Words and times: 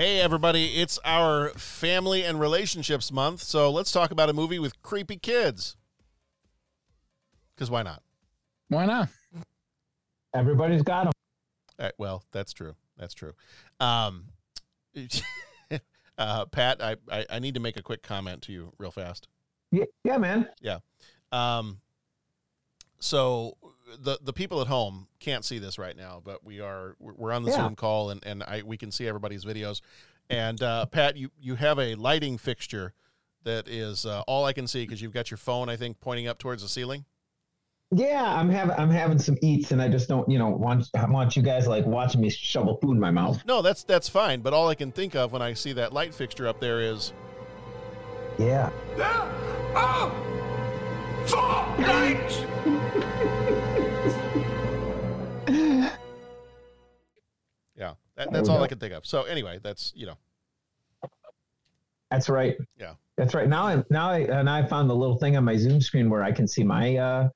Hey, 0.00 0.18
everybody, 0.18 0.80
it's 0.80 0.98
our 1.04 1.50
family 1.50 2.24
and 2.24 2.40
relationships 2.40 3.12
month, 3.12 3.42
so 3.42 3.70
let's 3.70 3.92
talk 3.92 4.10
about 4.10 4.30
a 4.30 4.32
movie 4.32 4.58
with 4.58 4.80
creepy 4.80 5.18
kids. 5.18 5.76
Because 7.54 7.70
why 7.70 7.82
not? 7.82 8.02
Why 8.68 8.86
not? 8.86 9.10
Everybody's 10.34 10.80
got 10.80 11.04
them. 11.04 11.12
Uh, 11.78 11.90
well, 11.98 12.24
that's 12.32 12.54
true. 12.54 12.76
That's 12.96 13.12
true. 13.12 13.34
Um, 13.78 14.24
uh, 16.16 16.46
Pat, 16.46 16.82
I, 16.82 16.96
I, 17.12 17.26
I 17.28 17.38
need 17.38 17.52
to 17.52 17.60
make 17.60 17.76
a 17.76 17.82
quick 17.82 18.02
comment 18.02 18.40
to 18.44 18.52
you 18.52 18.72
real 18.78 18.90
fast. 18.90 19.28
Yeah, 19.70 19.84
yeah, 20.02 20.16
man. 20.16 20.48
Yeah. 20.62 20.78
Um, 21.30 21.82
so 23.00 23.58
the 23.98 24.18
the 24.22 24.32
people 24.32 24.60
at 24.60 24.66
home 24.66 25.08
can't 25.18 25.44
see 25.44 25.58
this 25.58 25.78
right 25.78 25.96
now, 25.96 26.20
but 26.24 26.44
we 26.44 26.60
are 26.60 26.96
we're 26.98 27.32
on 27.32 27.42
the 27.44 27.50
Yeah. 27.50 27.56
Zoom 27.64 27.76
call 27.76 28.10
and 28.10 28.24
and 28.24 28.42
I 28.42 28.62
we 28.64 28.76
can 28.76 28.90
see 28.90 29.06
everybody's 29.06 29.44
videos. 29.44 29.80
And 30.28 30.62
uh, 30.62 30.86
Pat, 30.86 31.16
you 31.16 31.30
you 31.40 31.56
have 31.56 31.78
a 31.78 31.94
lighting 31.96 32.38
fixture 32.38 32.94
that 33.44 33.66
is 33.68 34.04
uh, 34.06 34.20
all 34.26 34.44
I 34.44 34.52
can 34.52 34.66
see 34.66 34.82
because 34.84 35.00
you've 35.02 35.14
got 35.14 35.30
your 35.30 35.38
phone, 35.38 35.68
I 35.68 35.76
think, 35.76 35.98
pointing 36.00 36.28
up 36.28 36.38
towards 36.38 36.62
the 36.62 36.68
ceiling. 36.68 37.04
Yeah, 37.92 38.22
I'm 38.22 38.48
having 38.48 38.76
I'm 38.76 38.90
having 38.90 39.18
some 39.18 39.36
eats, 39.42 39.72
and 39.72 39.82
I 39.82 39.88
just 39.88 40.08
don't, 40.08 40.28
you 40.30 40.38
know, 40.38 40.48
want 40.50 40.88
I 40.94 41.04
want 41.10 41.34
you 41.34 41.42
guys 41.42 41.66
like 41.66 41.84
watching 41.86 42.20
me 42.20 42.30
shovel 42.30 42.76
food 42.76 42.92
in 42.92 43.00
my 43.00 43.10
mouth. 43.10 43.42
No, 43.46 43.62
that's 43.62 43.82
that's 43.82 44.08
fine. 44.08 44.42
But 44.42 44.52
all 44.52 44.68
I 44.68 44.76
can 44.76 44.92
think 44.92 45.16
of 45.16 45.32
when 45.32 45.42
I 45.42 45.54
see 45.54 45.72
that 45.72 45.92
light 45.92 46.14
fixture 46.14 46.46
up 46.46 46.60
there 46.60 46.80
is 46.80 47.12
Yeah. 48.38 48.70
Oh! 49.74 50.12
Four 51.26 51.86
lights! 51.86 52.36
That's 58.40 58.48
we 58.48 58.54
all 58.54 58.60
I 58.62 58.66
go. 58.66 58.70
can 58.70 58.78
think 58.78 58.92
of. 58.94 59.06
So 59.06 59.22
anyway, 59.24 59.58
that's 59.62 59.92
you 59.94 60.06
know 60.06 60.16
That's 62.10 62.28
right. 62.28 62.56
Yeah. 62.78 62.94
That's 63.16 63.34
right. 63.34 63.48
Now 63.48 63.66
I 63.66 63.84
now 63.90 64.10
I 64.10 64.18
and 64.20 64.48
I 64.48 64.66
found 64.66 64.88
the 64.90 64.94
little 64.96 65.16
thing 65.18 65.36
on 65.36 65.44
my 65.44 65.56
Zoom 65.56 65.80
screen 65.80 66.08
where 66.10 66.22
I 66.22 66.32
can 66.32 66.48
see 66.48 66.64
my 66.64 66.96
uh 66.96 67.28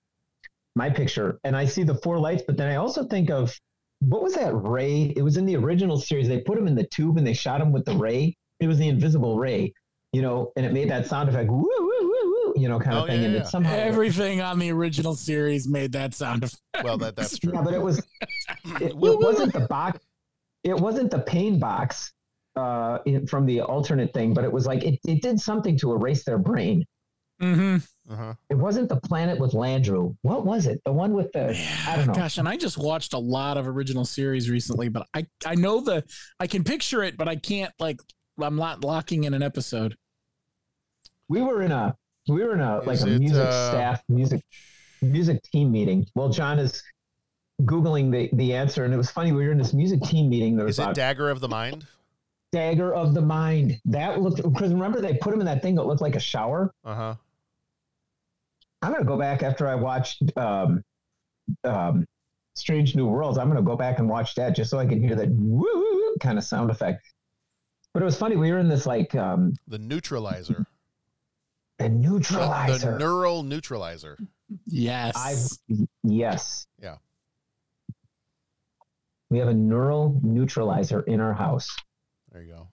my 0.76 0.90
picture 0.90 1.38
and 1.44 1.56
I 1.56 1.66
see 1.66 1.84
the 1.84 1.94
four 1.96 2.18
lights, 2.18 2.42
but 2.46 2.56
then 2.56 2.68
I 2.70 2.76
also 2.76 3.04
think 3.04 3.30
of 3.30 3.54
what 4.00 4.22
was 4.22 4.34
that 4.34 4.52
ray? 4.54 5.12
It 5.16 5.22
was 5.22 5.36
in 5.36 5.46
the 5.46 5.56
original 5.56 5.98
series. 5.98 6.26
They 6.26 6.40
put 6.40 6.58
him 6.58 6.66
in 6.66 6.74
the 6.74 6.86
tube 6.86 7.16
and 7.18 7.26
they 7.26 7.32
shot 7.34 7.60
him 7.60 7.70
with 7.72 7.84
the 7.84 7.94
ray. 7.96 8.36
It 8.60 8.66
was 8.66 8.78
the 8.78 8.88
invisible 8.88 9.38
ray, 9.38 9.72
you 10.12 10.20
know, 10.22 10.52
and 10.56 10.66
it 10.66 10.72
made 10.72 10.90
that 10.90 11.06
sound 11.06 11.28
effect, 11.28 11.48
woo, 11.50 11.58
woo, 11.58 11.68
woo, 11.78 12.08
woo, 12.46 12.54
you 12.56 12.68
know, 12.68 12.78
kind 12.80 12.96
of 12.98 13.04
Oh, 13.04 13.06
thing. 13.06 13.20
yeah, 13.20 13.26
and 13.26 13.34
yeah. 13.34 13.40
it 13.42 13.46
somehow 13.46 13.74
Everything 13.74 14.40
on 14.40 14.58
the 14.58 14.72
original 14.72 15.14
series 15.14 15.68
made 15.68 15.92
that 15.92 16.12
sound 16.14 16.42
effect. 16.44 16.60
well 16.82 16.98
that 16.98 17.14
that's 17.16 17.38
true. 17.40 17.52
Yeah, 17.54 17.62
but 17.62 17.74
it 17.74 17.80
was 17.82 17.98
it, 18.64 18.82
it 18.82 18.96
Woo, 18.96 19.16
woo, 19.16 19.24
wasn't 19.26 19.52
the 19.52 19.60
box. 19.68 20.00
It 20.64 20.76
wasn't 20.76 21.10
the 21.10 21.20
pain 21.20 21.58
box 21.58 22.12
uh, 22.56 22.98
in, 23.04 23.26
from 23.26 23.46
the 23.46 23.60
alternate 23.60 24.12
thing, 24.14 24.34
but 24.34 24.44
it 24.44 24.52
was 24.52 24.66
like 24.66 24.82
it, 24.82 24.98
it 25.06 25.22
did 25.22 25.40
something 25.40 25.78
to 25.78 25.92
erase 25.92 26.24
their 26.24 26.38
brain. 26.38 26.84
Mm-hmm. 27.40 28.12
Uh-huh. 28.12 28.34
It 28.50 28.54
wasn't 28.54 28.88
the 28.88 28.96
planet 28.96 29.38
with 29.38 29.52
Landru. 29.52 30.16
What 30.22 30.44
was 30.44 30.66
it? 30.66 30.80
The 30.84 30.92
one 30.92 31.14
with 31.14 31.32
the 31.32 31.58
I 31.86 31.96
don't 31.96 32.06
know. 32.06 32.14
Gosh, 32.14 32.38
and 32.38 32.48
I 32.48 32.56
just 32.56 32.78
watched 32.78 33.12
a 33.12 33.18
lot 33.18 33.56
of 33.56 33.66
original 33.66 34.04
series 34.04 34.50
recently, 34.50 34.88
but 34.88 35.06
I 35.14 35.26
I 35.44 35.54
know 35.54 35.80
the 35.80 36.04
I 36.38 36.46
can 36.46 36.64
picture 36.64 37.02
it, 37.02 37.16
but 37.16 37.28
I 37.28 37.36
can't 37.36 37.72
like 37.78 38.00
I'm 38.40 38.56
not 38.56 38.84
locking 38.84 39.24
in 39.24 39.34
an 39.34 39.42
episode. 39.42 39.96
We 41.28 41.42
were 41.42 41.62
in 41.62 41.72
a 41.72 41.96
we 42.28 42.44
were 42.44 42.54
in 42.54 42.60
a 42.60 42.80
like 42.80 43.00
a 43.00 43.14
it, 43.14 43.18
music 43.18 43.46
uh, 43.46 43.70
staff 43.70 44.02
music 44.08 44.42
music 45.02 45.42
team 45.42 45.72
meeting. 45.72 46.06
Well, 46.14 46.28
John 46.28 46.58
is 46.58 46.82
googling 47.62 48.10
the 48.10 48.28
the 48.36 48.54
answer, 48.54 48.84
and 48.84 48.92
it 48.92 48.96
was 48.96 49.10
funny. 49.10 49.32
We 49.32 49.44
were 49.46 49.52
in 49.52 49.58
this 49.58 49.72
music 49.72 50.02
team 50.02 50.28
meeting. 50.28 50.56
There 50.56 50.66
was 50.66 50.78
Is 50.78 50.84
it 50.86 50.90
a 50.90 50.94
Dagger 50.94 51.30
of 51.30 51.40
the 51.40 51.48
Mind? 51.48 51.86
dagger 52.52 52.94
of 52.94 53.14
the 53.14 53.20
mind. 53.20 53.80
That 53.84 54.20
looked 54.20 54.36
because 54.36 54.72
remember 54.72 55.00
they 55.00 55.14
put 55.14 55.34
him 55.34 55.40
in 55.40 55.46
that 55.46 55.60
thing 55.60 55.74
that 55.74 55.82
looked 55.86 56.00
like 56.02 56.14
a 56.14 56.20
shower. 56.20 56.72
Uh 56.84 56.94
huh. 56.94 57.14
I'm 58.80 58.92
gonna 58.92 59.04
go 59.04 59.18
back 59.18 59.42
after 59.42 59.66
I 59.66 59.74
watched 59.74 60.22
um, 60.36 60.84
um, 61.64 62.06
Strange 62.54 62.94
New 62.94 63.06
Worlds. 63.08 63.38
I'm 63.38 63.48
gonna 63.48 63.60
go 63.62 63.74
back 63.76 63.98
and 63.98 64.08
watch 64.08 64.36
that 64.36 64.54
just 64.54 64.70
so 64.70 64.78
I 64.78 64.86
can 64.86 65.00
hear 65.02 65.16
that 65.16 65.30
woo 65.30 66.14
kind 66.20 66.38
of 66.38 66.44
sound 66.44 66.70
effect. 66.70 67.04
But 67.92 68.02
it 68.02 68.06
was 68.06 68.16
funny. 68.16 68.36
We 68.36 68.52
were 68.52 68.58
in 68.60 68.68
this 68.68 68.86
like 68.86 69.14
um, 69.16 69.54
The 69.66 69.78
neutralizer. 69.78 70.64
The, 71.78 71.88
neutralizer. 71.88 72.92
the 72.92 72.98
neural 72.98 73.42
neutralizer. 73.42 74.16
Yes. 74.66 75.16
I 75.16 75.34
yes. 76.04 76.68
Yeah. 76.80 76.96
We 79.30 79.38
have 79.38 79.48
a 79.48 79.54
neural 79.54 80.20
neutralizer 80.22 81.00
in 81.02 81.20
our 81.20 81.32
house. 81.32 81.68
There 82.32 82.42
you 82.42 82.52
go. 82.52 82.68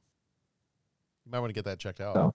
You 1.25 1.31
might 1.31 1.39
want 1.39 1.49
to 1.49 1.53
get 1.53 1.65
that 1.65 1.79
checked 1.79 2.01
out. 2.01 2.13
So 2.15 2.33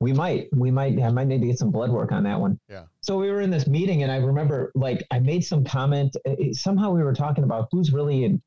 we 0.00 0.12
might, 0.12 0.48
we 0.52 0.70
might, 0.70 1.00
I 1.00 1.10
might 1.10 1.26
need 1.26 1.40
to 1.40 1.46
get 1.46 1.58
some 1.58 1.70
blood 1.70 1.90
work 1.90 2.12
on 2.12 2.24
that 2.24 2.38
one. 2.38 2.58
Yeah. 2.68 2.84
So 3.02 3.16
we 3.18 3.30
were 3.30 3.40
in 3.40 3.50
this 3.50 3.66
meeting, 3.66 4.02
and 4.02 4.12
I 4.12 4.16
remember, 4.16 4.70
like, 4.74 5.06
I 5.10 5.20
made 5.20 5.44
some 5.44 5.64
comment. 5.64 6.16
uh, 6.28 6.34
Somehow 6.52 6.90
we 6.90 7.02
were 7.02 7.14
talking 7.14 7.44
about 7.44 7.68
who's 7.72 7.92
really 7.92 8.24
in 8.24 8.42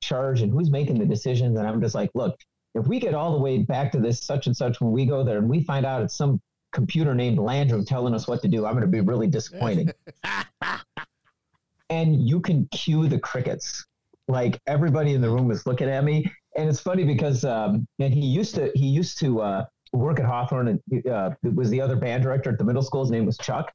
charge 0.00 0.40
and 0.42 0.50
who's 0.52 0.70
making 0.70 0.98
the 0.98 1.04
decisions, 1.06 1.58
and 1.58 1.66
I'm 1.68 1.80
just 1.80 1.94
like, 1.94 2.10
look, 2.14 2.38
if 2.74 2.86
we 2.86 2.98
get 2.98 3.14
all 3.14 3.32
the 3.32 3.38
way 3.38 3.58
back 3.58 3.92
to 3.92 4.00
this 4.00 4.20
such 4.22 4.46
and 4.46 4.56
such 4.56 4.80
when 4.80 4.92
we 4.92 5.04
go 5.04 5.22
there, 5.24 5.38
and 5.38 5.48
we 5.48 5.62
find 5.62 5.84
out 5.84 6.02
it's 6.02 6.16
some 6.16 6.40
computer 6.72 7.14
named 7.14 7.38
Landru 7.38 7.86
telling 7.86 8.14
us 8.14 8.26
what 8.26 8.42
to 8.42 8.48
do, 8.48 8.64
I'm 8.66 8.72
going 8.72 8.82
to 8.82 8.88
be 8.88 9.00
really 9.00 9.26
disappointed. 9.28 9.94
and 11.90 12.28
you 12.28 12.40
can 12.40 12.66
cue 12.68 13.06
the 13.08 13.18
crickets. 13.18 13.84
Like 14.28 14.60
everybody 14.66 15.12
in 15.14 15.20
the 15.20 15.28
room 15.28 15.48
was 15.48 15.66
looking 15.66 15.88
at 15.88 16.02
me, 16.02 16.30
and 16.56 16.68
it's 16.68 16.80
funny 16.80 17.04
because 17.04 17.44
um, 17.44 17.86
and 17.98 18.12
he 18.12 18.24
used 18.26 18.54
to 18.54 18.72
he 18.74 18.86
used 18.86 19.18
to 19.20 19.42
uh, 19.42 19.64
work 19.92 20.18
at 20.18 20.26
Hawthorne 20.26 20.68
and 20.68 21.06
uh, 21.06 21.30
was 21.42 21.70
the 21.70 21.80
other 21.80 21.96
band 21.96 22.22
director 22.22 22.50
at 22.50 22.58
the 22.58 22.64
middle 22.64 22.82
school. 22.82 23.02
His 23.02 23.10
name 23.10 23.26
was 23.26 23.38
Chuck. 23.38 23.72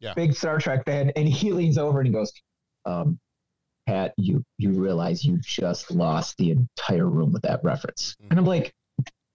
Yeah. 0.00 0.14
Big 0.14 0.34
Star 0.34 0.58
Trek 0.58 0.84
fan, 0.84 1.10
and 1.16 1.28
he 1.28 1.52
leans 1.52 1.76
over 1.76 1.98
and 2.00 2.06
he 2.06 2.12
goes, 2.12 2.32
um, 2.84 3.18
"Pat, 3.86 4.14
you 4.16 4.44
you 4.58 4.72
realize 4.72 5.24
you 5.24 5.38
just 5.38 5.90
lost 5.90 6.36
the 6.36 6.52
entire 6.52 7.08
room 7.08 7.32
with 7.32 7.42
that 7.42 7.64
reference?" 7.64 8.16
And 8.30 8.38
I'm 8.38 8.46
like, 8.46 8.72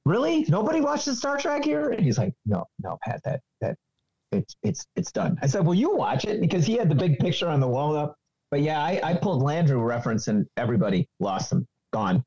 "Really? 0.05 0.45
Nobody 0.47 0.79
watches 0.79 1.17
Star 1.17 1.37
Trek 1.37 1.65
here?" 1.65 1.89
And 1.89 2.05
he's 2.05 2.17
like, 2.17 2.33
"No, 2.45 2.65
no, 2.81 2.97
Pat, 3.03 3.21
that 3.25 3.41
that 3.59 3.75
it's 4.31 4.55
it's 4.63 4.85
it's 4.95 5.11
done." 5.11 5.37
I 5.41 5.47
said, 5.47 5.65
"Well, 5.65 5.73
you 5.73 5.95
watch 5.95 6.25
it 6.25 6.39
because 6.39 6.65
he 6.65 6.77
had 6.77 6.89
the 6.89 6.95
big 6.95 7.19
picture 7.19 7.49
on 7.49 7.59
the 7.59 7.67
wall 7.67 7.97
up." 7.97 8.15
But 8.53 8.61
yeah, 8.61 8.83
I, 8.83 8.99
I 9.03 9.13
pulled 9.15 9.41
Landru 9.41 9.83
reference 9.83 10.27
and 10.27 10.45
everybody 10.57 11.09
lost 11.19 11.49
them, 11.49 11.67
gone. 11.91 12.23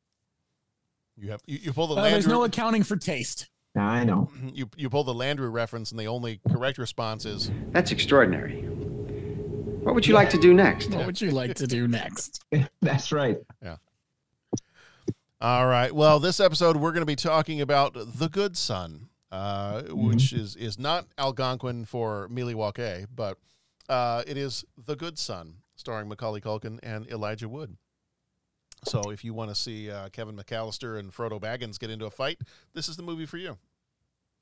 You 1.16 1.30
have 1.30 1.40
you, 1.46 1.60
you 1.62 1.72
pull 1.72 1.86
the 1.86 1.94
Uh, 1.94 2.10
there's 2.10 2.26
no 2.26 2.42
accounting 2.42 2.82
for 2.82 2.96
taste. 2.96 3.48
I 3.76 4.02
know. 4.02 4.28
you 4.52 4.68
you 4.76 4.90
pull 4.90 5.04
the 5.04 5.14
Landru 5.14 5.52
reference, 5.52 5.92
and 5.92 6.00
the 6.00 6.08
only 6.08 6.40
correct 6.50 6.78
response 6.78 7.26
is 7.26 7.52
That's 7.70 7.92
extraordinary. 7.92 8.62
What 9.84 9.94
would 9.94 10.04
you 10.04 10.14
like 10.14 10.28
to 10.30 10.36
do 10.36 10.52
next? 10.52 10.90
What 10.90 11.06
would 11.06 11.20
you 11.20 11.30
like 11.30 11.54
to 11.54 11.66
do 11.68 11.86
next? 11.86 12.44
That's 12.82 13.12
right. 13.12 13.38
Yeah. 13.62 13.76
All 15.40 15.68
right. 15.68 15.94
Well, 15.94 16.18
this 16.18 16.40
episode 16.40 16.76
we're 16.76 16.90
going 16.90 17.02
to 17.02 17.06
be 17.06 17.14
talking 17.14 17.60
about 17.60 17.94
The 17.94 18.28
Good 18.28 18.56
Son, 18.56 19.10
uh, 19.30 19.82
which 19.90 20.32
is 20.32 20.56
is 20.56 20.76
not 20.76 21.06
Algonquin 21.18 21.84
for 21.84 22.26
Milwaukee, 22.28 23.06
but 23.14 23.38
uh, 23.88 24.24
it 24.26 24.36
is 24.36 24.64
The 24.76 24.96
Good 24.96 25.20
Son. 25.20 25.58
Starring 25.76 26.08
Macaulay 26.08 26.40
Culkin 26.40 26.78
and 26.82 27.06
Elijah 27.08 27.48
Wood. 27.48 27.76
So 28.84 29.10
if 29.10 29.24
you 29.24 29.32
want 29.32 29.50
to 29.50 29.54
see 29.54 29.90
uh, 29.90 30.08
Kevin 30.10 30.36
McAllister 30.36 30.98
and 30.98 31.12
Frodo 31.12 31.40
Baggins 31.40 31.78
get 31.78 31.90
into 31.90 32.06
a 32.06 32.10
fight, 32.10 32.38
this 32.74 32.88
is 32.88 32.96
the 32.96 33.02
movie 33.02 33.26
for 33.26 33.38
you. 33.38 33.56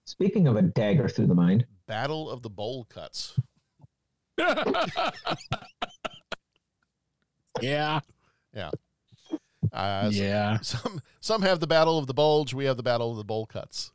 Speaking 0.07 0.49
of 0.49 0.57
a 0.57 0.63
dagger 0.63 1.09
through 1.09 1.27
the 1.29 1.35
mind, 1.35 1.67
Battle 1.87 2.29
of 2.31 2.43
the 2.43 2.51
Bowl 2.51 2.85
Cuts. 2.85 3.39
yeah. 7.61 8.01
Yeah. 8.55 8.71
Uh, 9.73 10.03
s- 10.07 10.15
Yeah. 10.17 10.59
Some 10.63 11.01
some 11.21 11.43
have 11.43 11.61
the 11.61 11.67
Battle 11.67 11.99
of 11.99 12.07
the 12.07 12.15
Bulge. 12.15 12.53
We 12.55 12.65
have 12.67 12.77
the 12.77 12.83
Battle 12.83 13.11
of 13.11 13.17
the 13.17 13.25
Bowl 13.25 13.47
Cuts. 13.47 13.91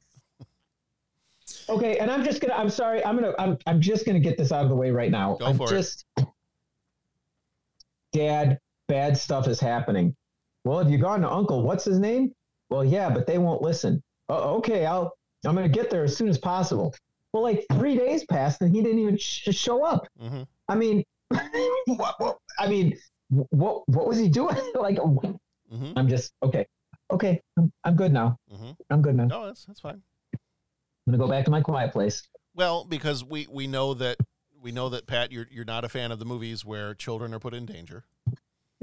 Okay, 1.67 1.97
and 1.97 2.09
I'm 2.09 2.23
just 2.23 2.41
gonna. 2.41 2.53
I'm 2.55 2.69
sorry. 2.69 3.03
I'm 3.05 3.15
gonna. 3.15 3.33
I'm. 3.37 3.57
I'm 3.67 3.79
just 3.81 4.05
gonna 4.05 4.19
get 4.19 4.37
this 4.37 4.51
out 4.51 4.63
of 4.63 4.69
the 4.69 4.75
way 4.75 4.91
right 4.91 5.11
now. 5.11 5.35
Go 5.39 5.45
I'm 5.47 5.57
for 5.57 5.73
it. 5.73 5.95
Dad, 8.11 8.57
bad 8.87 9.17
stuff 9.17 9.47
is 9.47 9.59
happening. 9.59 10.15
Well, 10.63 10.79
have 10.79 10.89
you 10.89 10.97
gone 10.97 11.21
to 11.21 11.29
Uncle? 11.31 11.63
What's 11.63 11.85
his 11.85 11.99
name? 11.99 12.33
Well, 12.69 12.83
yeah, 12.83 13.09
but 13.09 13.25
they 13.27 13.37
won't 13.37 13.61
listen. 13.61 14.01
Oh, 14.29 14.55
okay. 14.57 14.85
I'll. 14.85 15.13
I'm 15.45 15.55
gonna 15.55 15.69
get 15.69 15.89
there 15.89 16.03
as 16.03 16.17
soon 16.17 16.27
as 16.27 16.37
possible. 16.37 16.93
Well, 17.31 17.43
like 17.43 17.65
three 17.73 17.95
days 17.95 18.25
passed 18.25 18.61
and 18.61 18.75
he 18.75 18.81
didn't 18.81 18.99
even 18.99 19.17
sh- 19.17 19.47
show 19.51 19.83
up. 19.85 20.05
Mhm. 20.21 20.45
I 20.67 20.75
mean, 20.75 21.03
what, 21.85 22.15
what, 22.19 22.37
I 22.59 22.67
mean, 22.67 22.97
what 23.29 23.87
what 23.87 24.07
was 24.07 24.17
he 24.17 24.27
doing? 24.27 24.57
like, 24.75 24.97
Mhm. 24.97 25.93
I'm 25.95 26.07
just 26.09 26.33
okay. 26.43 26.65
Okay, 27.11 27.41
I'm, 27.57 27.71
I'm 27.83 27.95
good 27.95 28.11
now. 28.11 28.37
Mhm. 28.53 28.75
I'm 28.89 29.01
good 29.01 29.15
now. 29.15 29.25
No, 29.25 29.45
that's 29.45 29.65
that's 29.65 29.79
fine. 29.79 30.01
I'm 30.33 31.13
gonna 31.13 31.17
go 31.17 31.27
back 31.29 31.45
to 31.45 31.51
my 31.51 31.61
quiet 31.61 31.91
place. 31.93 32.27
Well, 32.53 32.83
because 32.83 33.23
we 33.23 33.47
we 33.49 33.65
know 33.67 33.93
that 33.93 34.17
we 34.61 34.71
know 34.71 34.89
that 34.89 35.07
Pat, 35.07 35.31
you're 35.31 35.47
you're 35.51 35.65
not 35.65 35.85
a 35.85 35.89
fan 35.89 36.11
of 36.11 36.19
the 36.19 36.25
movies 36.25 36.65
where 36.65 36.93
children 36.93 37.33
are 37.33 37.39
put 37.39 37.53
in 37.53 37.65
danger, 37.65 38.03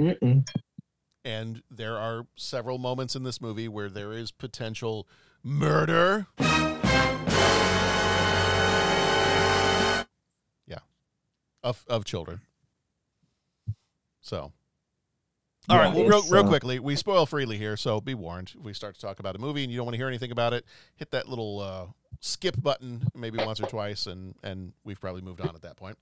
Mm-mm. 0.01 0.45
and 1.25 1.63
there 1.71 1.99
are 1.99 2.27
several 2.37 2.79
moments 2.79 3.17
in 3.17 3.23
this 3.25 3.41
movie 3.41 3.69
where 3.69 3.89
there 3.89 4.13
is 4.13 4.31
potential 4.31 5.07
murder. 5.43 6.27
Yeah, 10.67 10.79
of 11.63 11.85
of 11.89 12.05
children. 12.05 12.41
So. 14.21 14.53
All 15.69 15.79
Yeah, 15.79 15.83
right, 15.87 15.93
well, 15.93 16.05
real, 16.05 16.23
real 16.29 16.45
uh, 16.45 16.49
quickly, 16.49 16.79
we 16.79 16.95
spoil 16.95 17.27
freely 17.27 17.59
here, 17.59 17.77
so 17.77 18.01
be 18.01 18.15
warned. 18.15 18.53
If 18.57 18.63
we 18.65 18.73
start 18.73 18.95
to 18.95 19.01
talk 19.01 19.19
about 19.19 19.35
a 19.35 19.41
movie 19.41 19.65
and 19.65 19.73
you 19.73 19.77
don't 19.79 19.87
want 19.87 19.95
to 19.95 19.99
hear 19.99 20.07
anything 20.07 20.31
about 20.31 20.53
it, 20.53 20.65
hit 20.95 21.11
that 21.11 21.29
little 21.29 21.61
uh, 21.61 21.87
skip 22.21 22.61
button 22.61 23.09
maybe 23.15 23.39
once 23.39 23.61
or 23.61 23.67
twice, 23.67 24.07
and, 24.07 24.35
and 24.43 24.73
we've 24.85 25.01
probably 25.01 25.23
moved 25.23 25.41
on 25.41 25.55
at 25.55 25.63
that 25.63 25.77
point. 25.77 25.97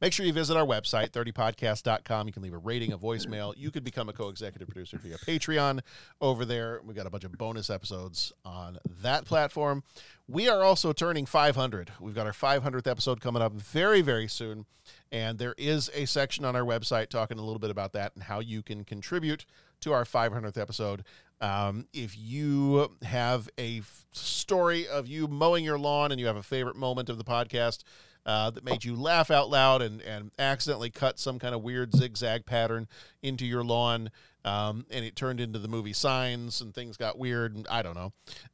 Make 0.00 0.12
sure 0.12 0.26
you 0.26 0.32
visit 0.32 0.56
our 0.56 0.66
website, 0.66 1.10
30podcast.com. 1.10 2.26
You 2.26 2.32
can 2.32 2.42
leave 2.42 2.52
a 2.52 2.58
rating, 2.58 2.92
a 2.92 2.98
voicemail. 2.98 3.54
You 3.56 3.70
could 3.70 3.84
become 3.84 4.08
a 4.08 4.12
co 4.12 4.28
executive 4.28 4.68
producer 4.68 4.98
via 4.98 5.16
Patreon 5.18 5.80
over 6.20 6.44
there. 6.44 6.80
We've 6.84 6.96
got 6.96 7.06
a 7.06 7.10
bunch 7.10 7.24
of 7.24 7.32
bonus 7.32 7.70
episodes 7.70 8.32
on 8.44 8.78
that 9.02 9.24
platform. 9.24 9.82
We 10.28 10.48
are 10.48 10.62
also 10.62 10.92
turning 10.92 11.26
500. 11.26 11.92
We've 12.00 12.14
got 12.14 12.26
our 12.26 12.32
500th 12.32 12.86
episode 12.86 13.20
coming 13.20 13.42
up 13.42 13.52
very, 13.52 14.00
very 14.00 14.28
soon. 14.28 14.66
And 15.12 15.38
there 15.38 15.54
is 15.56 15.90
a 15.94 16.04
section 16.06 16.44
on 16.44 16.56
our 16.56 16.62
website 16.62 17.08
talking 17.08 17.38
a 17.38 17.42
little 17.42 17.58
bit 17.58 17.70
about 17.70 17.92
that 17.92 18.12
and 18.14 18.24
how 18.24 18.40
you 18.40 18.62
can 18.62 18.84
contribute 18.84 19.44
to 19.80 19.92
our 19.92 20.04
500th 20.04 20.58
episode. 20.58 21.04
Um, 21.40 21.86
if 21.92 22.18
you 22.18 22.90
have 23.02 23.48
a 23.56 23.78
f- 23.78 24.04
story 24.12 24.86
of 24.86 25.06
you 25.06 25.26
mowing 25.26 25.64
your 25.64 25.78
lawn 25.78 26.12
and 26.12 26.20
you 26.20 26.26
have 26.26 26.36
a 26.36 26.42
favorite 26.42 26.76
moment 26.76 27.08
of 27.08 27.16
the 27.16 27.24
podcast 27.24 27.82
uh, 28.26 28.50
that 28.50 28.64
made 28.64 28.84
you 28.84 28.94
laugh 28.94 29.30
out 29.30 29.48
loud 29.48 29.80
and, 29.80 30.02
and 30.02 30.30
accidentally 30.38 30.90
cut 30.90 31.18
some 31.18 31.38
kind 31.38 31.54
of 31.54 31.62
weird 31.62 31.94
zigzag 31.94 32.44
pattern 32.44 32.86
into 33.22 33.46
your 33.46 33.64
lawn, 33.64 34.10
um, 34.44 34.84
and 34.90 35.04
it 35.04 35.16
turned 35.16 35.40
into 35.40 35.58
the 35.58 35.68
movie 35.68 35.94
Signs 35.94 36.60
and 36.60 36.74
things 36.74 36.96
got 36.96 37.18
weird, 37.18 37.56
and 37.56 37.66
I 37.68 37.82
don't 37.82 37.96
know, 37.96 38.12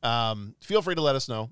um, 0.08 0.54
feel 0.60 0.82
free 0.82 0.94
to 0.94 1.02
let 1.02 1.16
us 1.16 1.28
know. 1.28 1.50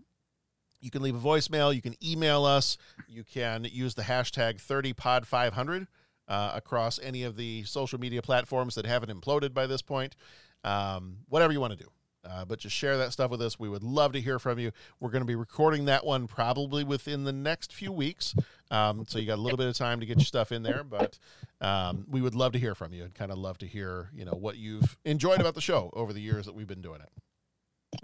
You 0.80 0.90
can 0.90 1.02
leave 1.02 1.16
a 1.16 1.18
voicemail. 1.18 1.74
You 1.74 1.80
can 1.80 1.96
email 2.04 2.44
us. 2.44 2.76
You 3.08 3.24
can 3.24 3.64
use 3.64 3.94
the 3.94 4.02
hashtag 4.02 4.62
30pod500 4.62 5.86
uh, 6.28 6.52
across 6.54 7.00
any 7.02 7.22
of 7.22 7.36
the 7.36 7.64
social 7.64 7.98
media 7.98 8.20
platforms 8.20 8.74
that 8.74 8.84
haven't 8.84 9.10
imploded 9.10 9.54
by 9.54 9.66
this 9.66 9.80
point. 9.80 10.14
Um, 10.64 11.18
whatever 11.28 11.52
you 11.52 11.60
want 11.60 11.78
to 11.78 11.84
do. 11.84 11.90
Uh, 12.24 12.44
but 12.44 12.58
just 12.58 12.74
share 12.74 12.96
that 12.96 13.12
stuff 13.12 13.30
with 13.30 13.42
us. 13.42 13.58
We 13.58 13.68
would 13.68 13.82
love 13.82 14.12
to 14.12 14.20
hear 14.20 14.38
from 14.38 14.58
you. 14.58 14.72
We're 14.98 15.10
going 15.10 15.22
to 15.22 15.26
be 15.26 15.34
recording 15.34 15.84
that 15.86 16.06
one 16.06 16.26
probably 16.26 16.82
within 16.82 17.24
the 17.24 17.32
next 17.32 17.72
few 17.72 17.92
weeks. 17.92 18.34
Um, 18.70 19.04
so 19.06 19.18
you 19.18 19.26
got 19.26 19.38
a 19.38 19.42
little 19.42 19.58
bit 19.58 19.68
of 19.68 19.76
time 19.76 20.00
to 20.00 20.06
get 20.06 20.16
your 20.16 20.24
stuff 20.24 20.50
in 20.50 20.62
there, 20.62 20.82
but 20.84 21.18
um, 21.60 22.06
we 22.08 22.22
would 22.22 22.34
love 22.34 22.52
to 22.52 22.58
hear 22.58 22.74
from 22.74 22.94
you 22.94 23.04
and 23.04 23.14
kind 23.14 23.30
of 23.30 23.36
love 23.36 23.58
to 23.58 23.66
hear, 23.66 24.10
you 24.14 24.24
know, 24.24 24.32
what 24.32 24.56
you've 24.56 24.96
enjoyed 25.04 25.40
about 25.40 25.54
the 25.54 25.60
show 25.60 25.90
over 25.92 26.12
the 26.14 26.20
years 26.20 26.46
that 26.46 26.54
we've 26.54 26.66
been 26.66 26.80
doing 26.80 27.00
it. 27.02 28.00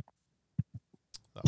So. 1.35 1.41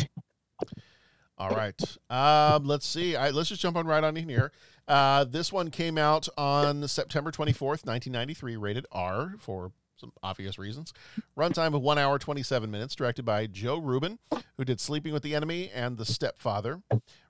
All 1.37 1.51
right. 1.51 1.81
Um, 2.09 2.65
let's 2.65 2.87
see. 2.87 3.17
I, 3.17 3.31
let's 3.31 3.51
just 3.51 3.61
jump 3.61 3.77
on 3.77 3.87
right 3.87 4.03
on 4.03 4.17
in 4.17 4.29
here. 4.29 4.53
Uh, 4.89 5.25
this 5.25 5.53
one 5.53 5.71
came 5.71 5.99
out 5.99 6.29
on 6.39 6.87
September 6.89 7.31
24th, 7.31 7.85
1993, 7.85 8.57
rated 8.57 8.87
R 8.91 9.35
for 9.39 9.73
some 10.03 10.13
obvious 10.23 10.59
reasons. 10.59 10.93
Runtime 11.39 11.75
of 11.75 11.81
one 11.81 11.97
hour, 11.97 12.19
27 12.19 12.71
minutes, 12.71 12.97
directed 12.97 13.25
by 13.25 13.47
Joe 13.47 13.79
Ruben, 13.79 14.19
who 14.57 14.65
did 14.65 14.81
Sleeping 14.81 15.13
with 15.13 15.23
the 15.23 15.35
Enemy 15.35 15.71
and 15.73 15.97
The 15.97 16.05
Stepfather. 16.05 16.83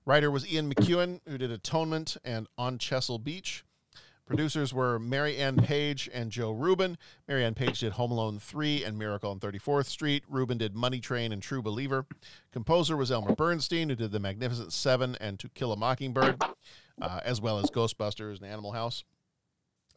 Writer 0.05 0.31
was 0.31 0.51
Ian 0.51 0.73
McEwan, 0.73 1.21
who 1.27 1.37
did 1.37 1.51
Atonement 1.51 2.17
and 2.25 2.47
On 2.57 2.79
Chesil 2.79 3.23
Beach. 3.23 3.63
Producers 4.25 4.73
were 4.73 4.97
Mary 4.97 5.37
Ann 5.37 5.57
Page 5.57 6.09
and 6.11 6.31
Joe 6.31 6.51
Ruben. 6.51 6.97
Mary 7.27 7.45
Ann 7.45 7.53
Page 7.53 7.81
did 7.81 7.93
Home 7.93 8.11
Alone 8.11 8.39
3 8.39 8.83
and 8.83 8.97
Miracle 8.97 9.29
on 9.29 9.39
34th 9.39 9.85
Street. 9.85 10.23
Ruben 10.27 10.57
did 10.57 10.73
Money 10.73 10.99
Train 10.99 11.31
and 11.31 11.43
True 11.43 11.61
Believer. 11.61 12.07
Composer 12.51 12.97
was 12.97 13.11
Elmer 13.11 13.35
Bernstein, 13.35 13.89
who 13.89 13.95
did 13.95 14.11
The 14.11 14.19
Magnificent 14.19 14.73
Seven 14.73 15.15
and 15.21 15.37
To 15.39 15.49
Kill 15.49 15.73
a 15.73 15.77
Mockingbird, 15.77 16.41
uh, 17.01 17.19
as 17.23 17.39
well 17.39 17.59
as 17.59 17.69
Ghostbusters 17.69 18.37
and 18.37 18.49
Animal 18.49 18.71
House. 18.71 19.03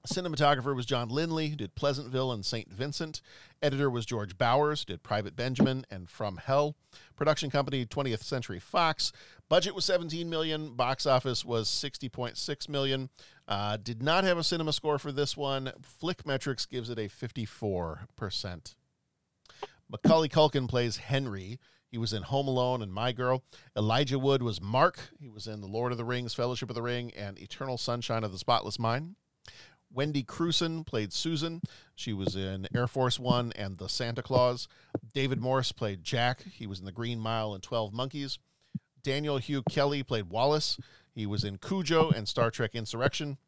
Cinematographer 0.07 0.75
was 0.75 0.87
John 0.87 1.09
Lindley, 1.09 1.49
who 1.49 1.57
did 1.57 1.75
Pleasantville 1.75 2.33
and 2.33 2.45
St. 2.45 2.73
Vincent. 2.73 3.21
Editor 3.61 3.91
was 3.91 4.07
George 4.07 4.39
Bowers, 4.39 4.85
did 4.85 5.03
Private 5.03 5.37
Benjamin 5.37 5.85
and 5.91 6.09
From 6.09 6.39
Hell. 6.39 6.77
Production 7.17 7.51
company 7.51 7.85
20th 7.85 8.23
Century 8.23 8.59
Fox. 8.59 9.13
Budget 9.49 9.75
was 9.75 9.85
17 9.85 10.31
million. 10.31 10.75
Box 10.75 11.07
office 11.07 11.45
was 11.45 11.69
60.6 11.69 12.69
million. 12.69 13.11
Uh, 13.49 13.77
did 13.77 14.03
not 14.03 14.25
have 14.25 14.39
a 14.39 14.45
cinema 14.45 14.73
score 14.73 14.99
for 14.99 15.13
this 15.13 15.37
one. 15.37 15.73
Flickmetrix 16.03 16.69
gives 16.69 16.91
it 16.91 16.99
a 16.99 17.09
54%. 17.09 18.75
Macaulay 19.89 20.29
Culkin 20.29 20.69
plays 20.69 20.97
Henry. 20.97 21.59
He 21.91 21.99
was 21.99 22.13
in 22.13 22.23
Home 22.23 22.49
Alone 22.49 22.83
and 22.83 22.93
My 22.93 23.13
Girl. 23.13 23.45
Elijah 23.77 24.19
Wood 24.19 24.43
was 24.43 24.61
Mark. 24.61 25.11
He 25.19 25.29
was 25.29 25.47
in 25.47 25.61
The 25.61 25.69
Lord 25.69 25.93
of 25.93 25.99
the 25.99 26.05
Rings, 26.05 26.35
Fellowship 26.35 26.69
of 26.69 26.75
the 26.75 26.83
Ring, 26.83 27.13
and 27.17 27.39
Eternal 27.39 27.79
Sunshine 27.79 28.25
of 28.25 28.33
the 28.33 28.39
Spotless 28.39 28.79
Mind. 28.79 29.15
Wendy 29.93 30.23
Crewson 30.23 30.85
played 30.85 31.13
Susan. 31.13 31.63
She 31.95 32.13
was 32.13 32.37
in 32.37 32.67
Air 32.75 32.87
Force 32.87 33.19
One 33.19 33.53
and 33.57 33.77
The 33.77 33.89
Santa 33.89 34.23
Clause. 34.23 34.69
David 35.15 35.41
Morris 35.41 35.73
played 35.73 36.05
Jack. 36.05 36.43
He 36.43 36.67
was 36.67 36.81
in 36.81 36.85
The 36.85 36.93
Green 36.93 37.19
Mile 37.19 37.55
and 37.55 37.63
12 37.63 37.93
Monkeys. 37.93 38.39
Daniel 39.03 39.39
Hugh 39.39 39.63
Kelly 39.71 40.03
played 40.03 40.31
Wallace. 40.31 40.79
He 41.15 41.27
was 41.27 41.45
in 41.45 41.59
Cujo 41.59 42.11
and 42.11 42.29
Star 42.29 42.51
Trek 42.51 42.75
Insurrection. 42.75 43.39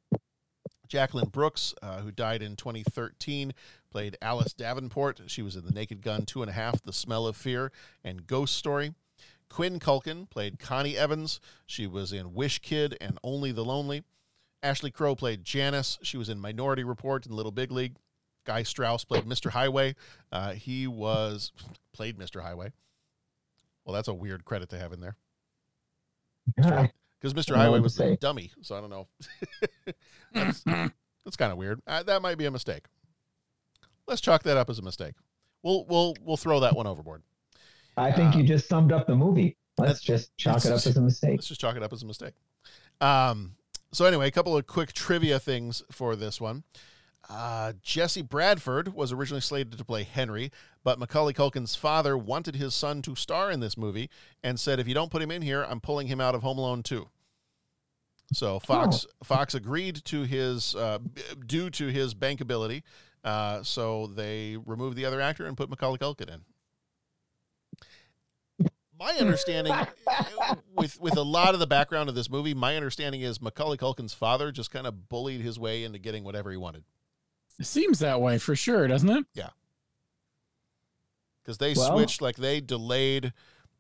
Jacqueline 0.89 1.29
Brookes, 1.29 1.75
uh, 1.83 2.01
who 2.01 2.11
died 2.11 2.43
in 2.43 2.57
2013, 2.57 3.53
played 3.91 4.17
Alice 4.23 4.55
Davenport. 4.55 5.21
She 5.27 5.43
was 5.43 5.55
in 5.55 5.67
The 5.67 5.73
Naked 5.73 6.01
Gun, 6.01 6.25
Two 6.25 6.43
and 6.43 6.51
a 6.51 6.55
Half, 6.55 6.83
The 6.83 6.93
Smell 6.93 7.27
of 7.27 7.37
Fear, 7.37 7.71
and 8.03 8.27
Ghost 8.27 8.57
Story. 8.57 8.95
Quinn 9.51 9.79
Culkin 9.79 10.29
played 10.29 10.59
Connie 10.59 10.97
Evans. 10.97 11.41
She 11.67 11.87
was 11.87 12.13
in 12.13 12.35
Wish 12.35 12.61
Kid 12.61 12.97
and 13.01 13.19
Only 13.23 13.53
the 13.53 13.65
Lonely. 13.65 14.03
Ashley 14.63 14.91
Crow 14.91 15.15
played 15.15 15.45
Janice. 15.45 15.99
She 16.03 16.17
was 16.17 16.29
in 16.29 16.41
Minority 16.41 16.85
Report 16.85 17.25
and 17.27 17.35
Little 17.35 17.53
Big 17.53 17.71
League. 17.71 17.97
Guy 18.45 18.63
Strauss 18.63 19.05
played 19.05 19.25
Mr. 19.25 19.51
Highway. 19.51 19.95
Uh, 20.33 20.53
he 20.53 20.87
was 20.87 21.53
played 21.93 22.19
Mr. 22.19 22.43
Highway. 22.43 22.73
Well, 23.85 23.95
that's 23.95 24.09
a 24.09 24.15
weird 24.15 24.45
credit 24.45 24.71
to 24.71 24.79
have 24.79 24.93
in 24.93 25.01
there 25.01 25.17
because 26.57 26.91
Mr. 27.25 27.29
I 27.29 27.33
don't 27.33 27.49
know 27.49 27.57
Highway 27.57 27.81
was 27.81 27.95
the 27.97 28.17
dummy. 28.17 28.53
So 28.63 28.77
I 28.77 28.81
don't 28.81 28.91
know. 28.91 29.07
that's 30.33 30.63
that's 30.63 31.37
kind 31.37 31.53
of 31.53 31.59
weird. 31.59 31.81
Uh, 31.87 32.03
that 32.05 32.23
might 32.23 32.39
be 32.39 32.47
a 32.47 32.51
mistake. 32.51 32.85
Let's 34.07 34.21
chalk 34.21 34.43
that 34.45 34.57
up 34.57 34.71
as 34.71 34.79
a 34.79 34.83
mistake. 34.83 35.15
We'll 35.63 35.85
we'll 35.87 36.15
we'll 36.23 36.37
throw 36.37 36.61
that 36.61 36.75
one 36.75 36.87
overboard. 36.87 37.23
I 37.97 38.13
think 38.13 38.37
you 38.37 38.45
just 38.45 38.69
summed 38.69 38.93
up 38.93 39.07
the 39.07 39.17
movie. 39.17 39.57
Let's 39.77 40.01
just 40.01 40.37
chalk 40.37 40.65
it 40.65 40.69
up 40.69 40.75
as 40.75 40.97
a 40.97 41.01
mistake. 41.01 41.33
Let's 41.33 41.49
just 41.49 41.61
chalk 41.61 41.77
it 41.77 41.83
up 41.83 41.93
as 41.93 42.03
a 42.03 42.07
mistake. 42.07 42.35
Um, 43.01 43.55
so 43.93 44.05
anyway, 44.05 44.29
a 44.29 44.33
couple 44.33 44.57
of 44.57 44.67
quick 44.67 44.93
trivia 44.93 45.39
things 45.39 45.83
for 45.91 46.17
this 46.17 46.41
one. 46.41 46.65
Uh, 47.29 47.75
Jesse 47.83 48.23
Bradford 48.23 48.95
was 48.95 49.13
originally 49.13 49.43
slated 49.43 49.77
to 49.77 49.85
play 49.85 50.03
Henry, 50.03 50.51
but 50.83 50.99
Macaulay 50.99 51.35
Culkin's 51.35 51.75
father 51.75 52.17
wanted 52.17 52.57
his 52.57 52.75
son 52.75 53.03
to 53.03 53.15
star 53.15 53.51
in 53.51 53.61
this 53.61 53.77
movie 53.77 54.09
and 54.43 54.59
said, 54.59 54.81
"If 54.81 54.89
you 54.89 54.95
don't 54.95 55.11
put 55.11 55.21
him 55.21 55.31
in 55.31 55.43
here, 55.43 55.63
I'm 55.63 55.81
pulling 55.81 56.07
him 56.07 56.21
out 56.21 56.35
of 56.35 56.43
Home 56.43 56.59
Alone 56.59 56.83
2." 56.83 57.09
So 58.33 58.59
Fox 58.61 59.07
Fox 59.23 59.55
agreed 59.55 60.05
to 60.07 60.23
his 60.23 60.75
uh, 60.75 60.99
due 61.47 61.71
to 61.71 61.89
his 61.89 62.15
bankability. 62.15 62.83
Uh, 63.25 63.63
so 63.63 64.07
they 64.07 64.57
removed 64.65 64.97
the 64.97 65.05
other 65.05 65.21
actor 65.21 65.45
and 65.45 65.57
put 65.57 65.69
Macaulay 65.69 65.99
Culkin 65.99 66.33
in. 66.33 66.45
My 68.99 69.13
understanding, 69.13 69.73
with 70.75 71.01
with 71.01 71.17
a 71.17 71.23
lot 71.23 71.55
of 71.55 71.61
the 71.61 71.67
background 71.67 72.09
of 72.09 72.15
this 72.15 72.29
movie, 72.29 72.53
my 72.55 72.75
understanding 72.77 73.21
is 73.21 73.41
Macaulay 73.41 73.77
Culkin's 73.77 74.13
father 74.15 74.51
just 74.51 74.71
kind 74.71 74.87
of 74.87 75.09
bullied 75.09 75.41
his 75.41 75.59
way 75.59 75.85
into 75.85 75.99
getting 75.99 76.25
whatever 76.25 76.51
he 76.51 76.57
wanted. 76.57 76.83
It 77.61 77.67
seems 77.67 78.01
that 78.01 78.21
way 78.21 78.39
for 78.39 78.57
sure, 78.57 78.87
doesn't 78.89 79.09
it? 79.09 79.25
Yeah. 79.35 79.51
Because 81.43 81.59
they 81.59 81.75
Well- 81.75 81.93
switched, 81.97 82.21
like 82.21 82.37
they 82.37 82.61
delayed 82.61 83.33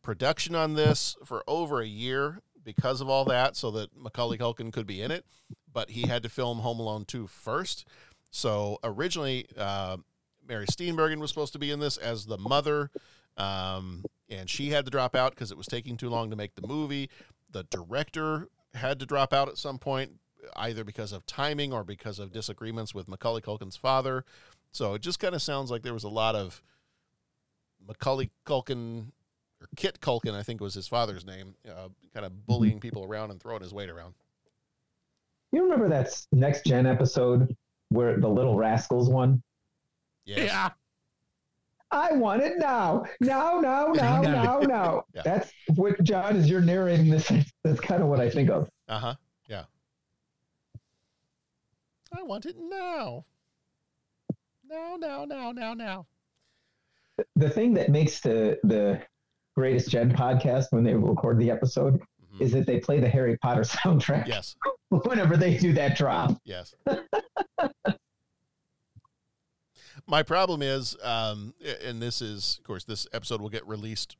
production 0.02 0.54
on 0.54 0.74
this 0.74 1.16
for 1.24 1.42
over 1.48 1.80
a 1.80 1.86
year 1.86 2.40
because 2.62 3.00
of 3.00 3.08
all 3.08 3.24
that, 3.26 3.56
so 3.56 3.70
that 3.72 3.96
Macaulay 3.96 4.38
Culkin 4.38 4.72
could 4.72 4.86
be 4.86 5.02
in 5.02 5.10
it. 5.10 5.26
But 5.72 5.90
he 5.90 6.02
had 6.08 6.22
to 6.22 6.28
film 6.28 6.60
Home 6.60 6.78
Alone 6.80 7.04
2 7.04 7.26
first. 7.26 7.84
So 8.30 8.78
originally, 8.84 9.46
uh, 9.56 9.98
Mary 10.46 10.66
Steenburgen 10.66 11.18
was 11.18 11.30
supposed 11.30 11.52
to 11.54 11.58
be 11.58 11.70
in 11.70 11.80
this 11.80 11.96
as 11.96 12.26
the 12.26 12.38
mother, 12.38 12.90
um, 13.36 14.04
and 14.30 14.48
she 14.48 14.70
had 14.70 14.84
to 14.84 14.90
drop 14.90 15.14
out 15.14 15.34
because 15.34 15.50
it 15.50 15.56
was 15.56 15.66
taking 15.66 15.96
too 15.96 16.10
long 16.10 16.30
to 16.30 16.36
make 16.36 16.54
the 16.54 16.66
movie. 16.66 17.10
The 17.50 17.64
director 17.64 18.48
had 18.74 19.00
to 19.00 19.06
drop 19.06 19.32
out 19.32 19.48
at 19.48 19.56
some 19.56 19.78
point, 19.78 20.12
either 20.56 20.84
because 20.84 21.12
of 21.12 21.26
timing 21.26 21.72
or 21.72 21.84
because 21.84 22.18
of 22.18 22.32
disagreements 22.32 22.94
with 22.94 23.08
Macaulay 23.08 23.40
Culkin's 23.40 23.76
father. 23.76 24.24
So 24.72 24.94
it 24.94 25.02
just 25.02 25.18
kind 25.18 25.34
of 25.34 25.42
sounds 25.42 25.70
like 25.70 25.82
there 25.82 25.94
was 25.94 26.04
a 26.04 26.08
lot 26.08 26.34
of 26.34 26.62
Macaulay 27.86 28.30
Culkin 28.46 29.12
or 29.60 29.68
Kit 29.76 30.00
Culkin, 30.00 30.34
I 30.34 30.42
think 30.42 30.60
was 30.60 30.74
his 30.74 30.86
father's 30.86 31.24
name, 31.24 31.54
uh, 31.68 31.88
kind 32.14 32.26
of 32.26 32.46
bullying 32.46 32.80
people 32.80 33.04
around 33.04 33.30
and 33.30 33.40
throwing 33.40 33.62
his 33.62 33.72
weight 33.72 33.90
around. 33.90 34.14
You 35.52 35.62
remember 35.62 35.88
that 35.88 36.14
next 36.32 36.66
gen 36.66 36.86
episode 36.86 37.56
where 37.88 38.18
the 38.18 38.28
Little 38.28 38.56
Rascals 38.56 39.08
won? 39.08 39.42
Yes. 40.26 40.40
Yeah. 40.40 40.70
I 41.90 42.12
want 42.12 42.42
it 42.42 42.58
now, 42.58 43.04
now, 43.20 43.58
now, 43.60 43.86
now, 43.92 44.20
now, 44.20 44.58
now. 44.62 45.04
Yeah. 45.14 45.22
That's 45.24 45.50
what 45.74 46.02
John 46.02 46.36
as 46.36 46.48
you're 46.48 46.60
narrating 46.60 47.08
this. 47.08 47.32
That's 47.64 47.80
kind 47.80 48.02
of 48.02 48.08
what 48.08 48.20
I 48.20 48.28
think 48.28 48.50
of. 48.50 48.68
Uh 48.88 48.98
huh. 48.98 49.14
Yeah. 49.48 49.64
I 52.16 52.22
want 52.22 52.46
it 52.46 52.56
now. 52.58 53.24
Now, 54.68 54.96
now, 54.98 55.24
now, 55.24 55.52
now, 55.52 55.74
now. 55.74 56.06
The 57.36 57.48
thing 57.50 57.72
that 57.74 57.88
makes 57.90 58.20
the 58.20 58.58
the 58.64 59.00
greatest 59.56 59.90
Gen 59.90 60.12
podcast 60.14 60.66
when 60.70 60.84
they 60.84 60.94
record 60.94 61.38
the 61.38 61.50
episode 61.50 62.00
is 62.38 62.52
that 62.52 62.66
they 62.66 62.78
play 62.78 63.00
the 63.00 63.08
Harry 63.08 63.36
Potter 63.38 63.62
soundtrack 63.64 64.22
Mm-hmm. 64.24 64.30
Yes. 64.30 64.56
whenever 64.90 65.36
they 65.36 65.56
do 65.56 65.72
that 65.72 65.96
drop. 65.96 66.36
Yes. 66.44 66.74
My 70.08 70.22
problem 70.22 70.62
is, 70.62 70.96
um, 71.02 71.54
and 71.84 72.00
this 72.00 72.22
is, 72.22 72.56
of 72.58 72.64
course, 72.66 72.84
this 72.84 73.06
episode 73.12 73.40
will 73.40 73.50
get 73.50 73.66
released 73.68 74.16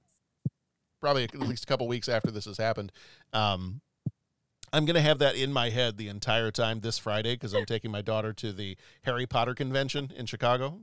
probably 1.01 1.25
at 1.25 1.35
least 1.35 1.65
a 1.65 1.67
couple 1.67 1.89
weeks 1.89 2.09
after 2.09 2.31
this 2.31 2.45
has 2.45 2.59
happened. 2.59 2.93
Um, 3.33 3.81
I'm 4.73 4.85
going 4.85 4.97
to 4.97 5.01
have 5.01 5.19
that 5.21 5.35
in 5.35 5.53
my 5.53 5.71
head 5.71 5.97
the 5.97 6.09
entire 6.09 6.51
time 6.51 6.81
this 6.81 6.99
Friday 6.99 7.35
because 7.35 7.55
I'm 7.55 7.65
taking 7.65 7.91
my 7.91 8.03
daughter 8.03 8.35
to 8.35 8.53
the 8.53 8.77
Harry 9.05 9.27
Potter 9.27 9.55
convention 9.55 10.13
in 10.15 10.27
Chicago. 10.27 10.81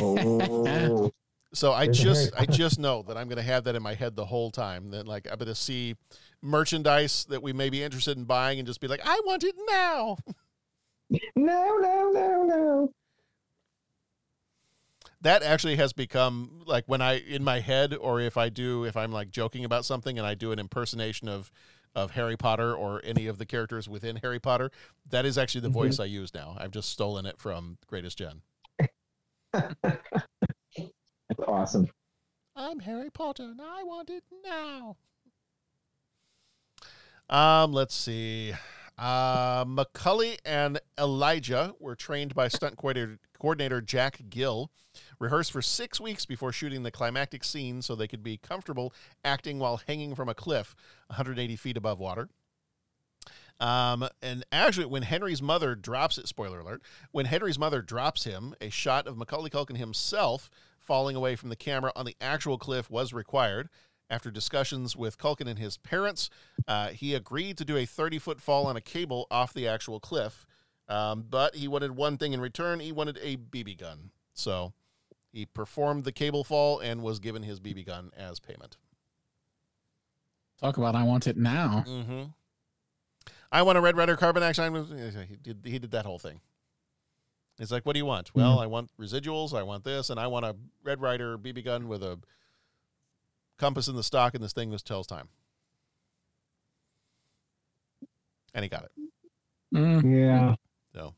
Oh, 0.00 1.12
So 1.54 1.72
I 1.72 1.84
There's 1.84 2.00
just 2.00 2.32
I 2.36 2.46
just 2.46 2.80
know 2.80 3.02
that 3.02 3.16
I'm 3.16 3.28
going 3.28 3.36
to 3.36 3.42
have 3.44 3.62
that 3.64 3.76
in 3.76 3.82
my 3.82 3.94
head 3.94 4.16
the 4.16 4.24
whole 4.24 4.50
time. 4.50 4.90
That 4.90 5.06
like 5.06 5.28
I'm 5.30 5.38
going 5.38 5.46
to 5.46 5.54
see 5.54 5.94
merchandise 6.42 7.26
that 7.28 7.44
we 7.44 7.52
may 7.52 7.70
be 7.70 7.80
interested 7.80 8.18
in 8.18 8.24
buying 8.24 8.58
and 8.58 8.66
just 8.66 8.80
be 8.80 8.88
like, 8.88 9.00
I 9.04 9.20
want 9.24 9.44
it 9.44 9.54
now. 9.70 10.16
no, 11.36 11.78
no, 11.78 12.10
no, 12.12 12.42
no. 12.42 12.92
That 15.24 15.42
actually 15.42 15.76
has 15.76 15.92
become 15.94 16.62
like 16.66 16.84
when 16.86 17.00
I 17.00 17.14
in 17.18 17.42
my 17.42 17.60
head 17.60 17.94
or 17.94 18.20
if 18.20 18.36
I 18.36 18.50
do 18.50 18.84
if 18.84 18.94
I'm 18.96 19.10
like 19.10 19.30
joking 19.30 19.64
about 19.64 19.84
something 19.86 20.18
and 20.18 20.26
I 20.26 20.34
do 20.34 20.52
an 20.52 20.58
impersonation 20.58 21.28
of 21.28 21.50
of 21.94 22.10
Harry 22.12 22.36
Potter 22.36 22.74
or 22.74 23.00
any 23.04 23.26
of 23.26 23.38
the 23.38 23.46
characters 23.46 23.88
within 23.88 24.16
Harry 24.16 24.38
Potter, 24.38 24.70
that 25.08 25.24
is 25.24 25.38
actually 25.38 25.62
the 25.62 25.68
Mhm. 25.70 25.72
voice 25.72 25.98
I 26.00 26.04
use 26.04 26.34
now. 26.34 26.56
I've 26.58 26.72
just 26.72 26.90
stolen 26.90 27.24
it 27.24 27.38
from 27.38 27.78
Greatest 27.86 28.18
Gen. 28.18 28.42
That's 29.82 31.40
awesome. 31.46 31.88
I'm 32.56 32.80
Harry 32.80 33.10
Potter 33.10 33.44
and 33.44 33.60
I 33.62 33.82
want 33.82 34.10
it 34.10 34.24
now. 34.44 34.96
Um, 37.30 37.72
let's 37.72 37.94
see. 37.94 38.52
Uh, 38.98 39.64
Macaulay 39.66 40.36
and 40.44 40.78
Elijah 40.98 41.74
were 41.80 41.96
trained 41.96 42.34
by 42.34 42.48
stunt 42.48 42.76
coordinator, 42.76 43.18
coordinator 43.44 43.82
Jack 43.82 44.22
Gill, 44.30 44.70
rehearsed 45.18 45.52
for 45.52 45.60
six 45.60 46.00
weeks 46.00 46.24
before 46.24 46.50
shooting 46.50 46.82
the 46.82 46.90
climactic 46.90 47.44
scene 47.44 47.82
so 47.82 47.94
they 47.94 48.08
could 48.08 48.22
be 48.22 48.38
comfortable 48.38 48.94
acting 49.22 49.58
while 49.58 49.82
hanging 49.86 50.14
from 50.14 50.30
a 50.30 50.34
cliff 50.34 50.74
180 51.08 51.54
feet 51.56 51.76
above 51.76 51.98
water. 51.98 52.30
Um, 53.60 54.08
and 54.22 54.46
actually, 54.50 54.86
when 54.86 55.02
Henry's 55.02 55.42
mother 55.42 55.74
drops 55.74 56.16
it, 56.16 56.26
spoiler 56.26 56.60
alert, 56.60 56.80
when 57.12 57.26
Henry's 57.26 57.58
mother 57.58 57.82
drops 57.82 58.24
him, 58.24 58.54
a 58.62 58.70
shot 58.70 59.06
of 59.06 59.18
Macaulay 59.18 59.50
Culkin 59.50 59.76
himself 59.76 60.50
falling 60.78 61.14
away 61.14 61.36
from 61.36 61.50
the 61.50 61.56
camera 61.56 61.92
on 61.94 62.06
the 62.06 62.16
actual 62.22 62.56
cliff 62.56 62.90
was 62.90 63.12
required. 63.12 63.68
After 64.08 64.30
discussions 64.30 64.96
with 64.96 65.18
Culkin 65.18 65.48
and 65.48 65.58
his 65.58 65.76
parents, 65.76 66.30
uh, 66.66 66.88
he 66.88 67.14
agreed 67.14 67.58
to 67.58 67.64
do 67.66 67.76
a 67.76 67.84
30 67.84 68.18
foot 68.20 68.40
fall 68.40 68.66
on 68.66 68.76
a 68.78 68.80
cable 68.80 69.26
off 69.30 69.52
the 69.52 69.68
actual 69.68 70.00
cliff. 70.00 70.46
Um, 70.88 71.24
but 71.28 71.54
he 71.54 71.66
wanted 71.68 71.92
one 71.92 72.18
thing 72.18 72.32
in 72.32 72.40
return 72.40 72.80
he 72.80 72.92
wanted 72.92 73.18
a 73.22 73.36
BB 73.36 73.78
gun. 73.78 74.10
So 74.34 74.72
he 75.32 75.46
performed 75.46 76.04
the 76.04 76.12
cable 76.12 76.44
fall 76.44 76.78
and 76.80 77.02
was 77.02 77.18
given 77.18 77.42
his 77.42 77.60
BB 77.60 77.86
gun 77.86 78.10
as 78.16 78.40
payment. 78.40 78.76
Talk 80.60 80.76
about 80.76 80.94
I 80.94 81.02
want 81.04 81.26
it 81.26 81.36
now. 81.36 81.84
Mm-hmm. 81.86 82.22
I 83.50 83.62
want 83.62 83.78
a 83.78 83.80
Red 83.80 83.96
Ryder 83.96 84.16
carbine 84.16 84.42
action. 84.42 85.26
He 85.28 85.36
did, 85.36 85.60
he 85.64 85.78
did 85.78 85.92
that 85.92 86.04
whole 86.04 86.18
thing. 86.18 86.40
He's 87.58 87.70
like, 87.70 87.86
what 87.86 87.92
do 87.92 87.98
you 87.98 88.06
want? 88.06 88.34
Well, 88.34 88.58
I 88.58 88.66
want 88.66 88.90
residuals. 89.00 89.54
I 89.54 89.62
want 89.62 89.84
this, 89.84 90.10
and 90.10 90.18
I 90.18 90.26
want 90.26 90.44
a 90.44 90.56
Red 90.82 91.00
Ryder 91.00 91.38
BB 91.38 91.64
gun 91.64 91.86
with 91.86 92.02
a 92.02 92.18
compass 93.58 93.86
in 93.86 93.94
the 93.94 94.02
stock, 94.02 94.34
and 94.34 94.42
this 94.42 94.52
thing 94.52 94.70
that 94.70 94.84
tells 94.84 95.06
time. 95.06 95.28
And 98.54 98.64
he 98.64 98.68
got 98.68 98.84
it. 98.84 98.90
Yeah. 100.04 100.54
So, 100.94 101.12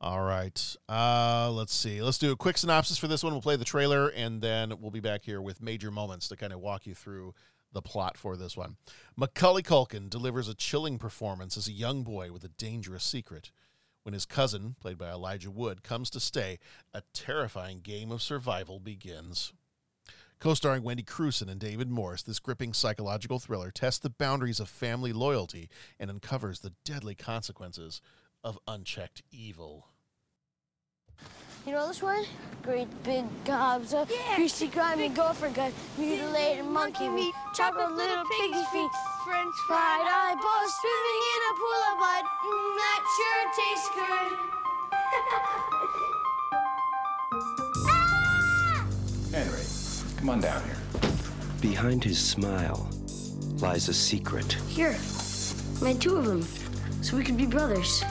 all 0.00 0.22
right. 0.22 0.76
Uh, 0.88 1.50
let's 1.52 1.74
see. 1.74 2.00
Let's 2.00 2.16
do 2.16 2.32
a 2.32 2.36
quick 2.36 2.56
synopsis 2.56 2.96
for 2.96 3.08
this 3.08 3.22
one. 3.22 3.34
We'll 3.34 3.42
play 3.42 3.56
the 3.56 3.64
trailer, 3.64 4.08
and 4.08 4.40
then 4.40 4.72
we'll 4.80 4.90
be 4.90 5.00
back 5.00 5.22
here 5.22 5.42
with 5.42 5.60
major 5.60 5.90
moments 5.90 6.28
to 6.28 6.36
kind 6.36 6.52
of 6.52 6.60
walk 6.60 6.86
you 6.86 6.94
through 6.94 7.34
the 7.72 7.82
plot 7.82 8.16
for 8.16 8.36
this 8.36 8.56
one. 8.56 8.76
Macaulay 9.16 9.62
Culkin 9.62 10.08
delivers 10.08 10.48
a 10.48 10.54
chilling 10.54 10.98
performance 10.98 11.58
as 11.58 11.68
a 11.68 11.72
young 11.72 12.04
boy 12.04 12.32
with 12.32 12.42
a 12.42 12.48
dangerous 12.48 13.04
secret. 13.04 13.50
When 14.02 14.14
his 14.14 14.26
cousin, 14.26 14.76
played 14.80 14.98
by 14.98 15.10
Elijah 15.10 15.50
Wood, 15.50 15.82
comes 15.82 16.08
to 16.10 16.20
stay, 16.20 16.58
a 16.92 17.02
terrifying 17.12 17.80
game 17.80 18.10
of 18.10 18.22
survival 18.22 18.80
begins. 18.80 19.52
Co 20.40 20.54
starring 20.54 20.82
Wendy 20.82 21.04
Crewson 21.04 21.48
and 21.48 21.60
David 21.60 21.88
Morse, 21.88 22.24
this 22.24 22.40
gripping 22.40 22.72
psychological 22.72 23.38
thriller 23.38 23.70
tests 23.70 24.00
the 24.00 24.10
boundaries 24.10 24.58
of 24.58 24.68
family 24.68 25.12
loyalty 25.12 25.68
and 26.00 26.10
uncovers 26.10 26.58
the 26.58 26.72
deadly 26.84 27.14
consequences 27.14 28.02
of 28.44 28.58
unchecked 28.66 29.22
evil. 29.30 29.86
You 31.66 31.72
know 31.72 31.86
this 31.86 32.02
one? 32.02 32.24
Great 32.62 32.88
big 33.04 33.24
gobs 33.44 33.94
of 33.94 34.10
greasy, 34.34 34.66
grimy 34.66 35.08
gopher 35.08 35.48
gut, 35.50 35.72
mutilated 35.96 36.64
monkey 36.64 37.08
meat, 37.08 37.34
chocolate 37.54 37.92
little 37.92 38.24
piggy 38.24 38.64
feet, 38.72 38.90
French 39.24 39.54
fried 39.68 40.06
eyeballs 40.10 40.74
swimming 40.80 41.22
in 41.32 41.42
a 41.50 41.54
pool 41.58 41.82
of 41.90 41.98
blood. 41.98 42.24
Mm, 42.44 42.76
that 42.78 43.02
sure 43.16 43.44
tastes 43.58 43.90
good. 43.94 44.30
Henry, 49.32 49.66
come 50.18 50.30
on 50.30 50.40
down 50.40 50.62
here. 50.64 50.78
Behind 51.60 52.02
his 52.02 52.18
smile 52.18 52.90
lies 53.58 53.88
a 53.88 53.94
secret. 53.94 54.52
Here, 54.68 54.98
made 55.80 56.00
two 56.00 56.16
of 56.16 56.24
them, 56.24 56.42
so 57.02 57.16
we 57.16 57.22
could 57.22 57.36
be 57.36 57.46
brothers. 57.46 58.02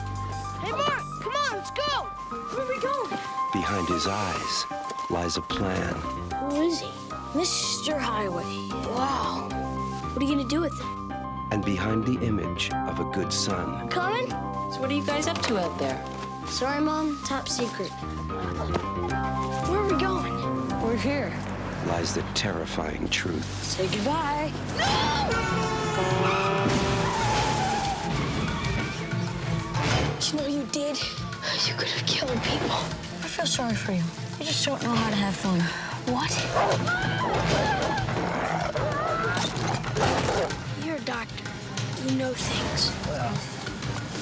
Hey, 0.62 0.70
Mark, 0.70 1.02
come 1.20 1.32
on, 1.32 1.56
let's 1.56 1.72
go. 1.72 1.82
Where 1.82 2.64
are 2.64 2.68
we 2.68 2.78
going? 2.78 3.10
Behind 3.52 3.88
his 3.88 4.06
eyes 4.06 4.64
lies 5.10 5.36
a 5.36 5.42
plan. 5.42 5.92
Who 6.50 6.62
is 6.62 6.78
he? 6.80 6.88
Mr. 7.34 7.98
Highway. 7.98 8.44
Wow. 8.70 9.48
What 10.12 10.22
are 10.22 10.24
you 10.24 10.36
gonna 10.36 10.48
do 10.48 10.60
with 10.60 10.72
it? 10.72 10.86
And 11.50 11.64
behind 11.64 12.06
the 12.06 12.14
image 12.24 12.70
of 12.72 13.00
a 13.00 13.04
good 13.10 13.32
son 13.32 13.88
Coming? 13.88 14.30
So 14.30 14.78
what 14.80 14.88
are 14.88 14.94
you 14.94 15.02
guys 15.04 15.26
up 15.26 15.42
to 15.42 15.58
out 15.58 15.76
there? 15.80 16.00
Sorry, 16.46 16.80
Mom. 16.80 17.20
Top 17.24 17.48
secret. 17.48 17.90
Where 19.68 19.80
are 19.80 19.86
we 19.92 20.00
going? 20.00 20.80
We're 20.80 20.96
here. 20.96 21.32
lies 21.88 22.14
the 22.14 22.22
terrifying 22.34 23.08
truth. 23.08 23.64
Say 23.64 23.88
goodbye. 23.88 24.52
You 30.30 30.38
know 30.38 30.46
you 30.46 30.62
did. 30.70 30.96
You 31.66 31.74
could 31.74 31.88
have 31.88 32.06
killed 32.06 32.30
people. 32.42 32.70
I 32.70 33.26
feel 33.26 33.46
sorry 33.46 33.74
for 33.74 33.90
you. 33.90 34.02
You 34.38 34.44
just 34.44 34.64
don't 34.64 34.80
know 34.84 34.94
how 34.94 35.10
to 35.10 35.16
have 35.16 35.34
fun. 35.34 35.58
What? 36.14 36.30
You're 40.84 40.96
a 40.96 41.00
doctor. 41.00 41.44
You 42.06 42.16
know 42.18 42.32
things. 42.34 42.92
Well, 43.08 43.34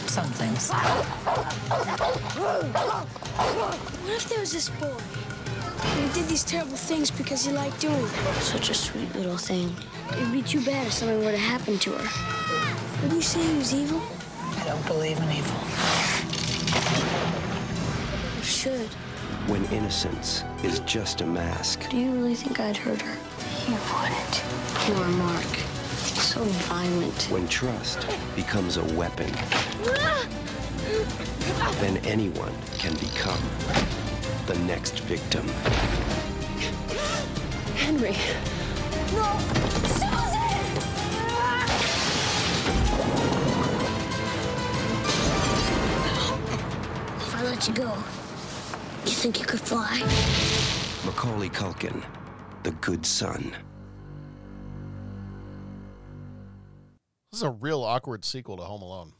some 0.08 0.30
things. 0.40 0.70
What 4.00 4.12
if 4.14 4.28
there 4.30 4.40
was 4.40 4.52
this 4.52 4.70
boy? 4.70 4.96
And 5.82 6.08
he 6.08 6.20
did 6.20 6.28
these 6.28 6.44
terrible 6.44 6.76
things 6.76 7.10
because 7.10 7.44
he 7.44 7.52
liked 7.52 7.78
doing 7.80 8.00
them. 8.00 8.34
Such 8.40 8.70
a 8.70 8.74
sweet 8.74 9.14
little 9.14 9.36
thing. 9.36 9.74
It'd 10.12 10.32
be 10.32 10.42
too 10.42 10.64
bad 10.64 10.86
if 10.86 10.94
something 10.94 11.22
were 11.22 11.32
to 11.32 11.36
happen 11.36 11.78
to 11.78 11.90
her. 11.92 13.02
Would 13.02 13.12
you 13.12 13.22
say 13.22 13.42
he 13.42 13.58
was 13.58 13.74
evil? 13.74 14.00
I 14.60 14.64
don't 14.64 14.86
believe 14.86 15.16
in 15.16 15.30
evil. 15.32 15.56
You 18.36 18.44
should. 18.44 18.88
When 19.48 19.64
innocence 19.66 20.44
is 20.62 20.80
just 20.80 21.22
a 21.22 21.26
mask, 21.26 21.88
Do 21.88 21.96
you 21.96 22.10
really 22.12 22.34
think 22.34 22.60
I'd 22.60 22.76
hurt 22.76 23.00
her? 23.00 23.16
You 23.66 23.78
wouldn't. 23.94 24.42
You 24.86 24.94
Poor 24.94 25.08
Mark. 25.08 25.46
So 26.20 26.42
violent. 26.44 27.22
when 27.30 27.48
trust 27.48 28.06
becomes 28.36 28.76
a 28.76 28.84
weapon, 28.94 29.32
then 31.80 31.96
anyone 32.04 32.52
can 32.78 32.92
become 32.96 33.40
the 34.46 34.58
next 34.66 35.00
victim. 35.00 35.48
Henry. 37.76 38.14
No! 39.14 40.09
Let 47.60 47.68
you 47.68 47.74
go, 47.74 47.92
you 49.04 49.12
think 49.12 49.38
you 49.38 49.44
could 49.44 49.60
fly? 49.60 49.98
Macaulay 51.04 51.50
Culkin, 51.50 52.02
the 52.62 52.70
good 52.72 53.04
son. 53.04 53.54
This 57.30 57.40
is 57.40 57.42
a 57.42 57.50
real 57.50 57.82
awkward 57.82 58.24
sequel 58.24 58.56
to 58.56 58.62
Home 58.62 58.80
Alone. 58.80 59.12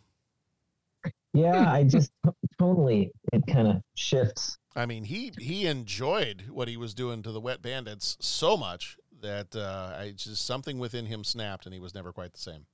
Yeah, 1.35 1.70
I 1.70 1.85
just 1.88 2.12
totally 2.59 3.12
it 3.30 3.42
kind 3.47 3.68
of 3.68 3.82
shifts. 3.94 4.56
I 4.75 4.87
mean, 4.87 5.04
he 5.04 5.32
he 5.38 5.66
enjoyed 5.66 6.44
what 6.50 6.66
he 6.66 6.78
was 6.78 6.94
doing 6.94 7.23
to 7.25 7.32
the 7.32 7.40
Wet 7.40 7.61
Bandits 7.61 8.16
so 8.20 8.56
much 8.56 8.97
that 9.20 9.54
uh, 9.54 9.97
I 9.99 10.12
just 10.16 10.47
something 10.47 10.78
within 10.78 11.04
him 11.04 11.25
snapped, 11.25 11.66
and 11.66 11.75
he 11.75 11.80
was 11.80 11.94
never 11.94 12.11
quite 12.11 12.32
the 12.32 12.40
same. 12.40 12.64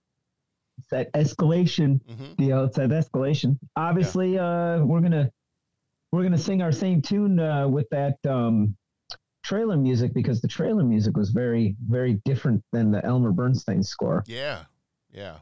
That 0.91 1.13
escalation, 1.15 2.01
Mm-hmm. 2.05 2.41
you 2.41 2.49
know, 2.51 2.65
it's 2.67 2.77
that 2.77 2.91
escalation. 2.91 3.59
Obviously, 3.75 4.39
uh, 4.39 4.79
we're 4.85 5.01
gonna 5.01 5.33
we're 6.13 6.23
gonna 6.23 6.39
sing 6.39 6.63
our 6.63 6.73
same 6.73 7.03
tune 7.03 7.39
uh, 7.41 7.67
with 7.69 7.89
that 7.91 8.17
um, 8.29 8.77
trailer 9.45 9.77
music 9.77 10.13
because 10.15 10.41
the 10.41 10.49
trailer 10.49 10.83
music 10.85 11.17
was 11.17 11.31
very 11.31 11.77
very 11.89 12.15
different 12.25 12.63
than 12.73 12.91
the 12.91 13.05
Elmer 13.05 13.33
Bernstein 13.33 13.83
score. 13.83 14.25
Yeah, 14.27 14.65
yeah, 15.13 15.37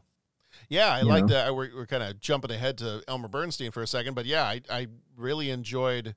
yeah. 0.69 0.89
I 0.89 0.99
You 1.01 1.05
like 1.07 1.23
know? 1.23 1.33
that. 1.33 1.55
We're 1.55 1.73
we're 1.75 1.85
kind 1.87 2.03
of 2.03 2.19
jumping 2.19 2.51
ahead 2.51 2.77
to 2.79 3.03
Elmer 3.07 3.27
Bernstein 3.27 3.71
for 3.71 3.81
a 3.81 3.87
second, 3.87 4.13
but 4.13 4.25
yeah, 4.25 4.43
I 4.43 4.61
I 4.69 4.87
really 5.15 5.49
enjoyed 5.49 6.15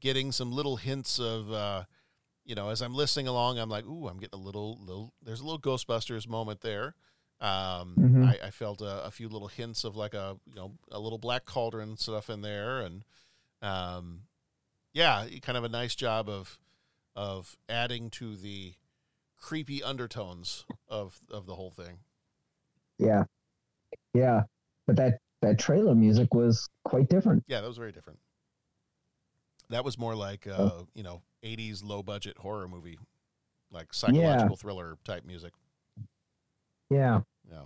getting 0.00 0.32
some 0.32 0.52
little 0.52 0.76
hints 0.76 1.18
of. 1.18 1.50
Uh, 1.52 1.84
you 2.44 2.54
know, 2.54 2.70
as 2.70 2.80
I'm 2.80 2.94
listening 2.94 3.28
along, 3.28 3.58
I'm 3.58 3.68
like, 3.68 3.84
"Ooh, 3.84 4.08
I'm 4.08 4.16
getting 4.18 4.40
a 4.40 4.42
little, 4.42 4.78
little." 4.80 5.12
There's 5.22 5.40
a 5.40 5.44
little 5.44 5.60
Ghostbusters 5.60 6.26
moment 6.26 6.62
there. 6.62 6.94
Um, 7.40 7.94
Mhm. 7.98 8.24
I, 8.26 8.46
I 8.46 8.50
felt 8.50 8.80
a, 8.80 9.04
a 9.04 9.10
few 9.10 9.28
little 9.28 9.48
hints 9.48 9.84
of 9.84 9.96
like 9.96 10.14
a, 10.14 10.38
you 10.46 10.54
know, 10.54 10.72
a 10.90 10.98
little 10.98 11.18
Black 11.18 11.44
Cauldron 11.44 11.98
stuff 11.98 12.30
in 12.30 12.40
there, 12.40 12.80
and 12.80 13.04
um, 13.62 14.22
yeah, 14.92 15.26
kind 15.42 15.58
of 15.58 15.64
a 15.64 15.68
nice 15.68 15.94
job 15.94 16.28
of 16.28 16.58
of 17.14 17.56
adding 17.68 18.10
to 18.10 18.36
the 18.36 18.74
creepy 19.40 19.82
undertones 19.82 20.64
of 20.88 21.20
of 21.30 21.46
the 21.46 21.54
whole 21.54 21.70
thing. 21.70 21.98
Yeah, 22.98 23.24
yeah, 24.14 24.42
but 24.86 24.96
that 24.96 25.18
that 25.42 25.58
trailer 25.58 25.94
music 25.94 26.34
was 26.34 26.68
quite 26.84 27.08
different. 27.08 27.44
Yeah, 27.46 27.60
that 27.60 27.68
was 27.68 27.78
very 27.78 27.92
different. 27.92 28.18
That 29.70 29.84
was 29.84 29.98
more 29.98 30.14
like 30.14 30.46
uh, 30.46 30.82
you 30.94 31.02
know, 31.02 31.22
80s 31.44 31.84
low 31.84 32.02
budget 32.02 32.38
horror 32.38 32.68
movie, 32.68 32.98
like 33.70 33.92
psychological 33.92 34.56
thriller 34.56 34.96
type 35.04 35.24
music. 35.24 35.52
Yeah. 36.90 37.20
Yeah. 37.50 37.64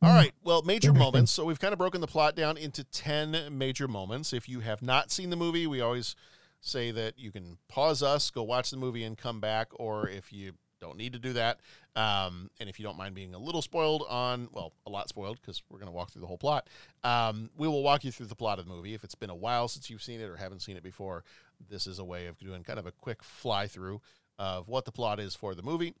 All 0.00 0.14
right. 0.14 0.32
Well, 0.42 0.62
major 0.62 0.92
moments. 0.92 1.32
So 1.32 1.44
we've 1.44 1.60
kind 1.60 1.72
of 1.72 1.78
broken 1.78 2.00
the 2.00 2.06
plot 2.06 2.34
down 2.34 2.56
into 2.56 2.84
10 2.84 3.48
major 3.50 3.88
moments. 3.88 4.32
If 4.32 4.48
you 4.48 4.60
have 4.60 4.82
not 4.82 5.10
seen 5.10 5.30
the 5.30 5.36
movie, 5.36 5.66
we 5.66 5.80
always 5.80 6.16
say 6.60 6.90
that 6.92 7.18
you 7.18 7.30
can 7.30 7.58
pause 7.68 8.02
us, 8.02 8.30
go 8.30 8.42
watch 8.42 8.70
the 8.70 8.76
movie, 8.76 9.04
and 9.04 9.16
come 9.16 9.40
back. 9.40 9.68
Or 9.74 10.08
if 10.08 10.32
you 10.32 10.52
don't 10.80 10.96
need 10.96 11.12
to 11.12 11.18
do 11.18 11.32
that, 11.34 11.60
um, 11.94 12.50
and 12.58 12.68
if 12.68 12.78
you 12.78 12.84
don't 12.84 12.96
mind 12.96 13.14
being 13.14 13.34
a 13.34 13.38
little 13.38 13.62
spoiled 13.62 14.04
on, 14.08 14.48
well, 14.52 14.72
a 14.86 14.90
lot 14.90 15.08
spoiled 15.08 15.40
because 15.40 15.62
we're 15.68 15.78
going 15.78 15.90
to 15.90 15.94
walk 15.94 16.10
through 16.10 16.22
the 16.22 16.26
whole 16.26 16.38
plot, 16.38 16.68
um, 17.04 17.50
we 17.56 17.68
will 17.68 17.82
walk 17.82 18.04
you 18.04 18.10
through 18.10 18.26
the 18.26 18.34
plot 18.34 18.58
of 18.58 18.66
the 18.66 18.72
movie. 18.72 18.94
If 18.94 19.04
it's 19.04 19.14
been 19.14 19.30
a 19.30 19.34
while 19.34 19.68
since 19.68 19.90
you've 19.90 20.02
seen 20.02 20.20
it 20.20 20.28
or 20.28 20.36
haven't 20.36 20.60
seen 20.60 20.76
it 20.76 20.82
before, 20.82 21.24
this 21.68 21.86
is 21.86 21.98
a 21.98 22.04
way 22.04 22.26
of 22.26 22.38
doing 22.38 22.64
kind 22.64 22.78
of 22.78 22.86
a 22.86 22.92
quick 22.92 23.22
fly 23.22 23.66
through 23.66 24.00
of 24.38 24.68
what 24.68 24.84
the 24.84 24.92
plot 24.92 25.20
is 25.20 25.34
for 25.34 25.54
the 25.54 25.62
movie. 25.62 25.94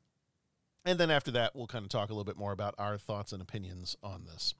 And 0.84 0.98
then 0.98 1.10
after 1.10 1.30
that, 1.32 1.54
we'll 1.54 1.66
kind 1.66 1.84
of 1.84 1.88
talk 1.90 2.10
a 2.10 2.12
little 2.12 2.24
bit 2.24 2.36
more 2.36 2.52
about 2.52 2.74
our 2.78 2.98
thoughts 2.98 3.32
and 3.32 3.40
opinions 3.40 3.96
on 4.02 4.24
this. 4.24 4.54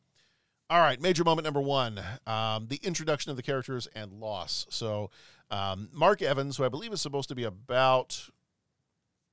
All 0.71 0.81
right, 0.81 1.01
major 1.01 1.25
moment 1.25 1.45
number 1.45 1.61
one 1.61 2.01
um, 2.27 2.67
the 2.69 2.81
introduction 2.83 3.31
of 3.31 3.37
the 3.37 3.43
characters 3.43 3.89
and 3.95 4.13
loss. 4.13 4.67
So, 4.71 5.11
um, 5.51 5.91
Mark 5.93 6.23
Evans, 6.23 6.57
who 6.57 6.65
I 6.65 6.69
believe 6.71 6.93
is 6.93 7.01
supposed 7.03 7.29
to 7.29 7.35
be 7.35 7.45
about, 7.45 8.29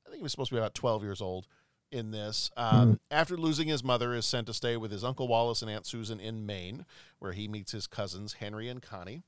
I 0.06 0.10
think 0.10 0.18
he 0.18 0.24
was 0.24 0.32
supposed 0.32 0.50
to 0.50 0.56
be 0.56 0.60
about 0.60 0.74
12 0.74 1.04
years 1.04 1.22
old 1.22 1.48
in 1.92 2.12
this, 2.12 2.52
um, 2.58 3.00
after 3.10 3.38
losing 3.38 3.68
his 3.68 3.84
mother, 3.84 4.14
is 4.14 4.26
sent 4.26 4.48
to 4.48 4.54
stay 4.54 4.76
with 4.76 4.92
his 4.92 5.04
Uncle 5.04 5.28
Wallace 5.28 5.62
and 5.62 5.72
Aunt 5.72 5.86
Susan 5.86 6.20
in 6.20 6.46
Maine, 6.46 6.86
where 7.20 7.32
he 7.32 7.48
meets 7.48 7.72
his 7.72 7.88
cousins, 7.88 8.34
Henry 8.34 8.68
and 8.68 8.82
Connie. 8.82 9.24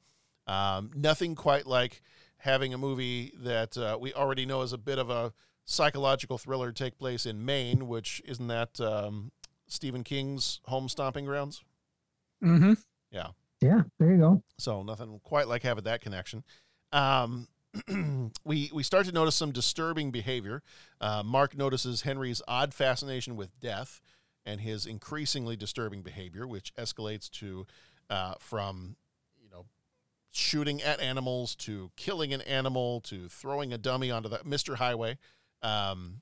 Um, 0.47 0.91
nothing 0.93 1.36
quite 1.36 1.65
like 1.65 2.02
having 2.38 2.74
a 2.74 2.78
movie 2.78 3.34
that 3.38 3.78
uh, 3.78 3.97
we 4.02 4.13
already 4.13 4.45
know 4.45 4.63
is 4.63 4.74
a 4.74 4.78
bit 4.78 5.00
of 5.00 5.10
a 5.10 5.32
psychological 5.65 6.38
thriller 6.38 6.71
take 6.71 6.97
place 6.97 7.26
in 7.26 7.45
Maine, 7.45 7.88
which 7.88 8.21
isn't 8.26 8.47
that 8.47 8.80
um, 8.80 9.32
Stephen 9.67 10.04
King's 10.04 10.60
home 10.65 10.89
stomping 10.89 11.26
grounds? 11.26 11.63
Mm-hmm. 12.43 12.74
Yeah. 13.12 13.28
Yeah, 13.62 13.84
there 14.00 14.12
you 14.12 14.17
go. 14.17 14.43
So 14.58 14.82
nothing 14.82 15.19
quite 15.24 15.47
like 15.47 15.62
having 15.62 15.84
that 15.84 16.02
connection. 16.02 16.43
Um, 16.91 17.47
we 18.43 18.69
we 18.74 18.84
start 18.84 19.06
to 19.06 19.12
notice 19.12 19.36
some 19.36 19.52
disturbing 19.52 20.12
behavior. 20.12 20.62
Uh, 21.00 21.24
Mark 21.24 21.58
notices 21.58 22.02
Henry's 22.02 22.41
odd 22.47 22.74
fascination 22.74 23.36
with 23.36 23.58
death 23.60 24.02
and 24.45 24.62
his 24.62 24.86
increasingly 24.86 25.56
disturbing 25.56 26.02
behavior, 26.02 26.47
which 26.47 26.74
escalates 26.76 27.30
to 27.30 27.65
uh, 28.10 28.34
from 28.39 28.95
you 29.41 29.50
know 29.50 29.65
shooting 30.32 30.82
at 30.82 31.00
animals 31.00 31.56
to 31.56 31.91
killing 31.95 32.34
an 32.34 32.41
animal 32.41 33.00
to 33.02 33.30
throwing 33.30 33.71
a 33.71 33.78
dummy 33.78 34.12
onto 34.12 34.28
the 34.28 34.39
Mr. 34.39 34.76
Highway. 34.76 35.17
Um, 35.63 36.21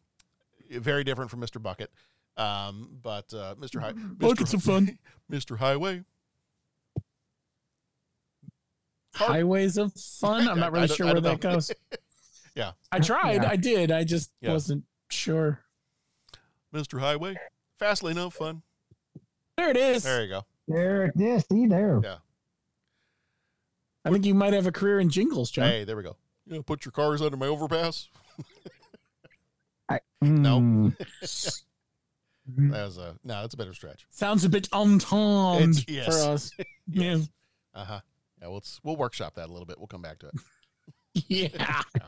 very 0.69 1.03
different 1.03 1.31
from 1.31 1.41
Mr. 1.41 1.61
Bucket. 1.61 1.91
Um, 2.37 2.89
but 3.01 3.33
uh, 3.33 3.55
Mr. 3.59 3.81
High, 3.81 3.91
Buckets 3.95 4.53
of 4.53 4.63
fun. 4.63 4.97
Mr. 5.31 5.57
Highway. 5.57 6.03
Highways 9.15 9.77
of 9.77 9.93
fun. 9.93 10.47
I'm 10.47 10.59
not 10.59 10.71
really 10.73 10.87
sure 10.87 11.07
where 11.07 11.21
that 11.21 11.43
know. 11.43 11.53
goes. 11.53 11.71
yeah. 12.55 12.71
I 12.91 12.99
tried. 12.99 13.43
Yeah. 13.43 13.49
I 13.49 13.55
did. 13.55 13.91
I 13.91 14.03
just 14.03 14.31
Yeah. 14.41 14.53
wasn't 14.53 14.83
sure. 15.09 15.61
Mr. 16.73 16.99
Highway. 16.99 17.35
Fast 17.79 18.03
lane 18.03 18.17
of 18.17 18.33
fun. 18.33 18.61
There 19.57 19.69
it 19.71 19.77
is. 19.77 20.03
There 20.03 20.23
you 20.23 20.29
go. 20.29 20.45
There, 20.67 21.11
yeah, 21.15 21.39
see 21.51 21.65
there. 21.65 21.99
Yeah. 22.03 22.17
I 24.05 24.11
think 24.11 24.25
you 24.25 24.33
might 24.35 24.53
have 24.53 24.67
a 24.67 24.71
career 24.71 24.99
in 24.99 25.09
jingles, 25.09 25.49
John. 25.51 25.67
Hey, 25.67 25.83
there 25.83 25.97
we 25.97 26.03
go. 26.03 26.15
You 26.45 26.55
know, 26.57 26.63
put 26.63 26.85
your 26.85 26.91
cars 26.91 27.21
under 27.21 27.35
my 27.37 27.47
overpass. 27.47 28.07
I, 29.89 29.99
No. 30.21 30.59
mm, 30.61 30.95
That 32.47 32.85
was 32.85 32.97
a 32.97 33.15
no. 33.23 33.41
That's 33.41 33.53
a 33.53 33.57
better 33.57 33.73
stretch. 33.73 34.05
Sounds 34.09 34.43
a 34.45 34.49
bit 34.49 34.69
untimed 34.71 35.61
It's- 35.79 35.85
yes. 35.87 36.05
for 36.05 36.29
us. 36.31 36.51
Yes. 36.91 37.29
Uh 37.75 37.85
huh. 37.85 37.99
Yeah. 38.41 38.47
We'll 38.47 38.63
we'll 38.83 38.95
workshop 38.95 39.35
that 39.35 39.45
a 39.47 39.51
little 39.51 39.65
bit. 39.67 39.77
We'll 39.77 39.87
come 39.87 40.01
back 40.01 40.19
to 40.19 40.27
it. 40.27 40.33
Yeah. 41.27 41.83
yeah. 41.95 42.07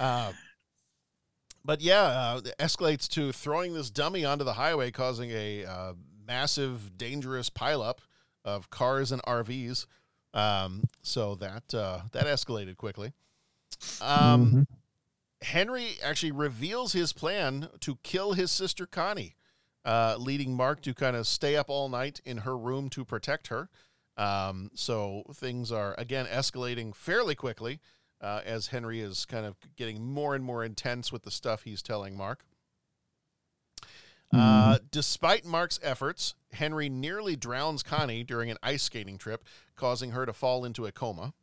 Uh, 0.00 0.32
but 1.64 1.80
yeah, 1.80 2.02
uh, 2.02 2.40
it 2.44 2.54
escalates 2.58 3.06
to 3.10 3.30
throwing 3.32 3.74
this 3.74 3.90
dummy 3.90 4.24
onto 4.24 4.44
the 4.44 4.54
highway, 4.54 4.90
causing 4.90 5.30
a 5.30 5.64
uh, 5.64 5.92
massive, 6.26 6.98
dangerous 6.98 7.48
pileup 7.50 7.98
of 8.44 8.70
cars 8.70 9.12
and 9.12 9.22
RVs. 9.22 9.86
Um, 10.34 10.84
so 11.02 11.36
that 11.36 11.72
uh, 11.74 12.00
that 12.12 12.24
escalated 12.26 12.76
quickly. 12.76 13.12
Um, 14.00 14.50
mhm. 14.50 14.66
Henry 15.42 15.98
actually 16.02 16.32
reveals 16.32 16.92
his 16.92 17.12
plan 17.12 17.68
to 17.80 17.96
kill 18.02 18.32
his 18.32 18.50
sister 18.50 18.86
Connie. 18.86 19.36
uh, 19.84 20.16
leading 20.18 20.54
Mark 20.54 20.80
to 20.82 20.94
kind 20.94 21.16
of 21.16 21.26
stay 21.26 21.56
up 21.56 21.68
all 21.68 21.88
night 21.88 22.20
in 22.24 22.38
her 22.38 22.56
room 22.56 22.88
to 22.90 23.04
protect 23.04 23.48
her. 23.48 23.68
Um, 24.16 24.70
so 24.74 25.24
things 25.34 25.72
are 25.72 25.94
again 25.98 26.26
escalating 26.26 26.94
fairly 26.94 27.34
quickly 27.34 27.80
uh, 28.20 28.42
as 28.44 28.68
Henry 28.68 29.00
is 29.00 29.24
kind 29.24 29.46
of 29.46 29.56
getting 29.76 30.04
more 30.04 30.34
and 30.34 30.44
more 30.44 30.64
intense 30.64 31.10
with 31.10 31.22
the 31.22 31.30
stuff 31.30 31.62
he's 31.62 31.82
telling 31.82 32.16
Mark. 32.16 32.44
Uh, 34.34 34.78
despite 34.90 35.44
Mark's 35.44 35.78
efforts, 35.82 36.34
Henry 36.52 36.88
nearly 36.88 37.36
drowns 37.36 37.82
Connie 37.82 38.24
during 38.24 38.50
an 38.50 38.56
ice 38.62 38.82
skating 38.82 39.18
trip, 39.18 39.44
causing 39.76 40.12
her 40.12 40.24
to 40.24 40.32
fall 40.32 40.64
into 40.64 40.86
a 40.86 40.92
coma. 40.92 41.34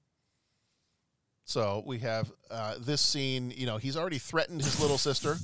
So 1.50 1.82
we 1.84 1.98
have 2.00 2.32
uh, 2.52 2.76
this 2.80 3.02
scene. 3.02 3.52
You 3.58 3.66
know, 3.66 3.78
he's 3.78 3.98
already 3.98 4.20
threatened 4.20 4.62
his 4.62 4.80
little 4.80 5.00
sister, 5.00 5.38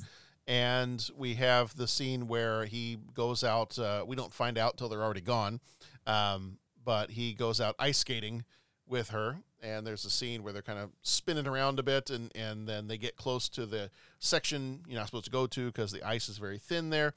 and 0.46 1.04
we 1.18 1.34
have 1.34 1.76
the 1.76 1.88
scene 1.88 2.28
where 2.28 2.66
he 2.66 3.00
goes 3.16 3.44
out. 3.44 3.80
Uh, 3.80 4.04
we 4.06 4.16
don't 4.16 4.32
find 4.32 4.60
out 4.60 4.78
till 4.78 4.88
they're 4.88 5.02
already 5.02 5.22
gone, 5.22 5.62
um, 6.06 6.60
but 6.84 7.10
he 7.10 7.34
goes 7.34 7.60
out 7.60 7.74
ice 7.80 7.98
skating 7.98 8.46
with 8.88 9.10
her, 9.10 9.40
and 9.64 9.88
there's 9.88 10.06
a 10.06 10.12
scene 10.12 10.44
where 10.44 10.54
they're 10.54 10.62
kind 10.62 10.78
of 10.78 10.92
spinning 11.02 11.48
around 11.48 11.80
a 11.80 11.84
bit, 11.84 12.12
and 12.12 12.32
and 12.36 12.68
then 12.68 12.88
they 12.88 13.00
get 13.00 13.16
close 13.16 13.50
to 13.50 13.66
the 13.66 13.90
section 14.20 14.82
you're 14.88 15.00
not 15.00 15.08
supposed 15.08 15.26
to 15.26 15.32
go 15.32 15.48
to 15.48 15.72
because 15.72 15.92
the 15.92 16.04
ice 16.04 16.30
is 16.30 16.38
very 16.38 16.60
thin 16.60 16.92
there. 16.92 17.16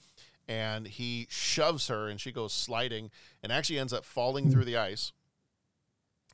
And 0.48 0.86
he 0.88 1.26
shoves 1.28 1.88
her, 1.88 2.08
and 2.08 2.18
she 2.18 2.32
goes 2.32 2.54
sliding, 2.54 3.10
and 3.42 3.52
actually 3.52 3.78
ends 3.78 3.92
up 3.92 4.06
falling 4.06 4.50
through 4.50 4.64
the 4.64 4.78
ice. 4.78 5.12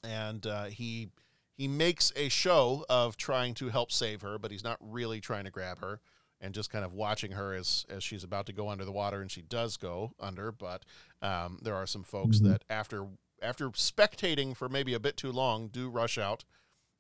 And 0.05 0.47
uh, 0.47 0.67
he 0.67 1.09
he 1.57 1.69
makes 1.69 2.13
a 2.17 2.29
show 2.29 2.85
of 2.89 3.17
trying 3.17 3.55
to 3.55 3.69
help 3.69 3.91
save 3.93 4.23
her, 4.23 4.39
but 4.39 4.51
he's 4.51 4.65
not 4.65 4.77
really 4.81 5.21
trying 5.21 5.45
to 5.45 5.51
grab 5.51 5.81
her 5.81 6.01
and 6.41 6.53
just 6.55 6.69
kind 6.71 6.85
of 6.85 6.93
watching 6.93 7.33
her 7.33 7.55
as 7.55 7.87
as 7.89 8.03
she's 8.03 8.25
about 8.25 8.47
to 8.47 8.53
go 8.53 8.69
under 8.69 8.85
the 8.85 8.93
water, 8.93 9.21
and 9.23 9.31
she 9.31 9.41
does 9.43 9.77
go 9.77 10.13
under. 10.21 10.51
But 10.53 10.85
um, 11.23 11.59
there 11.63 11.75
are 11.75 11.87
some 11.87 12.03
folks 12.03 12.39
Mhm. 12.39 12.49
that 12.51 12.65
after 12.69 13.07
after 13.43 13.71
spectating 13.71 14.57
for 14.57 14.69
maybe 14.69 14.95
a 14.95 15.01
bit 15.01 15.17
too 15.17 15.31
long, 15.33 15.69
do 15.69 15.89
rush 15.91 16.19
out 16.19 16.45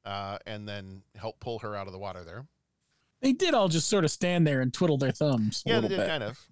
uh, 0.05 0.39
and 0.47 0.69
then 0.69 1.03
help 1.17 1.41
pull 1.41 1.61
her 1.61 1.75
out 1.75 1.87
of 1.87 1.93
the 1.93 1.99
water. 1.99 2.23
There, 2.25 2.47
They 3.23 3.33
did 3.33 3.55
all 3.55 3.69
just 3.69 3.89
sort 3.89 4.05
of 4.05 4.11
stand 4.11 4.47
there 4.47 4.61
and 4.61 4.73
twiddle 4.73 4.99
their 4.99 5.13
thumbs. 5.13 5.63
A 5.65 5.71
yeah, 5.71 5.81
they 5.81 5.89
did 5.89 5.97
bit. 5.99 6.09
kind 6.09 6.23
of. 6.23 6.47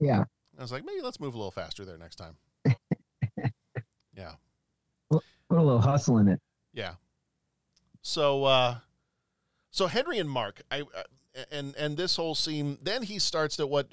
Yeah. 0.00 0.24
I 0.58 0.60
was 0.62 0.70
like, 0.72 0.84
maybe 0.84 1.00
let's 1.00 1.18
move 1.20 1.34
a 1.34 1.38
little 1.38 1.50
faster 1.52 1.84
there 1.86 1.96
next 1.96 2.16
time. 2.16 2.36
yeah. 4.14 4.32
Put 5.10 5.22
a 5.50 5.62
little 5.62 5.80
hustle 5.80 6.18
in 6.18 6.28
it. 6.28 6.40
Yeah. 6.74 6.94
So 8.02 8.44
uh 8.44 8.76
so 9.70 9.86
Henry 9.86 10.18
and 10.18 10.30
Mark, 10.30 10.62
I 10.70 10.80
uh, 10.80 11.44
and 11.50 11.74
and 11.76 11.96
this 11.96 12.16
whole 12.16 12.34
scene, 12.34 12.78
then 12.82 13.02
he 13.02 13.18
starts 13.18 13.56
to 13.56 13.66
what 13.66 13.88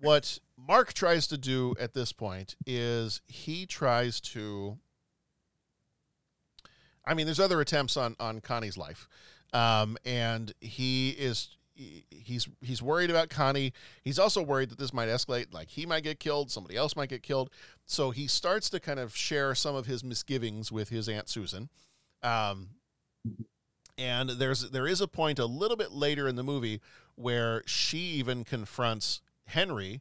what 0.00 0.38
Mark 0.56 0.92
tries 0.92 1.26
to 1.28 1.36
do 1.36 1.74
at 1.80 1.94
this 1.94 2.12
point 2.12 2.56
is 2.66 3.20
he 3.26 3.66
tries 3.66 4.20
to 4.20 4.78
I 7.04 7.14
mean, 7.14 7.26
there's 7.26 7.40
other 7.40 7.60
attempts 7.60 7.96
on 7.96 8.16
on 8.20 8.40
Connie's 8.40 8.78
life. 8.78 9.08
Um 9.52 9.96
and 10.04 10.52
he 10.60 11.10
is 11.10 11.56
he's 12.10 12.48
he's 12.60 12.82
worried 12.82 13.10
about 13.10 13.30
Connie. 13.30 13.72
He's 14.02 14.18
also 14.18 14.42
worried 14.42 14.70
that 14.70 14.78
this 14.78 14.92
might 14.92 15.08
escalate, 15.08 15.52
like 15.52 15.70
he 15.70 15.86
might 15.86 16.02
get 16.02 16.20
killed, 16.20 16.50
somebody 16.50 16.76
else 16.76 16.96
might 16.96 17.08
get 17.08 17.22
killed. 17.22 17.50
So 17.86 18.10
he 18.10 18.26
starts 18.26 18.68
to 18.70 18.80
kind 18.80 18.98
of 19.00 19.16
share 19.16 19.54
some 19.54 19.74
of 19.74 19.86
his 19.86 20.02
misgivings 20.04 20.70
with 20.72 20.88
his 20.88 21.08
aunt 21.08 21.28
Susan. 21.28 21.68
Um, 22.22 22.70
and 23.96 24.30
there's 24.30 24.70
there 24.70 24.86
is 24.86 25.00
a 25.00 25.08
point 25.08 25.38
a 25.38 25.46
little 25.46 25.76
bit 25.76 25.92
later 25.92 26.28
in 26.28 26.36
the 26.36 26.44
movie 26.44 26.80
where 27.16 27.62
she 27.66 27.98
even 27.98 28.44
confronts 28.44 29.20
Henry 29.46 30.00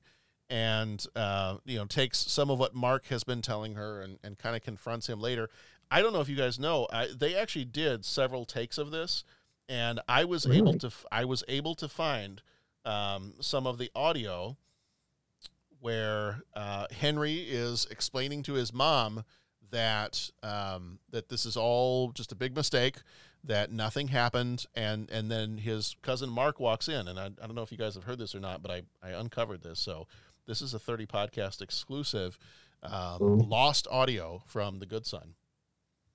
and 0.50 1.06
uh, 1.16 1.58
you 1.66 1.78
know 1.78 1.86
takes 1.86 2.18
some 2.20 2.50
of 2.50 2.60
what 2.60 2.76
Mark 2.76 3.08
has 3.08 3.24
been 3.24 3.42
telling 3.42 3.76
her 3.76 4.02
and, 4.02 4.20
and 4.24 4.38
kind 4.38 4.56
of 4.56 4.64
confronts 4.64 5.08
him 5.08 5.20
later. 5.20 5.50
I 5.90 6.02
don't 6.02 6.14
know 6.14 6.22
if 6.22 6.30
you 6.30 6.36
guys 6.36 6.60
know, 6.60 6.88
I, 6.92 7.08
they 7.18 7.36
actually 7.36 7.66
did 7.66 8.04
several 8.04 8.46
takes 8.46 8.78
of 8.78 8.92
this, 8.92 9.24
and 9.70 10.00
I 10.08 10.26
was 10.26 10.46
able 10.46 10.78
to 10.80 10.92
I 11.12 11.26
was 11.26 11.44
able 11.48 11.76
to 11.76 11.88
find 11.88 12.42
um, 12.86 13.34
some 13.40 13.66
of 13.66 13.78
the 13.78 13.90
audio 13.96 14.58
where 15.80 16.42
uh, 16.56 16.88
Henry 16.92 17.36
is 17.36 17.88
explaining 17.90 18.44
to 18.44 18.54
his 18.54 18.74
mom 18.74 19.24
that 19.72 20.30
um, 20.44 21.00
that 21.12 21.30
this 21.30 21.46
is 21.46 21.58
all 21.58 22.12
just 22.12 22.32
a 22.32 22.36
big 22.36 22.56
mistake, 22.56 22.98
that 23.44 23.72
nothing 23.72 24.10
happened, 24.10 24.66
and 24.76 25.10
and 25.10 25.32
then 25.32 25.58
his 25.58 25.96
cousin 26.02 26.30
Mark 26.30 26.60
walks 26.60 26.88
in, 26.88 27.08
and 27.08 27.20
I, 27.20 27.26
I 27.26 27.46
don't 27.46 27.56
know 27.56 27.62
if 27.64 27.72
you 27.72 27.78
guys 27.78 27.96
have 27.96 28.04
heard 28.04 28.20
this 28.20 28.36
or 28.36 28.40
not, 28.40 28.62
but 28.62 28.72
I, 28.72 28.82
I 29.04 29.12
uncovered 29.12 29.64
this, 29.64 29.80
so 29.80 30.08
this 30.46 30.62
is 30.62 30.74
a 30.74 30.80
thirty 30.80 31.06
podcast 31.06 31.62
exclusive, 31.62 32.38
um, 32.84 33.40
lost 33.40 33.88
audio 33.90 34.44
from 34.46 34.80
the 34.80 34.86
Good 34.86 35.06
Son. 35.06 35.36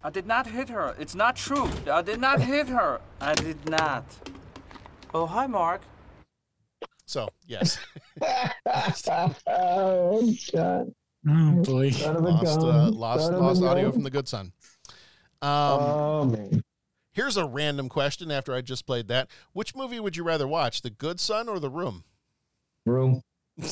I 0.05 0.11
did 0.11 0.27
not 0.27 0.49
hit 0.49 0.69
her. 0.69 0.97
It's 0.99 1.15
not 1.15 1.37
true. 1.37 1.71
I 1.91 2.03
did 2.03 2.21
not 2.21 2.41
hit 2.41 2.69
her. 2.69 3.01
I 3.21 3.35
did 3.35 3.69
not. 3.69 4.05
Oh, 5.15 5.27
hi, 5.27 5.47
Mark. 5.47 5.83
So 7.07 7.29
yes, 7.47 7.79
oh, 9.47 10.35
God. 10.55 10.95
Oh 11.29 11.53
boy. 11.63 11.91
Son 11.91 12.23
lost 12.25 12.59
uh, 12.61 12.91
lost 12.91 13.25
Son 13.25 13.35
of 13.35 13.41
a 13.41 13.43
lost 13.45 13.63
audio 13.63 13.85
gun. 13.85 13.93
from 13.93 14.03
the 14.03 14.11
Good 14.11 14.29
Son. 14.29 14.53
Um, 15.41 15.51
oh, 15.51 16.25
man. 16.25 16.63
Here's 17.13 17.37
a 17.37 17.45
random 17.45 17.89
question 17.89 18.31
after 18.31 18.55
I 18.55 18.61
just 18.61 18.87
played 18.87 19.09
that. 19.09 19.29
Which 19.53 19.75
movie 19.77 20.01
would 20.01 20.17
you 20.17 20.25
rather 20.25 20.49
watch, 20.49 20.83
The 20.83 20.91
Good 20.91 21.21
Son 21.21 21.49
or 21.49 21.59
The 21.61 21.71
Room? 21.71 22.05
Room. 22.87 23.23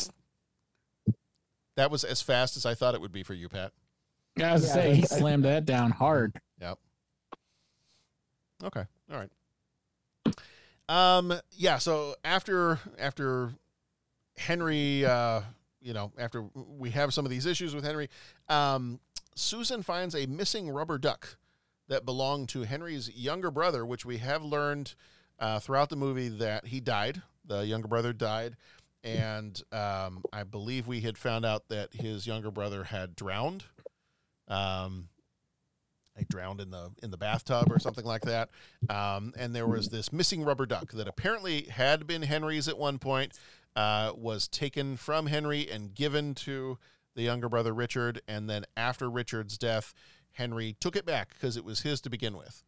That 1.76 1.90
was 1.90 2.04
as 2.04 2.20
fast 2.20 2.56
as 2.58 2.66
I 2.66 2.74
thought 2.74 2.94
it 2.94 3.00
would 3.00 3.12
be 3.12 3.22
for 3.22 3.32
you, 3.32 3.48
Pat. 3.48 3.72
I 4.38 4.52
was 4.52 4.66
Yeah, 4.66 4.72
say 4.74 4.94
he 4.96 5.02
I- 5.04 5.06
slammed 5.06 5.44
that 5.46 5.64
down 5.64 5.90
hard. 5.92 6.38
Yep. 6.60 6.78
Okay. 8.64 8.84
All 9.10 9.16
right. 9.18 9.30
Um. 10.88 11.32
Yeah. 11.52 11.78
So 11.78 12.16
after 12.24 12.78
after 12.98 13.54
Henry, 14.36 15.06
uh, 15.06 15.40
you 15.80 15.92
know, 15.92 16.12
after 16.18 16.44
we 16.54 16.90
have 16.90 17.12
some 17.14 17.24
of 17.24 17.30
these 17.30 17.46
issues 17.46 17.74
with 17.74 17.84
Henry, 17.84 18.08
um, 18.48 19.00
Susan 19.34 19.82
finds 19.82 20.14
a 20.14 20.26
missing 20.26 20.68
rubber 20.68 20.98
duck 20.98 21.36
that 21.88 22.04
belonged 22.04 22.48
to 22.50 22.62
Henry's 22.62 23.10
younger 23.10 23.50
brother, 23.50 23.84
which 23.84 24.04
we 24.04 24.18
have 24.18 24.44
learned 24.44 24.94
uh, 25.38 25.58
throughout 25.58 25.88
the 25.88 25.96
movie 25.96 26.28
that 26.28 26.66
he 26.66 26.80
died. 26.80 27.22
The 27.44 27.66
younger 27.66 27.88
brother 27.88 28.12
died, 28.12 28.56
and 29.02 29.60
um, 29.72 30.22
I 30.32 30.44
believe 30.44 30.86
we 30.86 31.00
had 31.00 31.18
found 31.18 31.44
out 31.44 31.68
that 31.68 31.94
his 31.94 32.26
younger 32.26 32.50
brother 32.50 32.84
had 32.84 33.16
drowned. 33.16 33.64
Um, 34.46 35.08
like 36.16 36.28
drowned 36.28 36.60
in 36.60 36.70
the 36.70 36.90
in 37.02 37.10
the 37.10 37.16
bathtub 37.16 37.70
or 37.70 37.78
something 37.78 38.04
like 38.04 38.22
that. 38.22 38.50
Um, 38.88 39.32
and 39.38 39.54
there 39.54 39.66
was 39.66 39.88
this 39.88 40.12
missing 40.12 40.42
rubber 40.44 40.66
duck 40.66 40.92
that 40.92 41.08
apparently 41.08 41.62
had 41.62 42.06
been 42.06 42.22
Henry's 42.22 42.68
at 42.68 42.76
one 42.76 42.98
point, 42.98 43.32
uh, 43.80 44.12
was 44.14 44.46
taken 44.46 44.94
from 44.98 45.26
Henry 45.26 45.66
and 45.70 45.94
given 45.94 46.34
to 46.34 46.76
the 47.14 47.22
younger 47.22 47.48
brother 47.48 47.72
Richard, 47.72 48.20
and 48.28 48.48
then 48.48 48.66
after 48.76 49.08
Richard's 49.08 49.56
death, 49.56 49.94
Henry 50.32 50.76
took 50.80 50.96
it 50.96 51.06
back 51.06 51.30
because 51.32 51.56
it 51.56 51.64
was 51.64 51.80
his 51.80 52.02
to 52.02 52.10
begin 52.10 52.36
with. 52.36 52.62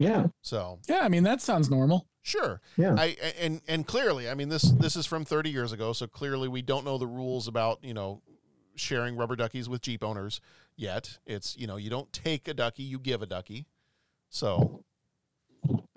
Yeah. 0.00 0.26
So 0.40 0.80
Yeah, 0.88 1.00
I 1.02 1.08
mean 1.08 1.22
that 1.22 1.40
sounds 1.40 1.70
normal. 1.70 2.08
Sure. 2.22 2.60
Yeah. 2.76 2.96
I 2.98 3.16
and 3.38 3.60
and 3.68 3.86
clearly, 3.86 4.28
I 4.28 4.34
mean 4.34 4.48
this 4.48 4.62
this 4.62 4.96
is 4.96 5.06
from 5.06 5.24
30 5.24 5.50
years 5.50 5.70
ago, 5.70 5.92
so 5.92 6.08
clearly 6.08 6.48
we 6.48 6.62
don't 6.62 6.84
know 6.84 6.98
the 6.98 7.06
rules 7.06 7.46
about, 7.46 7.78
you 7.84 7.94
know, 7.94 8.22
sharing 8.74 9.16
rubber 9.16 9.36
duckies 9.36 9.68
with 9.68 9.82
Jeep 9.82 10.02
owners 10.02 10.40
yet. 10.76 11.18
It's, 11.26 11.56
you 11.56 11.68
know, 11.68 11.76
you 11.76 11.90
don't 11.90 12.12
take 12.12 12.48
a 12.48 12.54
ducky, 12.54 12.82
you 12.82 12.98
give 12.98 13.22
a 13.22 13.26
ducky. 13.26 13.66
So 14.30 14.82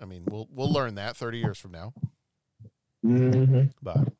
I 0.00 0.04
mean, 0.04 0.22
we'll 0.30 0.46
we'll 0.52 0.72
learn 0.72 0.94
that 0.94 1.16
30 1.16 1.38
years 1.38 1.58
from 1.58 1.72
now. 1.72 1.92
Mhm. 3.06 3.72
But 3.82 4.12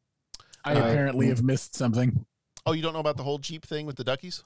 I 0.65 0.75
Uh, 0.75 0.79
apparently 0.79 1.29
have 1.29 1.43
missed 1.43 1.75
something. 1.75 2.25
oh, 2.65 2.73
you 2.73 2.83
don't 2.83 2.93
know 2.93 3.01
about 3.01 3.17
the 3.17 3.25
whole 3.25 3.39
Jeep 3.39 3.65
thing 3.67 3.87
with 3.87 3.97
the 3.97 4.05
duckies? 4.05 4.45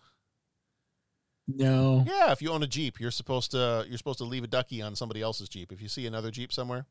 No. 1.49 2.05
Yeah, 2.07 2.31
if 2.33 2.41
you 2.43 2.51
own 2.53 2.63
a 2.63 2.67
Jeep, 2.67 3.01
you're 3.01 3.11
supposed 3.11 3.51
to 3.53 3.85
you're 3.89 3.99
supposed 3.99 4.19
to 4.19 4.25
leave 4.25 4.45
a 4.45 4.49
ducky 4.49 4.81
on 4.83 4.95
somebody 4.95 5.21
else's 5.23 5.49
Jeep. 5.49 5.73
If 5.73 5.81
you 5.83 5.89
see 5.89 6.07
another 6.07 6.31
Jeep 6.31 6.53
somewhere, 6.53 6.87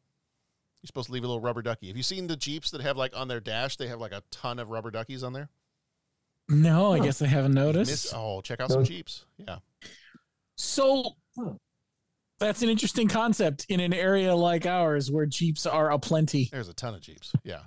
you're 0.82 0.88
supposed 0.88 1.08
to 1.08 1.14
leave 1.14 1.24
a 1.24 1.28
little 1.28 1.42
rubber 1.42 1.62
ducky. 1.62 1.88
Have 1.88 1.98
you 1.98 2.04
seen 2.04 2.28
the 2.28 2.36
Jeeps 2.36 2.72
that 2.72 2.82
have 2.82 2.98
like 2.98 3.16
on 3.16 3.28
their 3.30 3.40
dash, 3.40 3.78
they 3.78 3.88
have 3.88 4.00
like 4.02 4.12
a 4.12 4.24
ton 4.32 4.60
of 4.60 4.70
rubber 4.70 4.92
duckies 4.92 5.24
on 5.24 5.34
there? 5.34 5.50
No, 6.50 6.94
I 6.94 7.00
guess 7.00 7.22
I 7.22 7.28
haven't 7.28 7.54
noticed. 7.54 7.92
Miss, 7.92 8.14
oh, 8.14 8.42
check 8.42 8.60
out 8.60 8.72
some 8.72 8.84
Jeeps. 8.84 9.26
Yeah. 9.38 9.60
So 10.58 11.16
that's 12.40 12.62
an 12.62 12.70
interesting 12.70 13.08
concept 13.08 13.66
in 13.70 13.80
an 13.80 13.94
area 13.94 14.34
like 14.36 14.66
ours 14.66 15.12
where 15.12 15.26
Jeeps 15.26 15.66
are 15.66 15.92
aplenty. 15.92 16.50
There's 16.52 16.70
a 16.70 16.74
ton 16.74 16.96
of 16.96 17.02
Jeeps. 17.02 17.34
Yeah. 17.44 17.60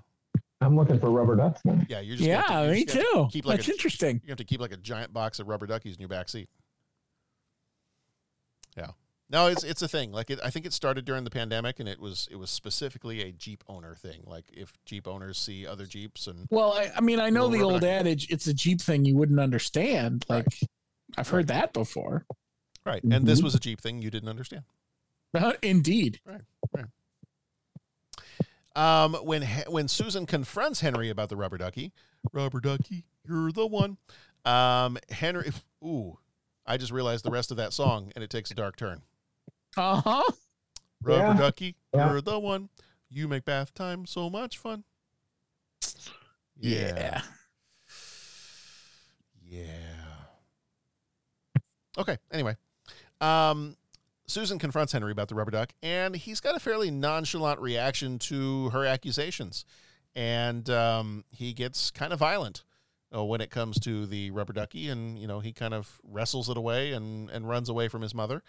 I'm 0.61 0.77
looking 0.77 0.99
for 1.01 1.11
rubber 1.11 1.35
ducks 1.37 1.61
now. 1.65 1.81
Yeah. 1.89 2.01
You're 2.01 2.17
just 2.17 2.29
gonna 2.29 2.45
Yeah, 2.49 2.63
you're 2.65 2.75
me 2.75 2.85
just 2.85 2.97
gonna 2.97 3.09
too. 3.13 3.29
Keep 3.33 3.47
like 3.47 3.59
That's 3.59 3.69
a, 3.69 3.73
interesting. 3.73 4.21
You 4.25 4.31
have 4.31 4.39
to 4.39 4.45
keep 4.45 4.61
like 4.61 4.73
a 4.73 4.77
giant 4.77 5.13
box 5.13 5.39
of 5.41 5.49
rubber 5.49 5.67
duckies 5.67 5.95
in 5.95 6.01
your 6.01 6.09
back 6.09 6.29
seat. 6.29 6.49
Yeah. 8.77 8.89
No, 9.31 9.47
it's 9.47 9.65
it's 9.65 9.81
a 9.81 9.89
thing. 9.89 10.13
Like 10.13 10.31
it, 10.31 10.39
I 10.45 10.51
think 10.51 10.67
it 10.67 10.75
started 10.75 11.07
during 11.07 11.25
the 11.25 11.31
pandemic, 11.31 11.81
and 11.81 11.89
it 11.89 11.99
was 11.99 12.29
it 12.31 12.37
was 12.37 12.51
specifically 12.51 13.23
a 13.23 13.33
Jeep 13.33 13.65
owner 13.67 13.95
thing. 13.95 14.23
Like 14.27 14.45
if 14.53 14.75
Jeep 14.85 15.09
owners 15.09 15.39
see 15.39 15.67
other 15.67 15.87
Jeeps 15.87 16.27
and 16.27 16.47
Well, 16.51 16.75
I, 16.75 16.91
I 16.97 17.01
mean, 17.01 17.19
I 17.19 17.31
know 17.31 17.49
the 17.49 17.63
old 17.63 17.81
ducky. 17.81 17.89
adage, 17.89 18.27
it's 18.31 18.47
a 18.47 18.53
Jeep 18.55 18.81
thing 18.81 19.07
you 19.07 19.17
wouldn't 19.17 19.41
understand. 19.41 20.27
Like, 20.29 20.47
I've 21.17 21.29
heard 21.29 21.47
that 21.49 21.73
before. 21.73 22.27
Right, 22.85 23.03
and 23.05 23.27
this 23.27 23.40
Mhm. 23.40 23.45
was 23.45 23.55
a 23.55 23.61
Jeep 23.61 23.81
thing 23.81 24.03
you 24.03 24.11
didn't 24.11 24.29
understand. 24.29 24.64
Indeed. 25.62 26.21
Right, 26.25 26.42
right. 26.75 26.87
Um, 28.75 29.14
when 29.14 29.42
when 29.68 29.88
Susan 29.88 30.25
confronts 30.27 30.81
Henry 30.81 31.11
about 31.11 31.29
the 31.29 31.37
rubber 31.37 31.59
ducky, 31.59 31.92
rubber 32.33 32.61
ducky, 32.61 33.05
you're 33.27 33.53
the 33.53 33.66
one. 33.66 33.99
Um, 34.45 34.99
Henry, 35.11 35.51
ooh, 35.85 36.18
I 36.66 36.77
just 36.79 36.92
realized 36.92 37.25
the 37.25 37.31
rest 37.31 37.51
of 37.51 37.57
that 37.59 37.73
song, 37.73 38.12
and 38.14 38.25
it 38.25 38.31
takes 38.31 38.51
a 38.51 38.55
dark 38.55 38.77
turn. 38.77 39.03
Uh 39.77 40.01
huh. 40.01 40.33
Rubber 41.03 41.23
Yeah. 41.35 41.37
ducky, 41.38 41.77
Yeah. 41.95 42.11
you're 42.11 42.21
the 42.21 42.38
one. 42.38 42.68
You 43.09 43.29
make 43.29 43.45
bath 43.45 43.75
time 43.75 44.07
so 44.07 44.31
much 44.31 44.57
fun. 44.59 44.85
Yeah. 46.57 47.23
Yeah. 49.45 50.05
Okay. 51.99 52.16
Anyway, 52.31 52.57
um, 53.23 53.77
Susan 54.27 54.59
confronts 54.59 54.93
Henry 54.93 55.13
about 55.13 55.29
the 55.29 55.35
rubber 55.35 55.51
duck, 55.51 55.73
and 55.83 56.17
he's 56.17 56.41
got 56.41 56.57
a 56.57 56.61
fairly 56.61 56.91
nonchalant 56.91 57.61
reaction 57.61 58.19
to 58.19 58.71
her 58.71 58.85
accusations, 58.85 59.65
and 60.15 60.69
um, 60.71 61.25
he 61.31 61.53
gets 61.53 61.91
kind 61.91 62.13
of 62.13 62.19
violent 62.19 62.65
uh, 63.15 63.25
when 63.25 63.41
it 63.41 63.51
comes 63.51 63.79
to 63.81 64.07
the 64.07 64.31
rubber 64.31 64.53
ducky, 64.53 64.89
and 64.89 65.19
you 65.19 65.27
know 65.27 65.41
he 65.41 65.53
kind 65.53 65.75
of 65.75 66.01
wrestles 66.03 66.49
it 66.49 66.57
away 66.57 66.93
and 66.93 67.31
and 67.31 67.49
runs 67.49 67.69
away 67.69 67.89
from 67.89 68.03
his 68.03 68.15
mother, 68.15 68.43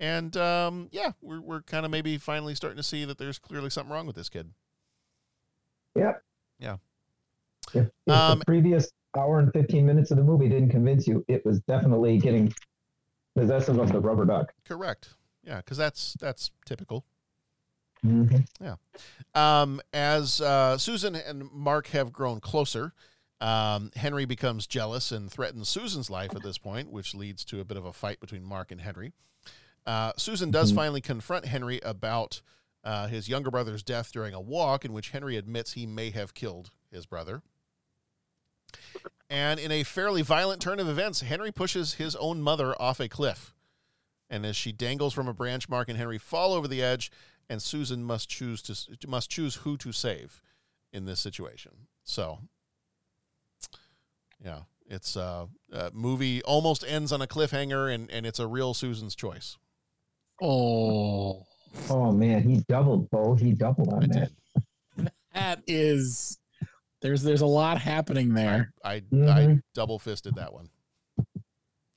and 0.00 0.36
um, 0.36 0.88
yeah, 0.92 1.12
we're 1.20 1.40
we're 1.40 1.62
kind 1.62 1.84
of 1.84 1.90
maybe 1.90 2.18
finally 2.18 2.54
starting 2.54 2.76
to 2.76 2.82
see 2.82 3.04
that 3.04 3.18
there's 3.18 3.38
clearly 3.38 3.70
something 3.70 3.92
wrong 3.92 4.06
with 4.06 4.16
this 4.16 4.28
kid. 4.28 4.50
Yep. 5.94 6.22
Yeah. 6.58 6.76
If, 7.74 7.86
if 8.06 8.12
Um, 8.12 8.38
the 8.40 8.44
previous 8.44 8.90
hour 9.16 9.38
and 9.40 9.52
15 9.52 9.84
minutes 9.84 10.10
of 10.10 10.16
the 10.16 10.24
movie 10.24 10.48
didn't 10.48 10.70
convince 10.70 11.06
you, 11.06 11.24
it 11.28 11.44
was 11.44 11.60
definitely 11.60 12.18
getting 12.18 12.52
possessive 13.38 13.78
of 13.78 13.92
the 13.92 14.00
rubber 14.00 14.24
duck. 14.24 14.52
Correct. 14.66 15.10
Yeah, 15.44 15.58
because 15.58 15.76
that's 15.78 16.14
that's 16.20 16.50
typical. 16.64 17.04
Mhm. 18.04 18.46
Yeah. 18.60 18.76
Um, 19.34 19.80
as 19.92 20.40
uh, 20.40 20.78
Susan 20.78 21.14
and 21.16 21.50
Mark 21.52 21.88
have 21.88 22.12
grown 22.12 22.40
closer, 22.40 22.92
um, 23.40 23.90
Henry 23.96 24.24
becomes 24.24 24.66
jealous 24.66 25.10
and 25.10 25.30
threatens 25.30 25.68
Susan's 25.68 26.08
life 26.10 26.34
at 26.36 26.42
this 26.42 26.58
point, 26.58 26.90
which 26.90 27.14
leads 27.14 27.44
to 27.46 27.60
a 27.60 27.64
bit 27.64 27.76
of 27.76 27.84
a 27.84 27.92
fight 27.92 28.20
between 28.20 28.44
Mark 28.44 28.70
and 28.70 28.80
Henry. 28.80 29.12
Uh, 29.86 30.12
Susan 30.16 30.50
does 30.50 30.70
Mhm. 30.72 30.76
finally 30.76 31.00
confront 31.00 31.46
Henry 31.46 31.80
about 31.80 32.42
uh, 32.84 33.08
his 33.08 33.28
younger 33.28 33.50
brother's 33.50 33.82
death 33.82 34.12
during 34.12 34.32
a 34.32 34.40
walk, 34.40 34.84
in 34.84 34.92
which 34.92 35.10
Henry 35.10 35.36
admits 35.36 35.72
he 35.72 35.84
may 35.86 36.10
have 36.10 36.32
killed 36.34 36.70
his 36.90 37.04
brother. 37.06 37.42
And 39.30 39.60
in 39.60 39.70
a 39.70 39.82
fairly 39.82 40.22
violent 40.22 40.62
turn 40.62 40.80
of 40.80 40.88
events, 40.88 41.20
Henry 41.20 41.52
pushes 41.52 41.94
his 41.94 42.16
own 42.16 42.40
mother 42.40 42.74
off 42.80 43.00
a 43.00 43.08
cliff. 43.08 43.52
And 44.30 44.44
as 44.46 44.56
she 44.56 44.72
dangles 44.72 45.14
from 45.14 45.28
a 45.28 45.34
branch, 45.34 45.68
Mark 45.68 45.88
and 45.88 45.98
Henry 45.98 46.18
fall 46.18 46.52
over 46.52 46.68
the 46.68 46.82
edge, 46.82 47.10
and 47.48 47.62
Susan 47.62 48.04
must 48.04 48.28
choose 48.28 48.62
to 48.62 49.08
must 49.08 49.30
choose 49.30 49.56
who 49.56 49.76
to 49.78 49.92
save 49.92 50.42
in 50.92 51.06
this 51.06 51.20
situation. 51.20 51.72
So, 52.04 52.40
yeah, 54.42 54.60
it's 54.86 55.16
a, 55.16 55.48
uh 55.72 55.90
movie 55.94 56.42
almost 56.42 56.84
ends 56.86 57.10
on 57.10 57.22
a 57.22 57.26
cliffhanger, 57.26 57.92
and 57.92 58.10
and 58.10 58.26
it's 58.26 58.38
a 58.38 58.46
real 58.46 58.74
Susan's 58.74 59.14
choice. 59.14 59.56
Oh, 60.42 61.46
Oh 61.88 62.12
man, 62.12 62.42
he 62.42 62.58
doubled, 62.68 63.10
Bo. 63.10 63.34
He 63.34 63.52
doubled 63.52 63.88
on 63.92 64.08
that. 64.08 64.30
that 65.34 65.62
is. 65.66 66.38
There's 67.00 67.22
there's 67.22 67.40
a 67.42 67.46
lot 67.46 67.80
happening 67.80 68.34
there. 68.34 68.72
I 68.84 68.94
I 68.94 69.00
Mhm. 69.12 69.62
double 69.74 69.98
fisted 69.98 70.34
that 70.36 70.52
one. 70.52 70.68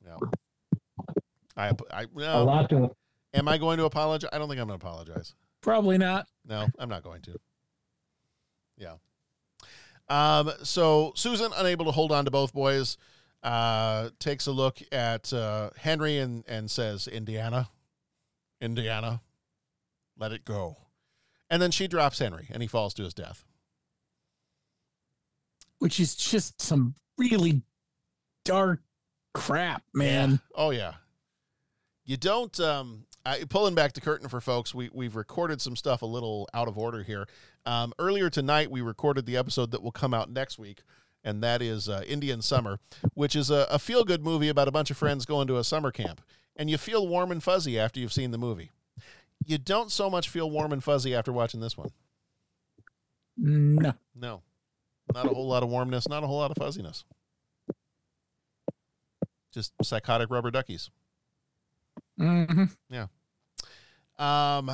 No, 0.04 0.18
I 1.58 1.72
I 1.92 2.04
A 2.04 2.08
no. 2.14 2.44
lot 2.46 2.70
to 2.70 2.92
Am 3.34 3.48
I 3.48 3.58
going 3.58 3.78
to 3.78 3.86
apologize? 3.86 4.30
I 4.34 4.38
don't 4.38 4.50
think 4.50 4.60
I'm 4.60 4.68
going 4.68 4.78
to 4.80 4.86
apologize. 4.86 5.36
Probably 5.62 5.98
not. 5.98 6.28
No, 6.46 6.68
I'm 6.78 6.90
not 6.90 7.02
going 7.02 7.22
to. 7.22 7.40
Yeah. 8.78 8.96
Um, 10.10 10.52
so 10.64 11.14
Susan, 11.16 11.52
unable 11.56 11.86
to 11.86 11.92
hold 11.92 12.12
on 12.12 12.26
to 12.26 12.32
both 12.32 12.52
boys, 12.54 12.98
uh, 13.42 14.10
takes 14.20 14.48
a 14.48 14.52
look 14.52 14.80
at 14.92 15.32
uh, 15.32 15.70
Henry 15.78 16.18
and, 16.18 16.44
and 16.46 16.70
says, 16.70 17.08
Indiana, 17.08 17.70
Indiana, 18.60 19.22
let 20.18 20.34
it 20.34 20.44
go. 20.44 20.76
And 21.50 21.62
then 21.62 21.72
she 21.72 21.88
drops 21.88 22.20
Henry 22.20 22.48
and 22.52 22.62
he 22.62 22.68
falls 22.68 22.94
to 22.96 23.04
his 23.04 23.14
death. 23.14 23.46
Which 25.82 26.00
is 26.00 26.16
just 26.16 26.62
some 26.62 26.94
really 27.18 27.64
dark 28.46 28.82
crap, 29.34 29.82
man. 29.96 30.40
Oh, 30.54 30.70
yeah. 30.70 30.94
You 32.06 32.18
don't, 32.18 32.60
um, 32.60 33.06
I, 33.26 33.46
pulling 33.50 33.74
back 33.74 33.94
the 33.94 34.02
curtain 34.02 34.30
for 34.30 34.40
folks, 34.40 34.76
we, 34.76 34.92
we've 34.94 35.16
recorded 35.16 35.60
some 35.60 35.76
stuff 35.76 36.04
a 36.04 36.06
little 36.06 36.48
out 36.54 36.68
of 36.68 36.78
order 36.78 37.02
here. 37.02 37.26
Um, 37.66 37.94
earlier 37.98 38.30
tonight, 38.30 38.70
we 38.70 38.82
recorded 38.82 39.26
the 39.26 39.38
episode 39.38 39.72
that 39.72 39.82
will 39.82 39.92
come 39.92 40.14
out 40.14 40.30
next 40.30 40.60
week, 40.60 40.84
and 41.24 41.42
that 41.42 41.64
is 41.64 41.90
uh, 41.90 42.04
Indian 42.08 42.44
Summer, 42.44 42.78
which 43.16 43.36
is 43.36 43.50
a, 43.50 43.66
a 43.72 43.80
feel 43.80 44.04
good 44.04 44.24
movie 44.24 44.50
about 44.50 44.68
a 44.68 44.72
bunch 44.72 44.92
of 44.92 44.98
friends 44.98 45.26
going 45.26 45.48
to 45.48 45.58
a 45.58 45.64
summer 45.64 45.90
camp. 45.90 46.22
And 46.56 46.70
you 46.70 46.78
feel 46.78 47.08
warm 47.08 47.32
and 47.32 47.42
fuzzy 47.42 47.80
after 47.80 48.00
you've 48.00 48.14
seen 48.14 48.30
the 48.30 48.38
movie. 48.38 48.70
You 49.44 49.58
don't 49.58 49.90
so 49.90 50.12
much 50.12 50.30
feel 50.30 50.52
warm 50.52 50.74
and 50.74 50.84
fuzzy 50.84 51.16
after 51.16 51.34
watching 51.34 51.60
this 51.60 51.76
one. 51.76 51.90
No. 53.36 53.94
No, 54.16 54.44
not 55.14 55.26
a 55.28 55.30
whole 55.30 55.48
lot 55.48 55.64
of 55.64 55.70
warmness, 55.70 56.08
not 56.08 56.24
a 56.24 56.28
whole 56.28 56.38
lot 56.40 56.52
of 56.52 56.58
fuzziness. 56.58 57.04
Just 59.52 59.74
psychotic 59.84 60.30
rubber 60.30 60.52
duckies. 60.52 60.90
hmm 62.18 62.64
Yeah. 62.90 63.08
Um, 64.18 64.70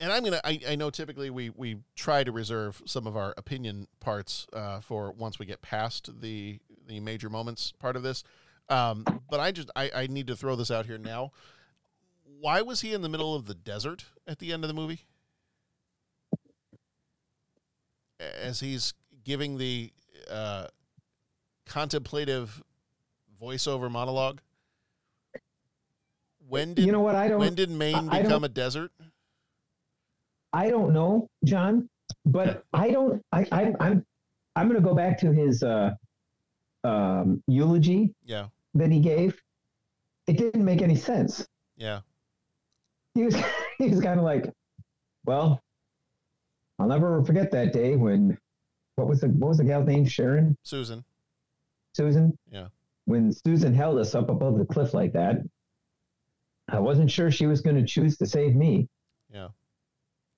and 0.00 0.12
I'm 0.12 0.22
gonna. 0.22 0.40
I, 0.44 0.60
I 0.68 0.76
know 0.76 0.90
typically 0.90 1.30
we 1.30 1.50
we 1.50 1.78
try 1.96 2.22
to 2.22 2.30
reserve 2.30 2.80
some 2.84 3.06
of 3.06 3.16
our 3.16 3.34
opinion 3.36 3.88
parts 4.00 4.46
uh, 4.52 4.80
for 4.80 5.10
once 5.12 5.38
we 5.38 5.46
get 5.46 5.62
past 5.62 6.20
the 6.20 6.60
the 6.86 7.00
major 7.00 7.28
moments 7.28 7.72
part 7.72 7.96
of 7.96 8.02
this. 8.02 8.22
Um, 8.68 9.04
but 9.30 9.40
I 9.40 9.50
just 9.50 9.70
I, 9.74 9.90
I 9.94 10.06
need 10.06 10.26
to 10.28 10.36
throw 10.36 10.54
this 10.56 10.70
out 10.70 10.86
here 10.86 10.98
now. 10.98 11.32
Why 12.40 12.62
was 12.62 12.82
he 12.82 12.92
in 12.92 13.02
the 13.02 13.08
middle 13.08 13.34
of 13.34 13.46
the 13.46 13.54
desert 13.54 14.04
at 14.26 14.38
the 14.38 14.52
end 14.52 14.62
of 14.62 14.68
the 14.68 14.74
movie? 14.74 15.00
As 18.20 18.60
he's 18.60 18.94
giving 19.28 19.58
the 19.58 19.92
uh, 20.30 20.66
contemplative 21.66 22.62
voiceover 23.40 23.90
monologue. 23.90 24.40
When 26.48 26.72
did 26.72 26.86
You 26.86 26.92
know 26.92 27.02
what, 27.02 27.14
I 27.14 27.28
don't- 27.28 27.38
when 27.40 27.54
did 27.54 27.68
Maine 27.70 27.94
I- 28.08 28.16
I 28.16 28.22
become 28.22 28.40
don't- 28.40 28.44
a 28.44 28.48
desert? 28.48 28.90
I 30.54 30.70
don't 30.70 30.94
know, 30.94 31.28
John, 31.44 31.90
but 32.24 32.64
I 32.72 32.90
don't. 32.90 33.22
I, 33.32 33.46
I 33.52 33.74
I'm 33.80 34.06
I'm 34.56 34.66
going 34.66 34.80
to 34.82 34.88
go 34.88 34.94
back 34.94 35.18
to 35.20 35.30
his 35.30 35.62
uh, 35.62 35.90
um, 36.84 37.42
eulogy 37.46 38.14
Yeah, 38.24 38.46
that 38.74 38.90
he 38.90 38.98
gave. 38.98 39.38
It 40.26 40.38
didn't 40.38 40.64
make 40.64 40.80
any 40.80 40.96
sense. 40.96 41.46
yeah, 41.76 42.00
He 43.14 43.24
was 43.24 43.36
he 43.78 43.90
was 43.90 44.00
kind 44.00 44.18
of 44.18 44.24
like, 44.24 44.50
well, 45.26 45.60
I'll 46.78 46.88
never 46.88 47.22
forget 47.24 47.50
that 47.50 47.74
day 47.74 47.96
when 47.96 48.38
what 48.98 49.08
was 49.08 49.20
the 49.20 49.28
what 49.28 49.48
was 49.48 49.58
the 49.58 49.64
gal's 49.64 49.86
name? 49.86 50.04
Sharon, 50.06 50.56
Susan. 50.62 51.04
Susan. 51.94 52.36
Yeah, 52.50 52.66
When 53.06 53.32
Susan 53.32 53.74
held 53.74 53.98
us 53.98 54.14
up 54.14 54.28
above 54.28 54.58
the 54.58 54.64
cliff 54.66 54.92
like 54.94 55.12
that, 55.14 55.38
I 56.68 56.78
wasn't 56.78 57.10
sure 57.10 57.30
she 57.30 57.46
was 57.46 57.60
going 57.60 57.76
to 57.76 57.84
choose 57.84 58.16
to 58.18 58.26
save 58.26 58.54
me. 58.54 58.88
yeah. 59.32 59.48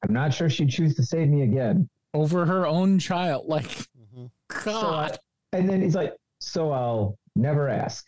I'm 0.02 0.14
not 0.14 0.32
sure 0.32 0.48
she'd 0.48 0.70
choose 0.70 0.94
to 0.96 1.02
save 1.02 1.28
me 1.28 1.42
again. 1.42 1.86
Over 2.14 2.46
her 2.46 2.66
own 2.66 2.98
child. 2.98 3.46
Like, 3.48 3.64
Mm-hmm. 3.66 4.26
God. 4.64 5.18
And 5.52 5.68
then 5.68 5.82
he's 5.82 5.94
like, 5.94 6.14
so 6.40 6.70
I'll 6.72 7.18
never 7.36 7.68
ask. 7.68 8.06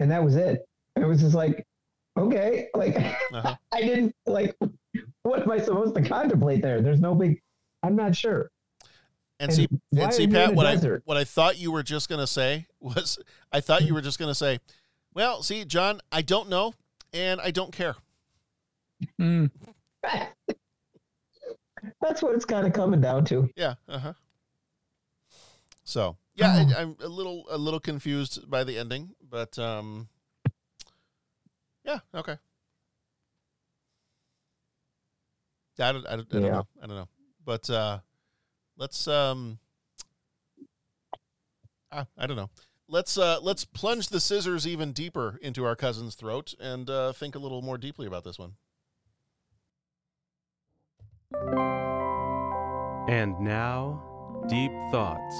And 0.00 0.10
that 0.10 0.24
was 0.24 0.34
it. 0.36 0.66
And 0.96 1.04
it 1.04 1.08
was 1.08 1.20
just 1.20 1.34
like, 1.34 1.64
okay, 2.18 2.68
like 2.74 2.96
Uh-huh. 2.96 3.54
I 3.72 3.80
didn't 3.82 4.14
like 4.26 4.56
what 5.22 5.42
am 5.42 5.50
I 5.50 5.58
supposed 5.58 5.94
to 5.94 6.02
contemplate 6.02 6.62
there? 6.62 6.80
There's 6.82 7.00
no 7.00 7.14
big 7.14 7.40
I'm 7.82 7.94
not 7.96 8.16
sure. 8.16 8.50
And, 9.42 9.50
and 9.50 9.56
see, 9.56 9.68
and 9.98 10.14
see, 10.14 10.28
Pat, 10.28 10.54
what? 10.54 10.66
I 10.66 10.76
what 11.04 11.16
I 11.16 11.24
thought 11.24 11.58
you 11.58 11.72
were 11.72 11.82
just 11.82 12.08
gonna 12.08 12.28
say 12.28 12.66
was, 12.80 13.18
I 13.50 13.60
thought 13.60 13.82
you 13.82 13.92
were 13.92 14.00
just 14.00 14.20
gonna 14.20 14.36
say, 14.36 14.60
well, 15.14 15.42
see, 15.42 15.64
John, 15.64 16.00
I 16.12 16.22
don't 16.22 16.48
know, 16.48 16.74
and 17.12 17.40
I 17.40 17.50
don't 17.50 17.72
care. 17.72 17.96
Mm. 19.20 19.50
That's 22.00 22.22
what 22.22 22.36
it's 22.36 22.44
kind 22.44 22.68
of 22.68 22.72
coming 22.72 23.00
down 23.00 23.24
to. 23.26 23.50
Yeah. 23.56 23.74
Uh 23.88 23.98
huh. 23.98 24.12
So 25.82 26.16
yeah, 26.36 26.64
oh. 26.68 26.78
I, 26.78 26.82
am 26.82 26.96
a 27.00 27.08
little 27.08 27.44
a 27.50 27.58
little 27.58 27.80
confused 27.80 28.48
by 28.48 28.62
the 28.62 28.78
ending, 28.78 29.10
but 29.28 29.58
um, 29.58 30.08
yeah, 31.84 31.98
okay. 32.14 32.36
I 35.80 35.90
don't, 35.90 36.06
I 36.06 36.14
don't, 36.14 36.28
I 36.30 36.34
don't 36.34 36.42
yeah. 36.42 36.50
know. 36.50 36.66
I 36.80 36.86
don't 36.86 36.96
know, 36.96 37.08
but 37.44 37.68
uh, 37.70 37.98
let's 38.82 39.06
um, 39.06 39.60
ah, 41.92 42.06
I 42.18 42.26
don't 42.26 42.36
know. 42.36 42.50
Let's 42.88 43.16
uh, 43.16 43.38
let's 43.40 43.64
plunge 43.64 44.08
the 44.08 44.18
scissors 44.18 44.66
even 44.66 44.92
deeper 44.92 45.38
into 45.40 45.64
our 45.64 45.76
cousin's 45.76 46.16
throat 46.16 46.52
and 46.60 46.90
uh, 46.90 47.12
think 47.12 47.36
a 47.36 47.38
little 47.38 47.62
more 47.62 47.78
deeply 47.78 48.08
about 48.08 48.24
this 48.24 48.40
one. 48.40 48.54
And 53.08 53.38
now, 53.38 54.02
Deep 54.48 54.72
Thoughts. 54.90 55.36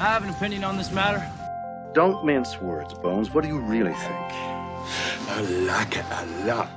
I 0.00 0.06
have 0.06 0.24
an 0.24 0.30
opinion 0.30 0.64
on 0.64 0.76
this 0.76 0.90
matter. 0.90 1.24
Don't 1.94 2.26
mince 2.26 2.60
words, 2.60 2.92
Bones. 2.94 3.30
What 3.30 3.42
do 3.42 3.48
you 3.48 3.60
really 3.60 3.94
think? 3.94 4.32
I 5.30 5.40
like 5.60 5.96
it 5.96 6.04
a 6.10 6.26
lot. 6.44 6.68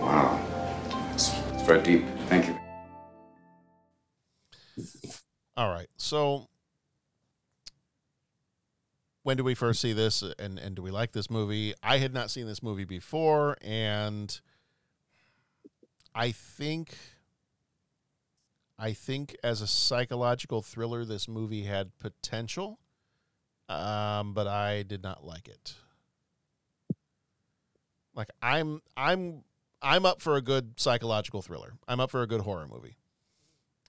Wow. 0.00 0.40
It's, 1.12 1.30
it's 1.52 1.62
very 1.62 1.82
deep. 1.82 2.06
Thank 2.28 2.46
you. 2.46 2.58
All 5.56 5.70
right. 5.70 5.88
So 5.96 6.48
when 9.22 9.36
do 9.36 9.44
we 9.44 9.54
first 9.54 9.80
see 9.80 9.92
this 9.92 10.22
and 10.38 10.58
and 10.58 10.74
do 10.74 10.82
we 10.82 10.90
like 10.90 11.12
this 11.12 11.28
movie? 11.30 11.74
I 11.82 11.98
had 11.98 12.14
not 12.14 12.30
seen 12.30 12.46
this 12.46 12.62
movie 12.62 12.84
before 12.84 13.56
and 13.60 14.40
I 16.14 16.30
think 16.30 16.96
I 18.78 18.92
think 18.92 19.36
as 19.42 19.60
a 19.60 19.66
psychological 19.66 20.62
thriller 20.62 21.04
this 21.04 21.28
movie 21.28 21.64
had 21.64 21.90
potential. 21.98 22.78
Um 23.68 24.32
but 24.32 24.46
I 24.46 24.82
did 24.82 25.02
not 25.02 25.24
like 25.24 25.48
it. 25.48 25.74
Like 28.14 28.30
I'm 28.40 28.80
I'm 28.96 29.44
I'm 29.82 30.06
up 30.06 30.22
for 30.22 30.36
a 30.36 30.42
good 30.42 30.80
psychological 30.80 31.42
thriller. 31.42 31.74
I'm 31.86 32.00
up 32.00 32.10
for 32.10 32.22
a 32.22 32.26
good 32.26 32.40
horror 32.40 32.66
movie. 32.66 32.96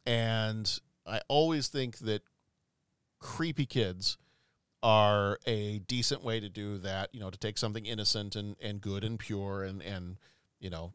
And 0.09 0.79
I 1.05 1.21
always 1.27 1.67
think 1.67 1.99
that 1.99 2.23
creepy 3.19 3.67
kids 3.67 4.17
are 4.81 5.37
a 5.45 5.77
decent 5.79 6.23
way 6.23 6.39
to 6.39 6.49
do 6.49 6.79
that, 6.79 7.13
you 7.13 7.19
know, 7.19 7.29
to 7.29 7.37
take 7.37 7.59
something 7.59 7.85
innocent 7.85 8.35
and, 8.35 8.55
and 8.59 8.81
good 8.81 9.03
and 9.03 9.19
pure 9.19 9.61
and, 9.61 9.83
and, 9.83 10.17
you 10.59 10.71
know, 10.71 10.93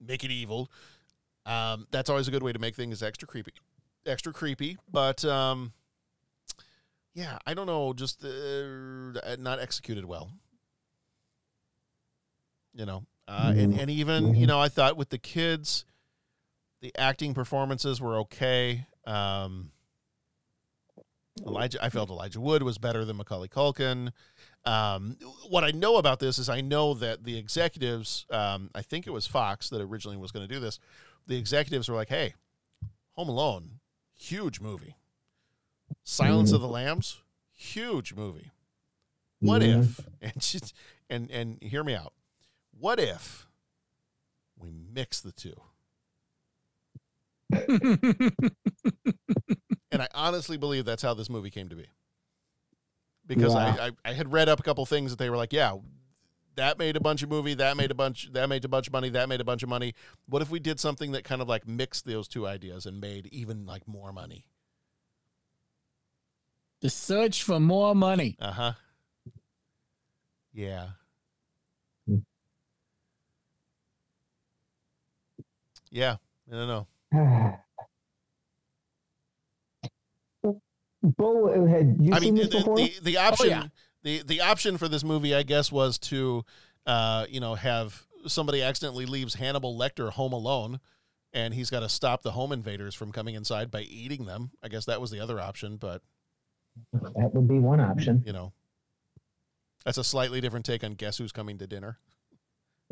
make 0.00 0.22
it 0.22 0.30
evil. 0.30 0.70
Um, 1.46 1.88
that's 1.90 2.08
always 2.08 2.28
a 2.28 2.30
good 2.30 2.44
way 2.44 2.52
to 2.52 2.60
make 2.60 2.76
things 2.76 3.02
extra 3.02 3.26
creepy, 3.26 3.54
extra 4.06 4.32
creepy. 4.32 4.78
But, 4.88 5.24
um, 5.24 5.72
yeah, 7.14 7.38
I 7.44 7.54
don't 7.54 7.66
know, 7.66 7.92
just 7.92 8.24
uh, 8.24 9.34
not 9.40 9.58
executed 9.58 10.04
well. 10.04 10.30
You 12.72 12.86
know, 12.86 13.02
uh, 13.26 13.52
and, 13.56 13.80
and 13.80 13.90
even, 13.90 14.36
you 14.36 14.46
know, 14.46 14.60
I 14.60 14.68
thought 14.68 14.96
with 14.96 15.10
the 15.10 15.18
kids, 15.18 15.84
the 16.82 16.92
acting 16.98 17.32
performances 17.32 18.00
were 18.00 18.18
okay. 18.18 18.86
Um, 19.06 19.70
Elijah, 21.46 21.82
I 21.82 21.88
felt 21.88 22.10
Elijah 22.10 22.40
Wood 22.40 22.62
was 22.62 22.76
better 22.76 23.04
than 23.06 23.16
Macaulay 23.16 23.48
Culkin. 23.48 24.12
Um, 24.66 25.16
what 25.48 25.64
I 25.64 25.70
know 25.70 25.96
about 25.96 26.18
this 26.20 26.38
is 26.38 26.48
I 26.50 26.60
know 26.60 26.92
that 26.94 27.24
the 27.24 27.38
executives, 27.38 28.26
um, 28.30 28.68
I 28.74 28.82
think 28.82 29.06
it 29.06 29.10
was 29.12 29.26
Fox 29.26 29.70
that 29.70 29.80
originally 29.80 30.18
was 30.18 30.30
going 30.30 30.46
to 30.46 30.52
do 30.54 30.60
this. 30.60 30.78
The 31.26 31.36
executives 31.38 31.88
were 31.88 31.94
like, 31.96 32.10
"Hey, 32.10 32.34
Home 33.12 33.28
Alone, 33.30 33.80
huge 34.14 34.60
movie. 34.60 34.96
Silence 36.04 36.52
of 36.52 36.60
the 36.60 36.68
Lambs, 36.68 37.22
huge 37.52 38.12
movie. 38.14 38.50
What 39.40 39.62
Mhm. 39.62 39.80
if?" 39.84 40.00
And 40.20 40.42
she, 40.42 40.60
and 41.08 41.30
and 41.30 41.62
hear 41.62 41.82
me 41.82 41.94
out. 41.94 42.12
What 42.78 43.00
if 43.00 43.46
we 44.56 44.70
mix 44.70 45.20
the 45.20 45.32
two? 45.32 45.54
And 49.92 50.02
I 50.02 50.08
honestly 50.14 50.56
believe 50.56 50.84
that's 50.84 51.02
how 51.02 51.14
this 51.14 51.28
movie 51.30 51.50
came 51.50 51.68
to 51.68 51.76
be. 51.76 51.86
Because. 53.26 53.54
I, 53.54 53.86
I, 53.86 53.90
I 54.04 54.12
had 54.12 54.32
read 54.32 54.48
up 54.48 54.60
a 54.60 54.62
couple 54.62 54.84
things 54.86 55.10
that 55.10 55.18
they 55.18 55.30
were 55.30 55.36
like, 55.36 55.52
yeah, 55.52 55.76
that 56.56 56.78
made 56.78 56.96
a 56.96 57.00
bunch 57.00 57.22
of 57.22 57.30
movie, 57.30 57.54
that 57.54 57.76
made 57.76 57.90
a 57.90 57.94
bunch, 57.94 58.30
that 58.32 58.48
made 58.48 58.64
a 58.64 58.68
bunch 58.68 58.86
of 58.86 58.92
money, 58.92 59.08
that 59.10 59.28
made 59.28 59.40
a 59.40 59.44
bunch 59.44 59.62
of 59.62 59.68
money. 59.68 59.94
What 60.26 60.42
if 60.42 60.50
we 60.50 60.60
did 60.60 60.80
something 60.80 61.12
that 61.12 61.24
kind 61.24 61.40
of 61.40 61.48
like 61.48 61.66
mixed 61.66 62.06
those 62.06 62.28
two 62.28 62.46
ideas 62.46 62.86
and 62.86 63.00
made 63.00 63.28
even 63.32 63.66
like 63.66 63.86
more 63.86 64.12
money? 64.12 64.46
The 66.80 66.90
search 66.90 67.42
for 67.42 67.60
more 67.60 67.94
money. 67.94 68.36
Uh 68.40 68.52
huh. 68.52 68.72
Yeah. 70.52 70.88
Yeah. 75.90 76.16
I 76.50 76.54
don't 76.54 76.68
know. 76.68 76.86
Bo, 81.02 81.66
had 81.66 81.96
you 82.00 82.12
I 82.14 82.20
seen 82.20 82.34
mean, 82.34 82.36
this 82.36 82.48
the, 82.48 82.58
before? 82.58 82.76
the, 82.76 82.92
the 83.02 83.16
option, 83.18 83.48
yeah. 83.50 83.64
the 84.02 84.22
the 84.22 84.40
option 84.40 84.78
for 84.78 84.88
this 84.88 85.02
movie, 85.04 85.34
I 85.34 85.42
guess, 85.42 85.72
was 85.72 85.98
to, 85.98 86.44
uh, 86.86 87.26
you 87.28 87.40
know, 87.40 87.54
have 87.54 88.06
somebody 88.26 88.62
accidentally 88.62 89.04
leaves 89.06 89.34
Hannibal 89.34 89.76
Lecter 89.76 90.10
home 90.10 90.32
alone, 90.32 90.78
and 91.32 91.54
he's 91.54 91.70
got 91.70 91.80
to 91.80 91.88
stop 91.88 92.22
the 92.22 92.32
home 92.32 92.52
invaders 92.52 92.94
from 92.94 93.10
coming 93.12 93.34
inside 93.34 93.70
by 93.70 93.80
eating 93.82 94.26
them. 94.26 94.52
I 94.62 94.68
guess 94.68 94.84
that 94.86 95.00
was 95.00 95.10
the 95.10 95.20
other 95.20 95.40
option, 95.40 95.76
but 95.76 96.02
that 96.92 97.34
would 97.34 97.48
be 97.48 97.58
one 97.58 97.80
option. 97.80 98.22
you 98.24 98.32
know, 98.32 98.52
that's 99.84 99.98
a 99.98 100.04
slightly 100.04 100.40
different 100.40 100.64
take 100.64 100.84
on 100.84 100.94
Guess 100.94 101.18
Who's 101.18 101.32
Coming 101.32 101.58
to 101.58 101.66
Dinner. 101.66 101.98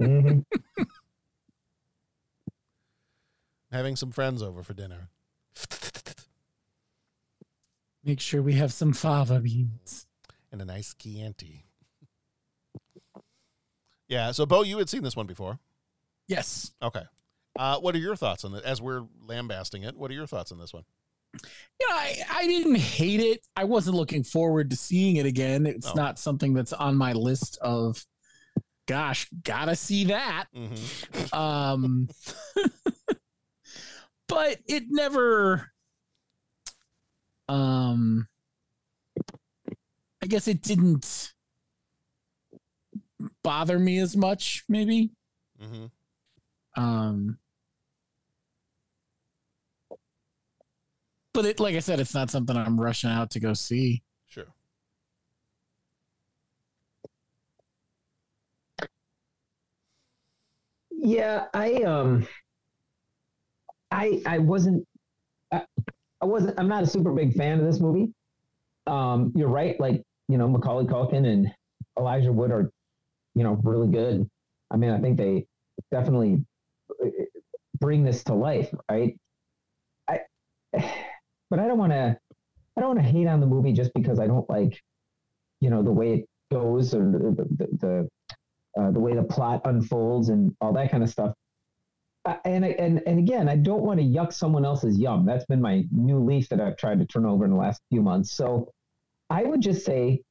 Mhm. 0.01 0.45
Having 3.73 3.97
some 3.97 4.11
friends 4.11 4.43
over 4.43 4.63
for 4.63 4.75
dinner. 4.75 5.09
Make 8.05 8.21
sure 8.21 8.43
we 8.43 8.55
have 8.55 8.73
some 8.73 8.93
fava 8.93 9.41
beans. 9.41 10.07
and 10.51 10.61
a 10.61 10.65
nice 10.65 10.95
Chianti. 10.95 11.65
Yeah, 14.09 14.33
so 14.33 14.45
Bo, 14.47 14.63
you 14.63 14.79
had 14.79 14.89
seen 14.89 15.03
this 15.05 15.15
one 15.15 15.27
before. 15.27 15.59
Yes. 16.27 16.73
Okay. 16.83 17.03
Uh, 17.59 17.79
what 17.79 17.95
are 17.95 17.99
your 17.99 18.17
thoughts 18.17 18.45
on 18.45 18.55
it? 18.55 18.65
As 18.65 18.81
we're 18.81 19.03
lambasting 19.27 19.83
it, 19.85 19.97
what 19.97 20.11
are 20.11 20.15
your 20.15 20.27
thoughts 20.27 20.51
on 20.51 20.59
this 20.59 20.73
one? 20.73 20.85
Yeah, 21.35 21.87
I, 21.91 22.17
I 22.33 22.47
didn't 22.47 22.77
hate 22.77 23.21
it. 23.21 23.47
I 23.55 23.65
wasn't 23.65 23.97
looking 23.97 24.25
forward 24.25 24.71
to 24.71 24.77
seeing 24.77 25.17
it 25.17 25.27
again. 25.27 25.67
It's 25.67 25.87
Oh. 25.89 25.95
not 25.95 26.19
something 26.19 26.55
that's 26.55 26.73
on 26.73 26.97
my 26.97 27.13
list 27.13 27.59
of 27.61 28.05
gosh, 28.87 29.29
gotta 29.45 29.77
see 29.77 30.05
that. 30.07 30.47
Mm-hmm. 30.57 31.35
Um 31.37 32.09
but 34.31 34.59
it 34.67 34.85
never 34.89 35.73
um 37.49 38.29
I 40.23 40.27
guess 40.27 40.47
it 40.49 40.63
didn't 40.63 41.33
bother 43.43 43.79
me 43.79 43.99
as 43.99 44.17
much, 44.17 44.65
maybe. 44.69 45.11
Mm-hmm. 45.61 45.87
Um 46.83 47.39
but 51.33 51.45
it 51.45 51.61
like 51.61 51.75
I 51.75 51.81
said, 51.81 51.99
it's 52.01 52.15
not 52.15 52.31
something 52.31 52.57
I'm 52.57 52.81
rushing 52.81 53.11
out 53.11 53.31
to 53.33 53.41
go 53.41 53.53
see. 53.53 54.03
Sure. 54.29 54.47
Yeah, 60.93 61.47
I 61.55 61.77
um, 61.83 62.29
I 63.91 64.23
I 64.27 64.39
wasn't, 64.39 64.85
I, 65.53 65.65
I 66.21 66.27
wasn't. 66.27 66.59
I'm 66.59 66.69
not 66.69 66.83
a 66.83 66.87
super 66.87 67.13
big 67.13 67.35
fan 67.35 67.59
of 67.59 67.67
this 67.67 67.81
movie. 67.81 68.13
Um, 68.87 69.33
you're 69.35 69.49
right. 69.49 69.79
Like 69.81 70.03
you 70.29 70.39
know, 70.39 70.49
Macaulay 70.49 70.85
Culkin 70.85 71.27
and 71.27 71.49
Elijah 71.99 72.33
Wood 72.33 72.53
are, 72.53 72.71
you 73.35 73.43
know, 73.43 73.61
really 73.65 73.89
good. 73.89 74.29
I 74.71 74.77
mean, 74.77 74.91
I 74.91 75.01
think 75.01 75.17
they 75.17 75.45
definitely 75.91 76.45
uh, 77.05 77.09
bring 77.81 78.05
this 78.05 78.23
to 78.25 78.35
life, 78.35 78.73
right? 78.91 79.17
I, 80.09 80.21
but 80.73 81.59
I 81.59 81.67
don't 81.67 81.79
want 81.79 81.93
to. 81.93 82.17
I 82.77 82.81
don't 82.81 82.97
want 82.97 83.01
to 83.01 83.13
hate 83.13 83.27
on 83.27 83.41
the 83.41 83.47
movie 83.47 83.73
just 83.73 83.93
because 83.95 84.21
I 84.21 84.27
don't 84.27 84.49
like, 84.49 84.81
you 85.61 85.69
know, 85.69 85.83
the 85.83 85.93
way 85.93 86.15
it 86.15 86.27
goes 86.53 86.95
or 86.95 87.11
the 87.11 87.47
the, 87.59 87.67
the 87.77 88.09
uh, 88.81 88.91
the 88.93 89.01
way 89.01 89.15
the 89.15 89.25
plot 89.25 89.63
unfolds 89.65 90.29
and 90.29 90.55
all 90.61 90.73
that 90.73 90.91
kind 90.91 91.03
of 91.03 91.11
stuff. 91.11 91.35
And 92.25 92.65
and 92.65 93.03
and 93.07 93.19
again, 93.19 93.49
I 93.49 93.57
don't 93.57 93.83
want 93.83 94.01
to 94.01 94.07
yuck 94.07 94.33
someone 94.33 94.65
else's 94.65 94.99
yum. 94.99 95.27
That's 95.27 95.47
been 95.47 95.61
my 95.61 95.85
new 95.91 96.19
leaf 96.25 96.49
that 96.51 96.61
I've 96.61 96.77
tried 96.77 96.99
to 97.01 97.07
turn 97.07 97.27
over 97.27 97.45
in 97.47 97.51
the 97.51 97.57
last 97.57 97.81
few 97.91 98.03
months. 98.03 98.33
So 98.33 98.71
I 99.31 99.45
would 99.45 99.63
just 99.63 99.85
say, 99.87 100.23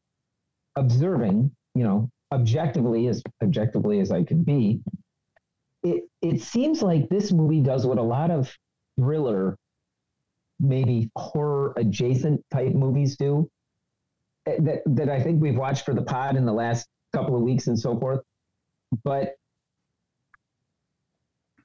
observing, 0.75 1.51
you 1.75 1.83
know, 1.83 2.09
objectively 2.31 3.07
as 3.07 3.23
objectively 3.43 3.99
as 4.01 4.11
I 4.11 4.23
could 4.23 4.45
be, 4.45 4.81
it 5.83 6.03
it 6.21 6.41
seems 6.41 6.81
like 6.83 7.09
this 7.09 7.31
movie 7.31 7.61
does 7.61 7.85
what 7.87 7.97
a 7.97 8.03
lot 8.03 8.31
of 8.31 8.55
thriller, 8.99 9.57
maybe 10.59 11.09
horror 11.15 11.73
adjacent 11.77 12.43
type 12.51 12.73
movies 12.73 13.17
do. 13.17 13.49
eh, 14.47 14.57
That 14.59 14.81
that 14.87 15.09
I 15.09 15.21
think 15.21 15.41
we've 15.41 15.57
watched 15.57 15.85
for 15.85 15.93
the 15.93 16.03
pod 16.03 16.35
in 16.35 16.45
the 16.45 16.53
last 16.53 16.87
couple 17.13 17.35
of 17.35 17.41
weeks 17.43 17.67
and 17.67 17.79
so 17.79 17.99
forth 17.99 18.21
but 19.03 19.35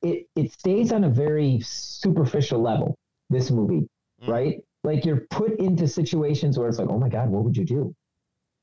it 0.04 0.26
it 0.36 0.52
stays 0.52 0.92
on 0.92 1.04
a 1.04 1.10
very 1.10 1.60
superficial 1.60 2.60
level. 2.60 2.96
This 3.30 3.50
movie, 3.50 3.88
mm. 4.22 4.28
right? 4.28 4.60
Like 4.84 5.04
you're 5.04 5.26
put 5.30 5.58
into 5.58 5.88
situations 5.88 6.58
where 6.58 6.68
it's 6.68 6.78
like, 6.78 6.90
oh 6.90 6.98
my 6.98 7.08
god, 7.08 7.30
what 7.30 7.44
would 7.44 7.56
you 7.56 7.64
do? 7.64 7.94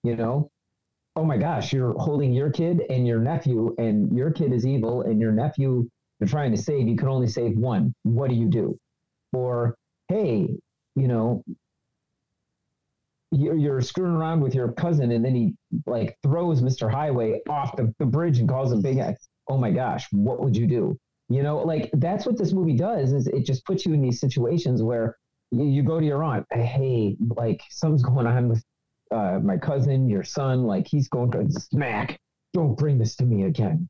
You 0.03 0.15
know, 0.15 0.51
oh 1.15 1.25
my 1.25 1.37
gosh, 1.37 1.73
you're 1.73 1.93
holding 1.97 2.31
your 2.31 2.51
kid 2.51 2.83
and 2.89 3.07
your 3.07 3.19
nephew, 3.19 3.75
and 3.77 4.15
your 4.15 4.31
kid 4.31 4.53
is 4.53 4.65
evil, 4.65 5.01
and 5.01 5.19
your 5.19 5.31
nephew 5.31 5.89
you're 6.21 6.27
trying 6.27 6.51
to 6.51 6.57
save, 6.57 6.87
you 6.87 6.95
can 6.95 7.07
only 7.07 7.27
save 7.27 7.57
one. 7.57 7.95
What 8.03 8.29
do 8.29 8.35
you 8.35 8.47
do? 8.47 8.77
Or 9.33 9.75
hey, 10.07 10.49
you 10.95 11.07
know, 11.07 11.43
you're, 13.31 13.57
you're 13.57 13.81
screwing 13.81 14.13
around 14.13 14.41
with 14.41 14.53
your 14.53 14.71
cousin 14.73 15.11
and 15.11 15.25
then 15.25 15.33
he 15.33 15.53
like 15.87 16.15
throws 16.21 16.61
Mr. 16.61 16.91
Highway 16.91 17.41
off 17.49 17.75
the, 17.75 17.91
the 17.97 18.05
bridge 18.05 18.37
and 18.37 18.47
calls 18.47 18.71
him 18.71 18.83
big 18.83 18.99
X. 18.99 19.27
Oh 19.47 19.57
my 19.57 19.71
gosh, 19.71 20.05
what 20.11 20.39
would 20.41 20.55
you 20.55 20.67
do? 20.67 20.97
You 21.31 21.43
know, 21.43 21.59
like 21.59 21.89
that's 21.93 22.25
what 22.25 22.37
this 22.37 22.51
movie 22.51 22.75
does 22.75 23.13
is 23.13 23.27
it 23.27 23.45
just 23.45 23.65
puts 23.65 23.85
you 23.85 23.93
in 23.93 24.01
these 24.01 24.19
situations 24.19 24.83
where 24.83 25.17
you, 25.51 25.65
you 25.65 25.83
go 25.83 25.99
to 25.99 26.05
your 26.05 26.23
aunt, 26.23 26.45
hey, 26.51 27.15
like 27.35 27.61
something's 27.69 28.03
going 28.03 28.27
on 28.27 28.49
with 28.49 28.63
uh, 29.11 29.39
my 29.41 29.57
cousin, 29.57 30.09
your 30.09 30.23
son, 30.23 30.63
like 30.63 30.87
he's 30.87 31.07
going 31.07 31.31
to 31.31 31.59
smack. 31.59 32.19
Don't 32.53 32.77
bring 32.77 32.97
this 32.97 33.15
to 33.17 33.25
me 33.25 33.43
again. 33.43 33.87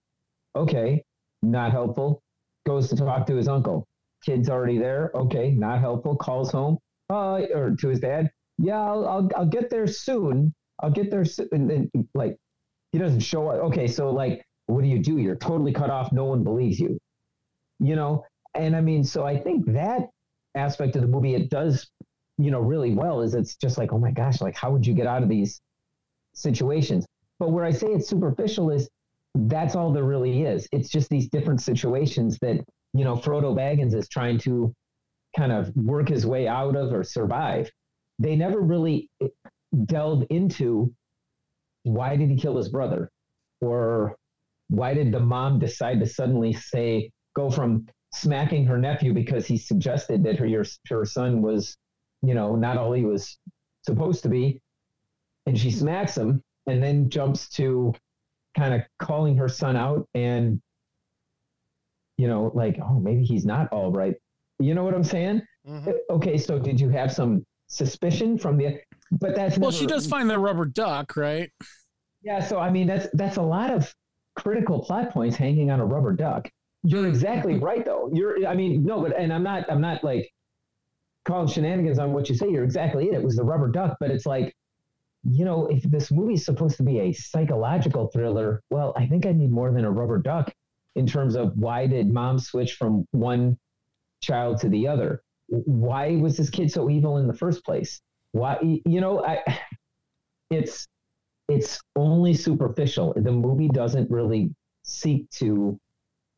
Okay, 0.56 1.04
not 1.42 1.72
helpful. 1.72 2.22
Goes 2.66 2.90
to 2.90 2.96
talk 2.96 3.26
to 3.28 3.36
his 3.36 3.48
uncle. 3.48 3.88
Kid's 4.24 4.50
already 4.50 4.78
there. 4.78 5.12
Okay, 5.16 5.52
not 5.52 5.80
helpful. 5.80 6.16
Calls 6.16 6.52
home, 6.52 6.78
uh, 7.10 7.42
or 7.54 7.76
to 7.80 7.88
his 7.88 8.00
dad 8.00 8.30
yeah, 8.62 8.80
I'll, 8.80 9.08
I'll, 9.08 9.30
I'll 9.36 9.46
get 9.46 9.70
there 9.70 9.88
soon. 9.88 10.54
I'll 10.82 10.92
get 10.92 11.10
there 11.10 11.26
soon. 11.26 11.50
And 11.52 11.70
then, 11.70 11.92
like, 12.14 12.38
he 12.92 13.00
doesn't 13.00 13.22
show 13.22 13.50
up. 13.50 13.56
Okay, 13.66 13.88
so, 13.88 14.12
like, 14.12 14.46
what 14.68 14.84
do 14.84 14.88
you 14.88 15.00
do? 15.00 15.18
You're 15.18 15.36
totally 15.36 15.74
cut 15.74 15.90
off. 15.90 16.12
No 16.12 16.26
one 16.26 16.44
believes 16.44 16.80
you. 16.80 17.00
You 17.82 17.98
know? 17.98 18.24
And 18.56 18.76
I 18.76 18.82
mean, 18.82 19.04
so 19.04 19.26
I 19.26 19.38
think 19.38 19.66
that 19.74 20.10
aspect 20.56 20.96
of 20.96 21.02
the 21.02 21.08
movie, 21.08 21.36
it 21.36 21.50
does, 21.50 21.90
you 22.38 22.52
know, 22.52 22.60
really 22.60 22.94
well 22.94 23.22
is 23.22 23.34
it's 23.34 23.58
just 23.58 23.78
like, 23.78 23.92
oh 23.92 24.00
my 24.00 24.12
gosh, 24.12 24.40
like, 24.40 24.56
how 24.56 24.72
would 24.72 24.88
you 24.88 24.94
get 24.94 25.08
out 25.08 25.24
of 25.24 25.30
these 25.30 25.60
situations? 26.34 27.06
But 27.40 27.52
where 27.52 27.66
I 27.66 27.72
say 27.72 27.88
it's 27.88 28.08
superficial 28.08 28.72
is 28.72 28.90
that's 29.36 29.76
all 29.76 29.92
there 29.92 30.04
really 30.04 30.44
is. 30.44 30.68
It's 30.72 30.90
just 30.90 31.10
these 31.10 31.28
different 31.28 31.62
situations 31.62 32.38
that, 32.42 32.64
you 32.94 33.04
know, 33.04 33.18
Frodo 33.18 33.54
Baggins 33.54 33.94
is 33.94 34.08
trying 34.08 34.38
to 34.40 34.74
kind 35.36 35.52
of 35.52 35.76
work 35.76 36.10
his 36.10 36.26
way 36.26 36.48
out 36.48 36.76
of 36.76 36.94
or 36.94 37.04
survive 37.04 37.70
they 38.22 38.36
never 38.36 38.62
really 38.62 39.10
delved 39.86 40.26
into 40.30 40.94
why 41.84 42.16
did 42.16 42.30
he 42.30 42.38
kill 42.38 42.56
his 42.58 42.70
brother 42.70 43.10
or 43.62 44.16
why 44.70 44.94
did 44.94 45.12
the 45.12 45.20
mom 45.20 45.60
decide 45.60 46.00
to 46.00 46.06
suddenly 46.06 46.54
say 46.54 47.10
go 47.36 47.50
from 47.50 47.88
smacking 48.14 48.66
her 48.66 48.78
nephew 48.78 49.14
because 49.14 49.46
he 49.46 49.58
suggested 49.58 50.24
that 50.24 50.38
her 50.38 50.46
your, 50.46 50.66
her 50.90 51.06
son 51.06 51.42
was 51.42 51.78
you 52.22 52.34
know 52.34 52.56
not 52.56 52.78
all 52.78 52.92
he 52.92 53.06
was 53.06 53.38
supposed 53.84 54.24
to 54.24 54.30
be. 54.30 54.62
And 55.48 55.58
she 55.58 55.72
smacks 55.72 56.16
him 56.16 56.44
and 56.68 56.84
then 56.84 57.10
jumps 57.10 57.50
to 57.50 57.94
kind 58.56 58.74
of 58.74 58.82
calling 59.00 59.36
her 59.38 59.48
son 59.48 59.76
out 59.76 60.08
and 60.14 60.62
you 62.18 62.28
know 62.28 62.52
like 62.54 62.78
oh 62.84 63.00
maybe 63.00 63.24
he's 63.24 63.46
not 63.46 63.72
all 63.72 63.92
right. 63.92 64.16
You 64.60 64.76
know 64.76 64.84
what 64.84 64.94
i'm 64.94 65.04
saying? 65.04 65.42
Mm-hmm. 65.68 65.92
okay 66.10 66.38
so 66.38 66.58
did 66.58 66.80
you 66.80 66.90
have 66.90 67.12
some 67.14 67.46
suspicion 67.68 68.38
from 68.38 68.58
the 68.58 68.80
but 69.12 69.36
that's 69.36 69.58
well 69.60 69.70
never, 69.70 69.80
she 69.80 69.86
does 69.86 70.08
find 70.08 70.30
the 70.30 70.40
rubber 70.40 70.66
duck 70.66 71.16
right? 71.16 71.52
Yeah 72.24 72.40
so 72.40 72.60
i 72.60 72.70
mean 72.72 72.88
that's 72.88 73.08
that's 73.14 73.38
a 73.38 73.42
lot 73.42 73.70
of 73.72 73.94
critical 74.36 74.84
plot 74.84 75.12
points 75.12 75.36
hanging 75.36 75.70
on 75.70 75.80
a 75.80 75.86
rubber 75.86 76.14
duck 76.14 76.50
you're 76.84 77.08
exactly 77.08 77.58
right 77.60 77.86
though 77.86 78.10
you're 78.14 78.46
i 78.48 78.56
mean 78.56 78.84
no 78.84 79.02
but 79.02 79.18
and 79.18 79.32
i'm 79.32 79.44
not 79.44 79.66
i'm 79.70 79.82
not 79.82 80.04
like 80.04 80.32
calling 81.26 81.48
shenanigans 81.48 82.00
on 82.00 82.14
what 82.14 82.28
you 82.30 82.36
say 82.36 82.50
you're 82.50 82.64
exactly 82.64 83.08
it 83.08 83.14
it 83.14 83.24
was 83.24 83.36
the 83.36 83.44
rubber 83.44 83.68
duck 83.68 83.98
but 84.00 84.10
it's 84.10 84.26
like 84.26 84.56
you 85.24 85.46
know 85.46 85.68
if 85.68 85.84
this 85.84 86.12
movie's 86.12 86.44
supposed 86.44 86.78
to 86.78 86.84
be 86.84 87.00
a 87.00 87.14
psychological 87.14 88.08
thriller 88.08 88.64
well 88.72 88.94
i 88.98 89.06
think 89.06 89.26
i 89.26 89.32
need 89.32 89.52
more 89.52 89.72
than 89.72 89.86
a 89.86 89.92
rubber 89.92 90.18
duck 90.18 90.52
in 90.96 91.06
terms 91.06 91.36
of 91.36 91.56
why 91.56 91.86
did 91.86 92.12
mom 92.12 92.40
switch 92.40 92.74
from 92.74 93.06
one 93.12 93.56
child 94.22 94.60
to 94.60 94.70
the 94.70 94.88
other 94.88 95.22
why 95.52 96.16
was 96.16 96.38
this 96.38 96.50
kid 96.50 96.72
so 96.72 96.90
evil 96.90 97.18
in 97.18 97.28
the 97.28 97.34
first 97.34 97.64
place? 97.66 98.02
Why, 98.32 98.58
you 98.62 99.02
know, 99.02 99.24
I, 99.24 99.40
it's, 100.50 100.88
it's 101.48 101.80
only 101.96 102.34
superficial. 102.34 103.14
The 103.16 103.32
movie 103.32 103.68
doesn't 103.68 104.10
really 104.10 104.50
seek 104.84 105.30
to 105.32 105.80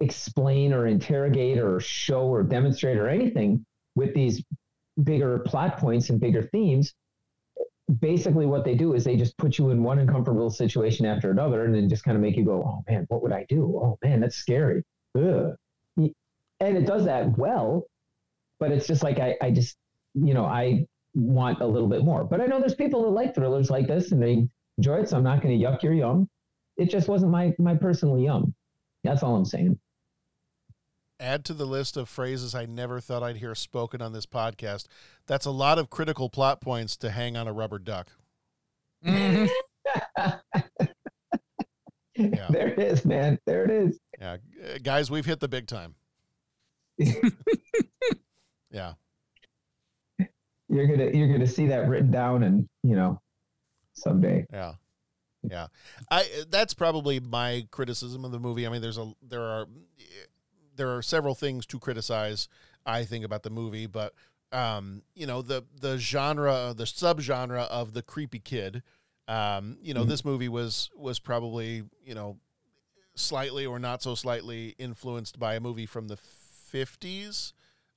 explain 0.04 0.74
or 0.74 0.88
interrogate 0.88 1.58
or 1.58 1.80
show 1.80 2.28
or 2.28 2.43
demonstrate 2.43 2.97
or 2.97 3.08
anything 3.08 3.66
with 3.95 4.14
these 4.14 4.43
bigger 5.04 5.39
plot 5.39 5.78
points 5.78 6.10
and 6.10 6.20
bigger 6.20 6.43
themes. 6.43 6.93
Basically, 7.99 8.45
what 8.45 8.64
they 8.64 8.76
do 8.76 8.93
is 8.93 9.04
they 9.04 9.18
just 9.18 9.38
put 9.38 9.58
you 9.58 9.70
in 9.72 9.84
one 9.84 9.99
uncomfortable 9.99 10.49
situation 10.49 11.06
after 11.06 11.32
another 11.32 11.66
and 11.66 11.76
then 11.76 11.89
just 11.89 12.04
kind 12.04 12.16
of 12.16 12.22
make 12.22 12.38
you 12.38 12.45
go, 12.45 12.64
oh 12.64 12.84
man, 12.89 13.06
what 13.10 13.22
would 13.24 13.34
I 13.34 13.45
do? 13.49 13.80
Oh 13.82 13.97
man, 14.04 14.20
that's 14.22 14.38
scary. 14.38 14.84
Ugh. 15.18 15.56
And 15.97 16.78
it 16.78 16.86
does 16.86 17.06
that 17.06 17.38
well 17.38 17.86
but 18.64 18.72
it's 18.72 18.88
just 18.88 19.04
like 19.04 19.20
I, 19.20 19.36
I 19.41 19.51
just 19.51 19.76
you 20.14 20.34
know 20.34 20.45
I 20.45 20.86
want 21.14 21.60
a 21.60 21.68
little 21.68 21.89
bit 21.89 22.04
more. 22.06 22.24
But 22.24 22.39
I 22.39 22.45
know 22.45 22.62
there's 22.62 22.76
people 22.76 23.04
that 23.04 23.10
like 23.10 23.36
thrillers 23.36 23.70
like 23.70 23.88
this 23.88 24.14
and 24.14 24.24
they 24.24 24.47
enjoy 24.78 24.99
it, 24.99 25.10
so 25.10 25.18
I'm 25.18 25.24
not 25.24 25.41
going 25.41 25.60
to 25.60 25.66
yuck 25.66 25.84
your 25.84 25.93
yum. 25.93 26.30
It 26.78 26.89
just 26.89 27.10
wasn't 27.10 27.32
my 27.32 27.54
my 27.60 27.76
personal 27.76 28.18
yum. 28.18 28.54
That's 29.04 29.22
all 29.22 29.36
I'm 29.36 29.43
saying. 29.43 29.78
Add 31.24 31.45
to 31.45 31.53
the 31.53 31.65
list 31.65 31.95
of 31.95 32.09
phrases 32.09 32.53
I 32.53 32.65
never 32.65 32.99
thought 32.99 33.24
I'd 33.24 33.38
hear 33.38 33.55
spoken 33.55 34.01
on 34.01 34.11
this 34.11 34.26
podcast. 34.26 34.88
That's 35.26 35.45
a 35.45 35.51
lot 35.51 35.80
of 35.80 35.89
critical 35.89 36.30
plot 36.30 36.59
points 36.59 36.97
to 36.97 37.09
hang 37.09 37.38
on 37.38 37.47
a 37.47 37.53
rubber 37.53 37.80
duck. 37.80 38.09
Mm-hmm. 39.05 39.45
yeah. 42.15 42.47
There 42.49 42.67
it 42.67 42.80
is, 42.80 43.05
man. 43.05 43.39
There 43.45 43.63
it 43.63 43.71
is. 43.71 43.99
Yeah, 44.19 44.38
guys, 44.84 45.09
we've 45.09 45.26
hit 45.26 45.39
the 45.39 45.47
big 45.47 45.67
time. 45.67 45.95
Yeah. 48.74 48.93
You're 50.67 50.88
gonna 50.88 51.11
you're 51.13 51.32
gonna 51.32 51.47
see 51.47 51.67
that 51.67 51.88
written 51.88 52.09
down 52.09 52.43
and 52.43 52.67
you 52.82 52.95
know 52.95 53.21
someday. 53.93 54.45
Yeah. 54.51 54.74
Yeah. 55.43 55.67
I 56.09 56.26
that's 56.49 56.74
probably 56.74 57.19
my 57.19 57.67
criticism 57.69 58.26
of 58.26 58.32
the 58.32 58.39
movie. 58.39 58.65
I 58.65 58.69
mean 58.69 58.82
there's 58.82 58.97
a 58.97 59.13
there 59.21 59.43
are 59.43 59.67
there 60.76 60.95
are 60.95 61.01
several 61.01 61.36
things 61.36 61.65
to 61.67 61.80
criticize 61.80 62.47
I 62.86 63.05
think 63.05 63.24
about 63.24 63.43
the 63.43 63.49
movie, 63.49 63.86
but 63.86 64.13
um, 64.51 65.03
you 65.15 65.26
know, 65.26 65.41
the 65.41 65.63
the 65.80 65.97
genre, 65.97 66.74
the 66.76 66.86
subgenre 66.86 67.67
of 67.67 67.93
the 67.93 68.01
creepy 68.01 68.39
kid. 68.39 68.84
Um, 69.28 69.78
you 69.82 69.93
know, 69.93 70.01
mm-hmm. 70.01 70.09
this 70.09 70.26
movie 70.26 70.49
was 70.49 70.89
was 70.95 71.19
probably, 71.19 71.84
you 72.03 72.13
know, 72.13 72.38
slightly 73.15 73.65
or 73.65 73.80
not 73.80 74.03
so 74.03 74.15
slightly 74.15 74.76
influenced 74.78 75.39
by 75.39 75.55
a 75.55 75.59
movie 75.59 75.86
from 75.86 76.07
the 76.09 76.17
50s 76.74 77.53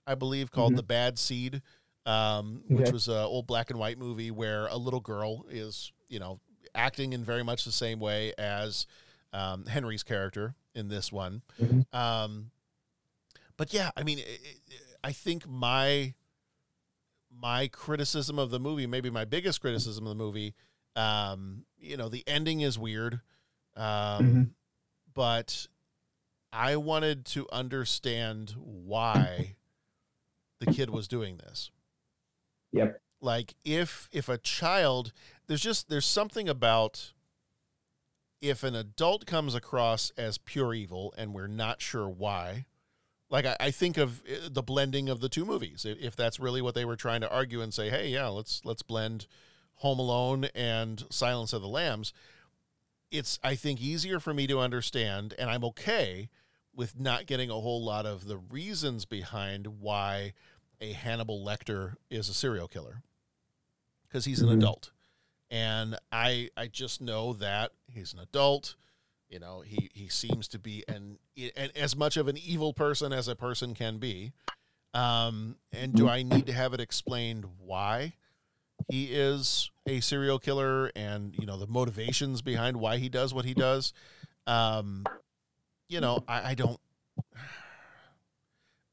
I 0.07 0.14
believe, 0.14 0.51
called 0.51 0.72
mm-hmm. 0.72 0.77
The 0.77 0.83
Bad 0.85 1.18
Seed, 1.18 1.62
um, 2.05 2.62
okay. 2.66 2.74
which 2.74 2.93
was 2.93 3.09
an 3.09 3.16
old 3.16 3.47
black 3.47 3.70
and 3.70 3.79
white 3.79 3.99
movie 3.99 4.31
where 4.31 4.66
a 4.66 4.77
little 4.77 5.01
girl 5.01 5.45
is, 5.51 5.93
you 6.09 6.20
know, 6.20 6.41
acting 6.74 7.12
in 7.12 7.24
very 7.24 7.43
much 7.43 7.64
the 7.64 7.72
same 7.72 7.99
way 7.99 8.33
as 8.39 8.87
um, 9.33 9.66
Henry's 9.66 10.03
character 10.03 10.55
in 10.74 10.89
this 10.89 11.11
one. 11.11 11.43
Mm-hmm. 11.61 11.97
Um, 11.97 12.51
but 13.57 13.73
yeah, 13.73 13.91
I 13.97 14.03
mean, 14.03 14.19
it, 14.19 14.27
it, 14.27 14.61
I 15.03 15.13
think 15.13 15.49
my 15.49 16.15
my 17.31 17.69
criticism 17.69 18.39
of 18.39 18.51
the 18.51 18.61
movie, 18.61 18.87
maybe 18.87 19.11
my 19.11 19.25
biggest 19.25 19.61
criticism 19.61 20.07
of 20.07 20.11
the 20.11 20.25
movie, 20.25 20.55
um, 20.95 21.65
you 21.79 21.97
know, 21.97 22.09
the 22.09 22.25
ending 22.27 22.61
is 22.61 22.79
weird, 22.79 23.21
um, 23.77 23.85
mm-hmm. 23.85 24.43
but 25.13 25.67
I 26.53 26.77
wanted 26.77 27.27
to 27.27 27.47
understand 27.53 28.55
why 28.57 29.57
the 30.61 30.67
kid 30.67 30.91
was 30.91 31.07
doing 31.09 31.37
this. 31.37 31.71
Yep. 32.73 33.01
Like 33.21 33.55
if 33.65 34.09
if 34.13 34.29
a 34.29 34.39
child 34.39 35.13
there's 35.47 35.63
just 35.63 35.89
there's 35.89 36.07
something 36.07 36.49
about 36.49 37.13
if 38.41 38.63
an 38.63 38.75
adult 38.75 39.27
comes 39.27 39.55
across 39.55 40.11
as 40.17 40.39
pure 40.39 40.75
evil 40.75 41.15
and 41.17 41.35
we're 41.35 41.47
not 41.47 41.81
sure 41.81 42.09
why, 42.09 42.67
like 43.31 43.47
I, 43.47 43.57
I, 43.59 43.70
think 43.70 43.97
of 43.97 44.22
uh, 44.22 44.49
the 44.51 44.62
blending 44.62 45.09
of 45.09 45.20
the 45.20 45.29
two 45.29 45.45
movies. 45.45 45.85
If 45.89 46.16
that's 46.16 46.39
really 46.39 46.62
what 46.62 46.74
they 46.74 46.85
were 46.85 46.97
trying 46.97 47.20
to 47.22 47.33
argue 47.33 47.61
and 47.61 47.72
say, 47.72 47.91
hey, 47.91 48.09
yeah, 48.09 48.29
let's 48.29 48.64
let's 48.64 48.83
blend 48.83 49.27
Home 49.77 49.99
Alone 49.99 50.47
and 50.55 51.05
Silence 51.11 51.53
of 51.53 51.62
the 51.62 51.68
Lambs. 51.68 52.12
It's 53.11 53.39
I 53.43 53.55
think 53.55 53.81
easier 53.81 54.20
for 54.20 54.35
me 54.35 54.47
to 54.47 54.61
understand, 54.61 55.35
and 55.39 55.51
I'm 55.51 55.64
okay 55.64 56.29
with 56.74 56.99
not 56.99 57.27
getting 57.27 57.51
a 57.51 57.55
whole 57.55 57.83
lot 57.83 58.07
of 58.07 58.27
the 58.27 58.37
reasons 58.37 59.05
behind 59.05 59.81
why 59.81 60.35
a 60.81 60.93
Hannibal 60.93 61.45
Lecter 61.45 61.95
is 62.11 62.29
a 62.29 62.35
serial 62.35 62.68
killer 62.68 63.03
because 64.07 64.27
he's 64.27 64.41
an 64.41 64.49
mm-hmm. 64.49 64.59
adult. 64.59 64.91
And 65.51 65.99
I 66.12 66.51
I 66.57 66.66
just 66.66 67.01
know 67.01 67.33
that 67.35 67.72
he's 67.87 68.12
an 68.12 68.18
adult. 68.18 68.77
You 69.29 69.41
know, 69.41 69.61
he 69.61 69.91
he 69.93 70.09
seems 70.09 70.47
to 70.49 70.59
be 70.59 70.85
an, 70.89 71.18
an 71.57 71.70
as 71.74 71.97
much 71.97 72.16
of 72.16 72.29
an 72.29 72.37
evil 72.37 72.72
person 72.72 73.12
as 73.12 73.29
a 73.29 73.35
person 73.35 73.74
can 73.74 73.99
be. 73.99 74.33
Um, 74.95 75.57
and 75.72 75.93
do 75.93 76.09
I 76.09 76.22
need 76.22 76.47
to 76.47 76.53
have 76.53 76.72
it 76.72 76.81
explained 76.81 77.45
why 77.59 78.14
he 78.89 79.07
is 79.07 79.70
a 79.87 80.01
serial 80.01 80.39
killer 80.39 80.91
and 80.97 81.35
you 81.39 81.45
know 81.45 81.59
the 81.59 81.66
motivations 81.66 82.41
behind 82.41 82.79
why 82.79 82.99
he 82.99 83.09
does 83.09 83.35
what 83.35 83.45
he 83.45 83.53
does? 83.53 83.93
Um, 84.47 85.05
you 85.89 86.01
know, 86.01 86.22
I, 86.29 86.51
I 86.51 86.55
don't. 86.55 86.81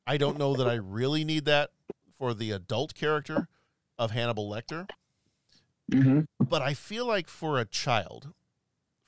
I 0.06 0.18
don't 0.18 0.38
know 0.38 0.56
that 0.56 0.68
I 0.68 0.74
really 0.76 1.24
need 1.24 1.46
that 1.46 1.70
for 2.18 2.34
the 2.34 2.52
adult 2.52 2.94
character 2.94 3.48
of 3.98 4.12
Hannibal 4.12 4.50
Lecter. 4.50 4.88
But 6.40 6.62
I 6.62 6.74
feel 6.74 7.06
like 7.06 7.28
for 7.30 7.60
a 7.60 7.66
child, 7.66 8.34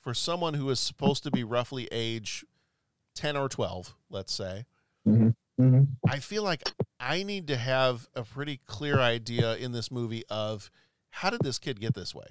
for 0.06 0.14
someone 0.14 0.54
who 0.54 0.70
is 0.70 0.78
supposed 0.78 1.24
to 1.24 1.32
be 1.32 1.42
roughly 1.42 1.88
age 1.90 2.44
10 3.16 3.36
or 3.36 3.48
12, 3.48 3.92
let's 4.08 4.32
say, 4.32 4.64
mm-hmm. 5.04 5.30
Mm-hmm. 5.60 5.82
I 6.08 6.20
feel 6.20 6.44
like 6.44 6.62
I 7.00 7.24
need 7.24 7.48
to 7.48 7.56
have 7.56 8.06
a 8.14 8.22
pretty 8.22 8.60
clear 8.66 9.00
idea 9.00 9.56
in 9.56 9.72
this 9.72 9.90
movie 9.90 10.22
of 10.30 10.70
how 11.10 11.30
did 11.30 11.40
this 11.40 11.58
kid 11.58 11.80
get 11.80 11.94
this 11.94 12.14
way? 12.14 12.28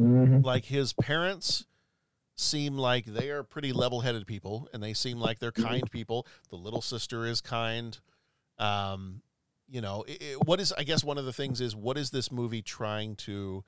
Mm-hmm. 0.00 0.40
Like 0.40 0.64
his 0.64 0.94
parents 0.94 1.64
seem 2.34 2.76
like 2.76 3.04
they 3.04 3.30
are 3.30 3.44
pretty 3.44 3.72
level-headed 3.72 4.26
people 4.26 4.68
and 4.74 4.82
they 4.82 4.94
seem 4.94 5.20
like 5.20 5.38
they're 5.38 5.52
kind 5.52 5.88
people. 5.92 6.26
The 6.50 6.56
little 6.56 6.82
sister 6.82 7.24
is 7.24 7.40
kind. 7.40 7.96
Um, 8.58 9.22
you 9.68 9.80
know, 9.80 10.02
it, 10.08 10.20
it- 10.20 10.44
what 10.44 10.58
is 10.58 10.72
I 10.72 10.82
guess 10.82 11.04
one 11.04 11.18
of 11.18 11.24
the 11.24 11.32
things 11.32 11.60
is 11.60 11.76
what 11.76 11.96
is 11.96 12.10
this 12.10 12.32
movie 12.32 12.62
trying 12.62 13.14
to 13.14 13.62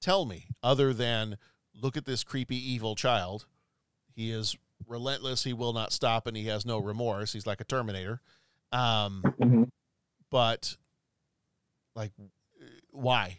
tell 0.00 0.24
me 0.24 0.46
other 0.62 0.92
than 0.92 1.38
look 1.80 1.96
at 1.96 2.04
this 2.04 2.24
creepy 2.24 2.56
evil 2.56 2.94
child. 2.94 3.46
He 4.14 4.30
is 4.30 4.56
relentless, 4.86 5.44
he 5.44 5.52
will 5.52 5.72
not 5.72 5.92
stop 5.92 6.26
and 6.26 6.36
he 6.36 6.46
has 6.46 6.64
no 6.66 6.78
remorse. 6.78 7.32
He's 7.32 7.46
like 7.46 7.60
a 7.60 7.64
terminator. 7.64 8.20
Um 8.72 9.22
but 10.30 10.76
like 11.94 12.12
why? 12.90 13.38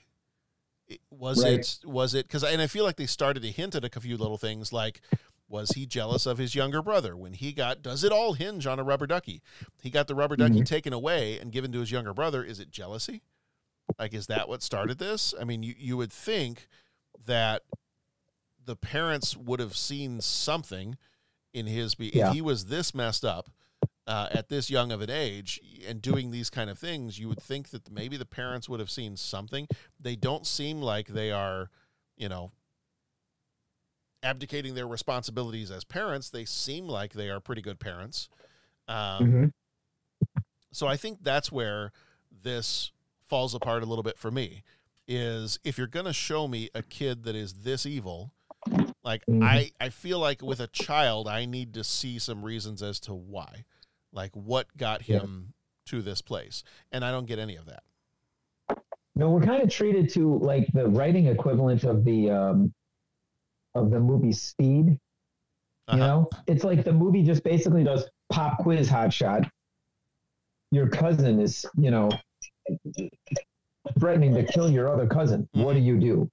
Was 1.11 1.43
Right. 1.43 1.59
it 1.59 1.79
was 1.85 2.13
it 2.13 2.29
cuz 2.29 2.43
and 2.43 2.61
I 2.61 2.67
feel 2.67 2.83
like 2.85 2.95
they 2.95 3.05
started 3.07 3.41
to 3.43 3.51
hint 3.51 3.75
at 3.75 3.83
a 3.83 3.99
few 3.99 4.17
little 4.17 4.38
things 4.38 4.71
like 4.71 5.01
was 5.49 5.71
he 5.71 5.85
jealous 5.85 6.25
of 6.25 6.38
his 6.38 6.55
younger 6.55 6.81
brother 6.81 7.15
when 7.15 7.33
he 7.33 7.53
got 7.53 7.81
does 7.81 8.03
it 8.03 8.11
all 8.11 8.33
hinge 8.33 8.65
on 8.67 8.79
a 8.79 8.83
rubber 8.83 9.07
ducky? 9.07 9.41
He 9.81 9.89
got 9.89 10.07
the 10.07 10.15
rubber 10.15 10.35
ducky 10.35 10.61
Mhm. 10.61 10.65
taken 10.65 10.93
away 10.93 11.39
and 11.39 11.51
given 11.51 11.71
to 11.73 11.79
his 11.79 11.91
younger 11.91 12.13
brother. 12.13 12.43
Is 12.43 12.59
it 12.59 12.71
jealousy? 12.71 13.21
Like 13.99 14.13
is 14.13 14.27
that 14.27 14.47
what 14.49 14.61
started 14.63 14.97
this? 14.97 15.33
I 15.39 15.43
mean, 15.43 15.63
you 15.63 15.73
you 15.77 15.97
would 15.97 16.11
think 16.11 16.67
that 17.25 17.63
the 18.68 18.76
parents 18.76 19.36
would 19.36 19.59
have 19.59 19.76
seen 19.76 20.22
something 20.22 20.97
in 21.53 21.65
his 21.65 21.95
be 21.95 22.11
Yeah. 22.13 22.28
if 22.30 22.34
he 22.36 22.41
was 22.41 22.65
this 22.65 22.93
messed 22.93 23.26
up 23.26 23.49
uh, 24.05 24.28
at 24.32 24.47
this 24.49 24.70
young 24.70 24.91
of 24.91 25.01
an 25.01 25.09
age 25.09 25.59
and 25.88 26.01
doing 26.01 26.32
these 26.32 26.49
kind 26.49 26.70
of 26.70 26.78
things 26.78 27.18
you 27.20 27.28
would 27.28 27.41
think 27.41 27.70
that 27.70 27.89
maybe 27.91 28.15
the 28.18 28.26
parents 28.26 28.70
would 28.70 28.80
have 28.80 28.91
seen 28.91 29.18
something. 29.18 29.68
They 29.99 30.15
don't 30.15 30.45
seem 30.45 30.82
like 30.82 31.07
they 31.07 31.32
are 31.32 31.70
you 32.15 32.30
know 32.30 32.51
abdicating 34.24 34.76
their 34.76 34.88
responsibilities 34.88 35.72
as 35.72 35.84
parents. 35.84 36.30
They 36.30 36.45
seem 36.45 36.88
like 36.88 37.13
they 37.13 37.30
are 37.30 37.39
pretty 37.39 37.61
good 37.61 37.80
parents. 37.80 38.30
Um, 38.88 39.53
so 40.72 40.86
i 40.88 40.95
think 40.95 41.24
that's 41.24 41.51
where 41.51 41.91
this 42.43 42.91
falls 43.26 43.53
apart 43.55 43.84
a 43.84 43.86
little 43.86 44.03
bit 44.03 44.18
for 44.18 44.30
me 44.32 44.63
is 45.07 45.57
if 45.63 45.78
you're 45.78 45.88
going 45.88 46.05
to 46.05 46.13
show 46.13 46.47
me 46.47 46.70
a 46.76 46.84
kid 46.84 47.24
that 47.24 47.36
is 47.36 47.53
this 47.63 47.86
evil 47.86 48.32
like 49.08 49.26
mm-hmm. 49.26 49.43
i 49.43 49.72
i 49.80 49.89
feel 49.89 50.20
like 50.20 50.41
with 50.41 50.60
a 50.60 50.68
child 50.68 51.28
i 51.28 51.45
need 51.45 51.74
to 51.74 51.84
see 51.84 52.20
some 52.20 52.43
reasons 52.43 52.84
as 52.84 52.99
to 52.99 53.14
why 53.14 53.66
like 54.12 54.32
what 54.36 54.68
got 54.78 55.08
Yeah. 55.08 55.20
him 55.20 55.53
to 55.88 56.01
this 56.01 56.22
place 56.22 56.64
and 56.91 57.03
i 57.03 57.12
don't 57.12 57.26
get 57.26 57.39
any 57.39 57.55
of 57.55 57.66
that 57.66 57.84
No, 59.18 59.32
we're 59.32 59.41
kind 59.41 59.64
of 59.64 59.70
treated 59.70 60.10
to 60.14 60.38
like 60.38 60.72
the 60.74 60.88
writing 60.88 61.26
equivalent 61.26 61.84
of 61.84 62.05
the 62.05 62.30
um, 62.30 62.72
of 63.74 63.89
the 63.89 63.99
movie 63.99 64.32
Speed. 64.32 64.86
You 64.89 64.99
uh-huh. 65.88 65.97
know, 65.97 66.30
it's 66.45 66.64
like 66.64 66.84
the 66.84 66.93
movie 66.93 67.24
just 67.24 67.43
basically 67.43 67.84
does 67.84 68.08
pop 68.30 68.60
quiz 68.60 68.88
hot 68.88 69.12
shot. 69.12 69.49
Your 70.72 70.88
cousin 70.88 71.39
is, 71.39 71.66
you 71.78 71.89
know, 71.89 72.10
threatening 73.97 74.36
to 74.36 74.43
kill 74.43 74.70
your 74.70 74.88
other 74.88 75.08
cousin. 75.08 75.49
What 75.53 75.76
mm-hmm. 75.76 75.80
do 75.80 75.86
you 75.86 75.99
do? 75.99 76.32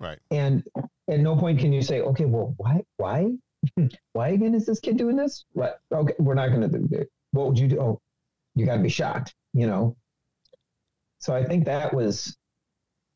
right 0.00 0.18
And 0.30 0.64
at 1.08 1.20
no 1.20 1.36
point 1.36 1.58
can 1.58 1.72
you 1.72 1.82
say, 1.82 2.00
okay, 2.00 2.24
well, 2.24 2.54
why, 2.56 2.82
why, 2.96 3.32
why 4.12 4.28
again 4.28 4.54
is 4.54 4.66
this 4.66 4.80
kid 4.80 4.96
doing 4.96 5.16
this? 5.16 5.44
What? 5.52 5.80
Okay, 5.92 6.14
we're 6.18 6.34
not 6.34 6.48
going 6.48 6.62
to 6.62 6.68
do 6.68 6.88
it. 6.92 7.08
What 7.32 7.48
would 7.48 7.58
you 7.58 7.68
do? 7.68 7.80
Oh, 7.80 8.00
you 8.54 8.66
got 8.66 8.76
to 8.76 8.82
be 8.82 8.88
shocked, 8.88 9.34
you 9.52 9.66
know? 9.66 9.96
So 11.20 11.34
I 11.34 11.44
think 11.44 11.64
that 11.64 11.92
was, 11.94 12.36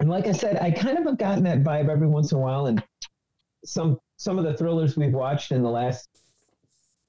and 0.00 0.10
like 0.10 0.26
I 0.26 0.32
said, 0.32 0.58
I 0.58 0.70
kind 0.70 0.98
of 0.98 1.04
have 1.04 1.18
gotten 1.18 1.44
that 1.44 1.62
vibe 1.62 1.88
every 1.88 2.08
once 2.08 2.32
in 2.32 2.38
a 2.38 2.40
while. 2.40 2.66
And 2.66 2.82
some, 3.64 3.98
some 4.16 4.38
of 4.38 4.44
the 4.44 4.54
thrillers 4.54 4.96
we've 4.96 5.12
watched 5.12 5.52
in 5.52 5.62
the 5.62 5.70
last 5.70 6.08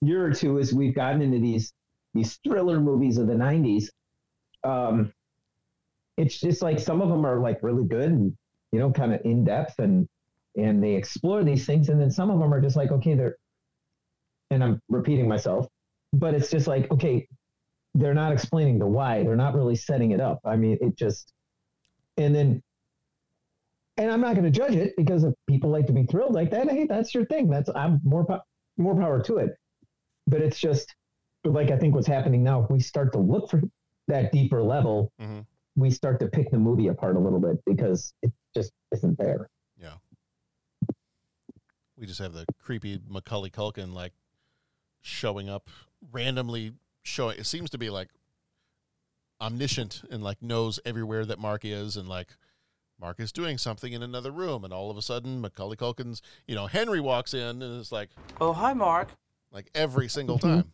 year 0.02 0.26
or 0.26 0.34
two 0.34 0.58
is 0.60 0.74
we've 0.74 0.96
gotten 0.96 1.22
into 1.22 1.40
these, 1.40 1.74
these 2.14 2.40
thriller 2.44 2.80
movies 2.80 3.18
of 3.18 3.28
the 3.28 3.34
90s. 3.34 3.88
Um, 4.64 5.14
it's 6.18 6.40
just 6.40 6.62
like 6.62 6.80
some 6.80 7.02
of 7.02 7.10
them 7.10 7.26
are 7.26 7.40
like 7.40 7.64
really 7.64 7.86
good 7.86 8.10
and 8.10 8.38
you 8.72 8.80
know 8.80 8.92
kind 8.92 9.14
of 9.14 9.22
in 9.26 9.44
depth 9.44 9.80
and 9.80 10.08
and 10.56 10.84
they 10.84 10.95
explore 10.95 11.43
these 11.43 11.66
things 11.66 11.89
and 11.89 11.99
then 11.99 12.12
some 12.12 12.30
of 12.30 12.39
them 12.39 12.54
are 12.54 12.62
just 12.62 12.76
like 12.76 12.91
okay 12.91 13.14
they're 13.14 13.36
and 14.51 14.64
i'm 14.64 14.80
repeating 14.89 15.28
myself 15.28 15.68
but 16.14 16.34
it's 16.34 16.49
just 16.49 16.68
like 16.68 16.89
okay 16.91 17.28
they're 17.95 18.14
not 18.14 18.32
explaining 18.32 18.80
the 18.80 18.88
why 18.88 19.24
they're 19.24 19.36
not 19.36 19.54
really 19.54 19.76
setting 19.76 20.12
it 20.12 20.20
up. 20.20 20.39
I 20.45 20.56
mean 20.56 20.78
it 20.82 20.95
just 20.97 21.32
and 22.18 22.34
then 22.34 22.62
and 23.97 24.12
i'm 24.12 24.22
not 24.22 24.36
going 24.36 24.51
to 24.51 24.51
judge 24.51 24.76
it 24.76 24.93
because 24.97 25.24
if 25.24 25.34
people 25.47 25.70
like 25.70 25.88
to 25.88 25.93
be 25.93 26.04
thrilled 26.04 26.34
like 26.34 26.51
that 26.51 26.70
hey 26.70 26.86
that's 26.86 27.14
your 27.14 27.26
thing 27.26 27.49
that's 27.49 27.70
i'm 27.76 27.99
more 28.04 28.26
po- 28.26 28.41
more 28.78 28.95
power 28.95 29.22
to 29.24 29.38
it. 29.38 29.51
But 30.28 30.41
it's 30.41 30.60
just 30.60 30.93
like 31.43 31.72
i 31.72 31.78
think 31.78 31.93
what's 31.93 32.08
happening 32.08 32.43
now 32.43 32.64
if 32.64 32.70
we 32.70 32.80
start 32.80 33.12
to 33.14 33.20
look 33.20 33.49
for 33.49 33.62
that 34.08 34.32
deeper 34.32 34.62
level 34.62 35.12
mm-hmm. 35.22 35.41
we 35.76 35.89
start 35.89 36.20
to 36.20 36.28
pick 36.28 36.49
the 36.51 36.58
movie 36.58 36.88
apart 36.88 37.16
a 37.16 37.20
little 37.20 37.39
bit 37.39 37.58
because 37.66 38.14
it 38.22 38.32
just 38.56 38.72
isn't 38.91 39.18
there. 39.18 39.49
We 42.04 42.08
just 42.08 42.20
have 42.20 42.34
the 42.34 42.43
creepy 42.62 42.99
Macaulay 43.08 43.49
Culkin 43.49 43.93
like 43.93 44.12
showing 44.99 45.47
up 45.47 45.70
randomly 46.12 46.74
showing 47.01 47.39
it 47.39 47.45
seems 47.45 47.70
to 47.70 47.78
be 47.78 47.89
like 47.89 48.10
omniscient 49.39 50.01
and 50.12 50.22
like 50.22 50.41
knows 50.41 50.82
everywhere 50.84 51.24
that 51.24 51.39
Mark 51.39 51.64
is 51.64 51.95
and 51.95 52.10
like 52.10 52.28
Mark 52.99 53.22
is 53.22 53.32
doing 53.32 53.58
something 53.58 53.93
in 53.93 54.04
another 54.04 54.32
room 54.32 54.66
and 54.66 54.74
all 54.74 54.91
of 54.91 54.97
a 54.97 55.01
sudden 55.01 55.39
Macaulay 55.39 55.78
Culkin's 55.78 56.22
you 56.45 56.56
know 56.56 56.68
Henry 56.68 56.99
walks 56.99 57.34
in 57.34 57.62
and 57.62 57.80
is 57.80 57.89
like 57.89 58.10
Oh, 58.41 58.51
hi, 58.51 58.74
Mark. 58.74 59.08
like 59.54 59.70
every 59.74 60.10
single 60.10 60.38
time. 60.38 60.74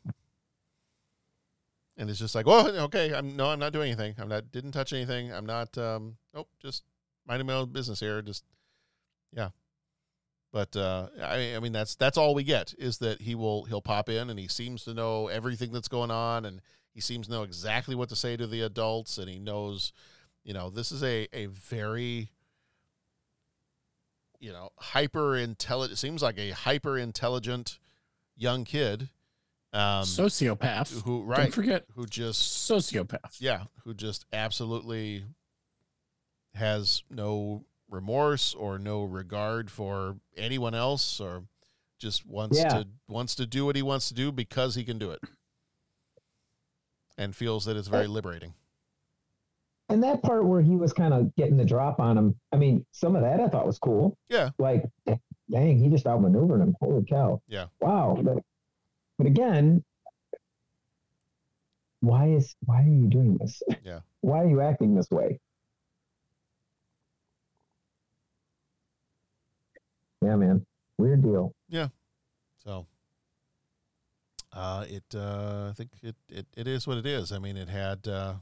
And 1.95 2.09
it's 2.09 2.17
just 2.17 2.33
like, 2.33 2.47
well, 2.47 2.75
okay, 2.85 3.13
I'm 3.13 3.35
no, 3.35 3.51
I'm 3.51 3.59
not 3.59 3.71
doing 3.71 3.91
anything. 3.91 4.15
I'm 4.17 4.29
not 4.29 4.51
didn't 4.51 4.71
touch 4.71 4.93
anything. 4.93 5.31
I'm 5.31 5.45
not 5.45 5.77
um 5.77 6.17
nope, 6.33 6.49
just 6.59 6.85
minding 7.27 7.45
my 7.45 7.53
own 7.53 7.69
business 7.71 7.99
here. 7.99 8.19
Just 8.23 8.43
yeah. 9.31 9.49
But 10.51 10.75
uh 10.75 11.07
I 11.21 11.55
I 11.55 11.59
mean 11.59 11.71
that's 11.73 11.95
that's 11.95 12.17
all 12.17 12.33
we 12.33 12.43
get 12.43 12.73
is 12.77 12.97
that 12.99 13.21
he 13.21 13.35
will 13.35 13.65
he'll 13.65 13.81
pop 13.81 14.09
in 14.09 14.29
and 14.29 14.39
he 14.39 14.47
seems 14.47 14.83
to 14.85 14.93
know 14.93 15.27
everything 15.27 15.71
that's 15.71 15.87
going 15.87 16.11
on 16.11 16.45
and 16.45 16.61
he 16.93 17.01
seems 17.01 17.27
to 17.27 17.33
know 17.33 17.43
exactly 17.43 17.95
what 17.95 18.09
to 18.09 18.15
say 18.15 18.35
to 18.35 18.47
the 18.47 18.61
adults 18.61 19.17
and 19.19 19.29
he 19.29 19.37
knows, 19.37 19.93
you 20.43 20.53
know, 20.53 20.69
this 20.69 20.91
is 20.91 21.03
a 21.03 21.27
a 21.33 21.45
very 21.47 22.31
you 24.39 24.51
know, 24.53 24.69
hyper 24.77 25.35
intelligent 25.35 25.99
seems 25.99 26.21
like 26.21 26.39
a 26.39 26.51
hyper 26.51 26.97
intelligent 26.97 27.77
young 28.35 28.63
kid 28.63 29.09
um 29.71 30.03
Sociopath. 30.03 31.03
who 31.03 31.21
right 31.21 31.43
Don't 31.43 31.53
forget 31.53 31.85
who 31.93 32.07
just 32.07 32.67
sociopath 32.67 33.37
yeah 33.39 33.65
who 33.83 33.93
just 33.93 34.25
absolutely 34.33 35.25
has 36.55 37.03
no 37.11 37.65
remorse 37.89 38.53
or 38.53 38.77
no 38.79 39.03
regard 39.03 39.69
for 39.71 40.17
anyone 40.37 40.75
else 40.75 41.19
or 41.19 41.43
just 41.97 42.25
wants 42.25 42.57
Yeah. 42.59 42.69
to 42.69 42.87
wants 43.07 43.35
to 43.35 43.45
do 43.45 43.65
what 43.65 43.75
he 43.75 43.81
wants 43.81 44.07
to 44.09 44.13
do 44.13 44.31
because 44.31 44.75
he 44.75 44.83
can 44.83 44.97
do 44.99 45.11
it 45.11 45.19
and 47.17 47.35
feels 47.35 47.65
that 47.65 47.75
it's 47.75 47.87
very 47.89 48.07
liberating 48.07 48.53
And 49.89 50.03
that 50.03 50.21
part 50.21 50.45
where 50.45 50.61
he 50.61 50.75
was 50.75 50.93
kind 50.93 51.13
of 51.15 51.35
getting 51.35 51.57
the 51.57 51.65
drop 51.65 51.99
on 51.99 52.15
him, 52.17 52.39
I 52.51 52.57
mean, 52.57 52.85
some 52.91 53.15
of 53.15 53.23
that 53.23 53.39
I 53.39 53.47
thought 53.47 53.65
was 53.65 53.79
cool. 53.79 54.15
Yeah. 54.29 54.51
Like, 54.59 54.83
dang, 55.51 55.79
he 55.79 55.89
just 55.89 56.05
outmaneuvered 56.05 56.61
him. 56.61 56.75
Holy 56.79 57.03
cow. 57.03 57.41
yeah 57.47 57.65
Wow. 57.81 58.15
But, 58.21 58.37
but 59.17 59.25
again, 59.27 59.83
why 62.01 62.27
is 62.27 62.55
why 62.65 62.83
are 62.83 62.87
you 62.87 63.07
doing 63.07 63.37
this? 63.37 63.61
yeah 63.83 63.99
Why 64.21 64.43
are 64.43 64.47
you 64.49 64.61
acting 64.61 64.95
this 64.95 65.09
way? 65.09 65.39
Yeah, 70.21 70.35
man. 70.35 70.65
Weird 70.97 71.21
deal. 71.23 71.53
yeah 71.69 71.87
So 72.63 72.85
uh, 74.51 74.85
it 74.89 75.03
uh, 75.15 75.67
I 75.69 75.73
think 75.75 75.91
it, 76.01 76.15
it 76.27 76.47
it 76.57 76.67
is 76.67 76.87
what 76.87 76.97
it 76.97 77.05
is. 77.05 77.31
I 77.31 77.39
mean, 77.39 77.55
it 77.55 77.69
had 77.69 78.07
uh, 78.07 78.35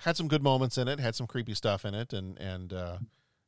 had 0.00 0.16
some 0.16 0.28
good 0.28 0.42
moments 0.42 0.78
in 0.78 0.88
it, 0.88 1.00
had 1.00 1.14
some 1.14 1.26
creepy 1.26 1.54
stuff 1.54 1.84
in 1.84 1.94
it, 1.94 2.12
and 2.12 2.38
and 2.38 2.72
uh, 2.72 2.98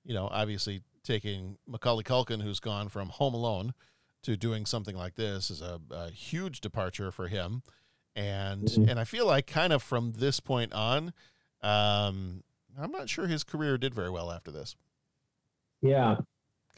you 0.05 0.13
know, 0.15 0.29
obviously 0.31 0.83
taking 1.05 1.57
Macaulay 1.67 2.05
Culkin, 2.05 2.43
who's 2.43 2.61
gone 2.61 2.89
from 2.89 3.09
Home 3.11 3.33
Alone 3.35 3.73
to 4.25 4.37
doing 4.37 4.67
something 4.67 4.97
like 4.97 5.15
this, 5.15 5.51
is 5.51 5.63
a, 5.63 5.81
a 5.91 6.11
huge 6.11 6.61
departure 6.61 7.13
for 7.13 7.29
him. 7.29 7.63
And 8.17 8.65
Mhm. 8.65 8.91
and 8.91 8.99
I 9.01 9.05
feel 9.05 9.27
like 9.27 9.47
kind 9.47 9.73
of 9.73 9.83
from 9.83 10.13
this 10.17 10.41
point 10.41 10.73
on, 10.73 11.13
um, 11.63 12.43
I'm 12.77 12.91
not 12.91 13.09
sure 13.09 13.27
his 13.29 13.45
career 13.45 13.79
did 13.79 13.95
very 13.95 14.11
well 14.11 14.31
after 14.33 14.51
this. 14.51 14.75
Yeah. 15.81 16.17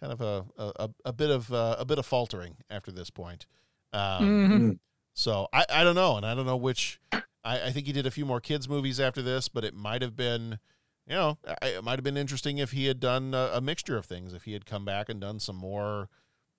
Kind 0.01 0.13
of 0.13 0.21
a 0.21 0.45
a, 0.57 0.73
a- 0.85 0.95
a 1.07 1.13
bit 1.13 1.31
of 1.31 1.53
uh, 1.53 1.77
a 1.79 1.85
bit 1.85 1.99
of 1.99 2.07
faltering 2.07 2.57
after 2.71 2.91
this 2.91 3.11
point. 3.11 3.47
Um, 3.93 4.49
Mhm. 4.51 4.79
So 5.15 5.49
I, 5.53 5.65
I 5.69 5.85
don't 5.85 5.97
know, 5.97 6.17
and 6.17 6.25
I 6.25 6.35
don't 6.35 6.47
know 6.47 6.57
which. 6.57 7.01
I, 7.13 7.23
I 7.45 7.71
think 7.73 7.87
he 7.87 7.93
did 7.93 8.07
a 8.07 8.11
few 8.11 8.25
more 8.25 8.41
kids 8.41 8.69
movies 8.69 9.01
after 9.01 9.23
this, 9.23 9.49
but 9.49 9.65
it 9.65 9.75
might 9.75 10.03
have 10.03 10.15
been, 10.17 10.59
you 11.07 11.15
know, 11.15 11.39
I- 11.63 11.67
it 11.69 11.85
might 11.85 11.99
have 11.99 12.05
been 12.05 12.17
interesting 12.17 12.59
if 12.59 12.71
he 12.71 12.87
had 12.87 13.01
done 13.01 13.35
a, 13.35 13.51
a 13.55 13.61
mixture 13.61 13.97
of 13.99 14.07
things. 14.07 14.33
If 14.33 14.45
he 14.45 14.53
had 14.53 14.65
come 14.67 14.85
back 14.85 15.09
and 15.09 15.21
done 15.21 15.41
some 15.41 15.57
more, 15.57 16.09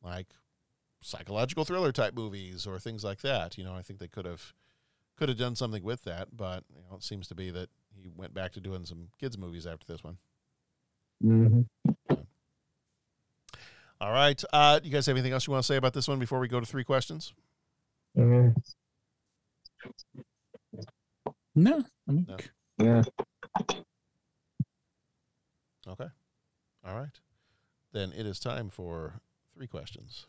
like 0.03 0.27
psychological 1.01 1.65
thriller 1.65 1.91
type 1.91 2.13
movies 2.13 2.67
or 2.67 2.77
things 2.79 3.03
like 3.03 3.21
that. 3.21 3.57
You 3.57 3.63
know, 3.63 3.73
I 3.73 3.81
think 3.81 3.99
they 3.99 4.07
could 4.07 4.25
have 4.25 4.53
could 5.17 5.29
have 5.29 5.37
done 5.37 5.55
something 5.55 5.83
with 5.83 6.03
that, 6.03 6.35
but 6.35 6.63
you 6.75 6.81
know, 6.89 6.97
it 6.97 7.03
seems 7.03 7.27
to 7.29 7.35
be 7.35 7.49
that 7.51 7.69
he 7.95 8.09
went 8.15 8.33
back 8.33 8.51
to 8.53 8.59
doing 8.59 8.85
some 8.85 9.07
kids 9.19 9.37
movies 9.37 9.65
after 9.65 9.85
this 9.87 10.03
one. 10.03 10.17
Mm-hmm. 11.23 12.13
All 14.01 14.11
right, 14.11 14.43
uh, 14.51 14.79
you 14.83 14.89
guys 14.89 15.05
have 15.05 15.15
anything 15.15 15.31
else 15.31 15.45
you 15.45 15.51
want 15.53 15.63
to 15.63 15.67
say 15.67 15.75
about 15.75 15.93
this 15.93 16.07
one 16.07 16.17
before 16.17 16.39
we 16.39 16.47
go 16.47 16.59
to 16.59 16.65
three 16.65 16.83
questions? 16.83 17.33
Mhm. 18.17 18.55
No. 21.53 21.85
No. 22.07 22.37
Yeah. 22.79 23.03
Okay. 25.87 26.07
All 26.83 26.95
right. 26.95 27.19
Then 27.91 28.11
it 28.13 28.25
is 28.25 28.39
time 28.39 28.71
for 28.71 29.21
three 29.53 29.67
questions. 29.67 30.25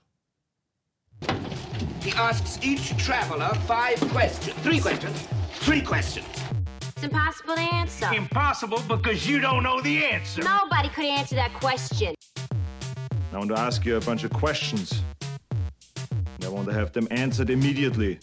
He 2.03 2.13
asks 2.13 2.59
each 2.63 2.95
traveler 2.99 3.55
five 3.67 3.99
questions. 4.11 4.55
Three 4.59 4.81
questions. 4.81 5.29
Three 5.65 5.81
questions. 5.81 6.27
It's 6.83 7.05
impossible 7.05 7.55
to 7.55 7.61
answer. 7.61 8.13
Impossible 8.13 8.83
because 8.87 9.27
you 9.27 9.41
don't 9.41 9.63
know 9.63 9.81
the 9.81 10.05
answer. 10.05 10.43
Nobody 10.43 10.91
could 10.91 11.07
answer 11.07 11.37
that 11.37 11.55
question. 11.55 12.15
I 13.33 13.39
want 13.39 13.49
to 13.49 13.59
ask 13.59 13.87
you 13.87 13.97
a 13.97 14.01
bunch 14.01 14.25
of 14.25 14.33
questions. 14.33 15.03
And 16.03 16.45
I 16.45 16.49
want 16.49 16.67
to 16.69 16.75
have 16.75 16.93
them 16.93 17.09
answered 17.11 17.49
immediately. 17.49 18.19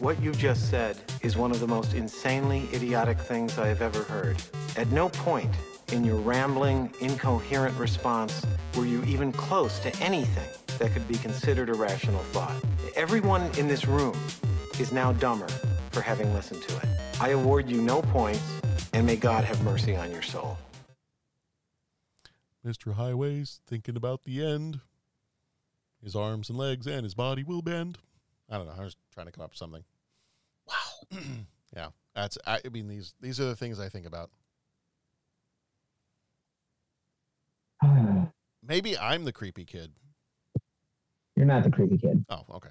What 0.00 0.20
you 0.20 0.32
just 0.32 0.68
said 0.68 0.98
is 1.22 1.38
one 1.38 1.50
of 1.50 1.60
the 1.60 1.66
most 1.66 1.94
insanely 1.94 2.68
idiotic 2.74 3.18
things 3.18 3.58
I 3.58 3.68
have 3.68 3.80
ever 3.80 4.02
heard. 4.02 4.36
At 4.76 4.88
no 4.88 5.08
point 5.08 5.50
in 5.92 6.04
your 6.04 6.16
rambling, 6.16 6.92
incoherent 7.00 7.74
response 7.78 8.44
were 8.76 8.84
you 8.84 9.02
even 9.04 9.32
close 9.32 9.78
to 9.78 9.96
anything 10.02 10.48
that 10.78 10.92
could 10.92 11.08
be 11.08 11.16
considered 11.16 11.70
a 11.70 11.74
rational 11.74 12.22
thought. 12.34 12.62
Everyone 12.96 13.50
in 13.56 13.66
this 13.66 13.86
room 13.86 14.14
is 14.78 14.92
now 14.92 15.12
dumber 15.14 15.48
for 15.90 16.02
having 16.02 16.34
listened 16.34 16.62
to 16.64 16.76
it. 16.76 16.88
I 17.18 17.30
award 17.30 17.70
you 17.70 17.80
no 17.80 18.02
points, 18.02 18.60
and 18.92 19.06
may 19.06 19.16
God 19.16 19.44
have 19.44 19.62
mercy 19.64 19.96
on 19.96 20.10
your 20.10 20.22
soul. 20.22 20.58
Mr. 22.64 22.94
Highways 22.94 23.60
thinking 23.66 23.96
about 23.96 24.22
the 24.24 24.44
end. 24.44 24.80
His 26.02 26.16
arms 26.16 26.48
and 26.48 26.58
legs 26.58 26.86
and 26.86 27.04
his 27.04 27.14
body 27.14 27.42
will 27.42 27.62
bend. 27.62 27.98
I 28.50 28.56
don't 28.56 28.66
know. 28.66 28.74
I 28.78 28.84
was 28.84 28.96
trying 29.12 29.26
to 29.26 29.32
come 29.32 29.44
up 29.44 29.50
with 29.50 29.58
something. 29.58 29.84
Wow. 30.66 31.18
yeah, 31.76 31.88
that's. 32.14 32.38
I, 32.46 32.60
I 32.64 32.68
mean, 32.68 32.88
these 32.88 33.14
these 33.20 33.40
are 33.40 33.46
the 33.46 33.56
things 33.56 33.80
I 33.80 33.88
think 33.88 34.06
about. 34.06 34.30
Maybe 38.66 38.98
I'm 38.98 39.24
the 39.24 39.32
creepy 39.32 39.64
kid. 39.64 39.92
You're 41.36 41.46
not 41.46 41.64
the 41.64 41.70
creepy 41.70 41.98
kid. 41.98 42.24
Oh, 42.28 42.44
okay, 42.54 42.70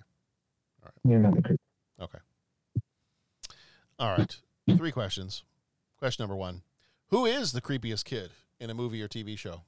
All 0.81 0.85
right. 0.85 0.93
You're 1.03 1.19
not 1.19 1.35
the 1.35 1.41
creepy. 1.41 1.61
okay. 2.01 2.19
All 3.99 4.15
right. 4.17 4.35
Three 4.77 4.91
questions. 4.91 5.43
Question 5.97 6.23
number 6.23 6.35
one: 6.35 6.61
Who 7.09 7.25
is 7.25 7.51
the 7.51 7.61
creepiest 7.61 8.05
kid 8.05 8.31
in 8.59 8.69
a 8.69 8.73
movie 8.73 9.01
or 9.01 9.07
TV 9.07 9.37
show? 9.37 9.63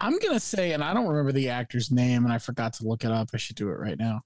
I'm 0.00 0.18
gonna 0.18 0.40
say, 0.40 0.72
and 0.72 0.84
I 0.84 0.94
don't 0.94 1.06
remember 1.06 1.32
the 1.32 1.48
actor's 1.48 1.90
name, 1.90 2.24
and 2.24 2.32
I 2.32 2.38
forgot 2.38 2.74
to 2.74 2.86
look 2.86 3.04
it 3.04 3.10
up. 3.10 3.30
I 3.34 3.36
should 3.36 3.56
do 3.56 3.68
it 3.70 3.78
right 3.78 3.98
now. 3.98 4.20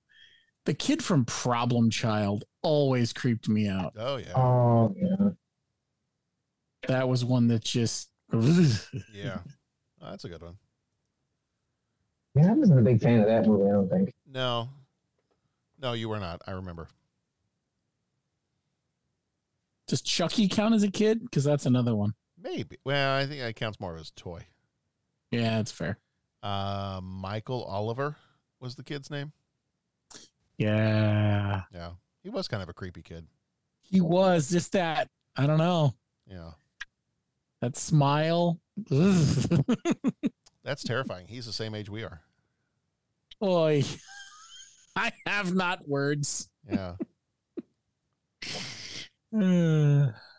The 0.65 0.75
kid 0.75 1.03
from 1.03 1.25
Problem 1.25 1.91
Child 1.91 2.45
always 2.63 3.13
creeped 3.13 3.49
me 3.49 3.69
out. 3.69 3.95
Oh 3.97 4.17
yeah. 4.17 4.37
Oh 4.37 4.95
yeah. 4.97 5.29
That 6.89 7.09
was 7.09 7.25
one 7.25 7.49
that 7.49 7.65
just 7.65 8.11
Yeah, 8.33 9.39
Oh, 10.01 10.11
that's 10.11 10.25
a 10.25 10.29
good 10.29 10.43
one. 10.43 10.57
Yeah, 12.35 12.51
I 12.51 12.53
wasn't 12.55 12.81
a 12.81 12.83
big 12.83 13.01
fan 13.01 13.21
of 13.21 13.27
that 13.27 13.47
movie. 13.47 13.69
I 13.69 13.73
don't 13.73 13.91
think. 13.91 14.13
No, 14.27 14.69
no, 15.81 15.93
you 15.93 16.09
were 16.09 16.19
not. 16.19 16.43
I 16.47 16.53
remember. 16.53 16.89
Does 19.87 20.01
Chucky 20.01 20.49
count 20.49 20.75
as 20.75 20.83
a 20.83 20.91
kid? 20.91 21.23
Because 21.23 21.45
that's 21.45 21.67
another 21.67 21.95
one. 21.95 22.15
Maybe. 22.43 22.79
Well, 22.85 23.17
I 23.17 23.27
think 23.27 23.41
that 23.41 23.55
counts 23.57 23.79
more 23.81 23.97
as 23.97 24.09
a 24.09 24.21
toy. 24.21 24.47
Yeah, 25.31 25.57
that's 25.59 25.73
fair. 25.73 25.99
Uh, 26.43 27.01
Michael 27.03 27.63
Oliver 27.65 28.17
was 28.61 28.75
the 28.75 28.83
kid's 28.83 29.11
name. 29.11 29.33
Yeah, 30.59 31.63
Yeah, 31.73 31.93
he 32.23 32.29
was 32.31 32.49
kind 32.49 32.63
of 32.63 32.69
a 32.69 32.75
creepy 32.75 33.03
kid. 33.03 33.27
he 33.81 34.01
was 34.01 34.51
just 34.51 34.73
that. 34.73 35.09
I 35.37 35.47
don't 35.47 35.59
know 35.59 35.95
Yeah, 36.27 36.53
that 37.61 37.77
smile. 37.77 38.61
That's 40.65 40.85
terrifying. 40.85 41.27
He's 41.29 41.47
the 41.47 41.53
same 41.53 41.75
age 41.75 41.89
we 41.89 42.05
are. 42.05 42.21
Boy, 43.41 43.83
I 44.97 45.13
have 45.27 45.55
not 45.55 45.89
words. 45.89 46.49
Yeah. 46.71 46.95
Uh, 49.35 50.09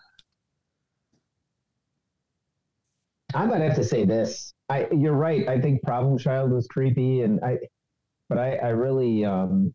I 3.36 3.46
might 3.46 3.62
have 3.62 3.76
to 3.76 3.84
say 3.84 4.06
this. 4.06 4.54
I 4.70 4.88
you're 4.92 5.14
right. 5.14 5.48
I 5.48 5.60
think 5.60 5.82
Problem 5.84 6.18
Child 6.18 6.52
was 6.52 6.68
creepy, 6.68 7.22
and 7.22 7.44
I, 7.44 7.58
but 8.30 8.38
I 8.38 8.56
I 8.56 8.70
really 8.70 9.26
um, 9.26 9.74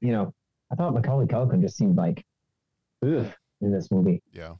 you 0.00 0.12
know, 0.12 0.34
I 0.70 0.74
thought 0.74 0.92
Macaulay 0.92 1.26
Culkin 1.26 1.62
just 1.62 1.76
seemed 1.76 1.96
like, 1.96 2.24
ugh, 3.04 3.32
in 3.62 3.72
this 3.72 3.90
movie. 3.90 4.20
Yeah. 4.32 4.54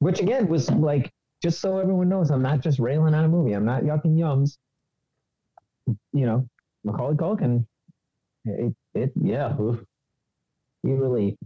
Which 0.00 0.20
again 0.20 0.48
was 0.48 0.70
like, 0.70 1.10
just 1.42 1.60
so 1.60 1.78
everyone 1.78 2.08
knows, 2.08 2.30
I'm 2.30 2.42
not 2.42 2.60
just 2.60 2.78
railing 2.78 3.14
on 3.14 3.24
a 3.24 3.28
movie. 3.28 3.52
I'm 3.52 3.64
not 3.64 3.82
yucking 3.82 4.16
yums. 4.16 4.58
You 5.86 6.26
know, 6.26 6.48
Macaulay 6.84 7.16
Culkin. 7.16 7.66
It 8.44 8.74
it 8.94 9.12
yeah, 9.20 9.58
oof. 9.58 9.82
he 10.82 10.92
really 10.92 11.36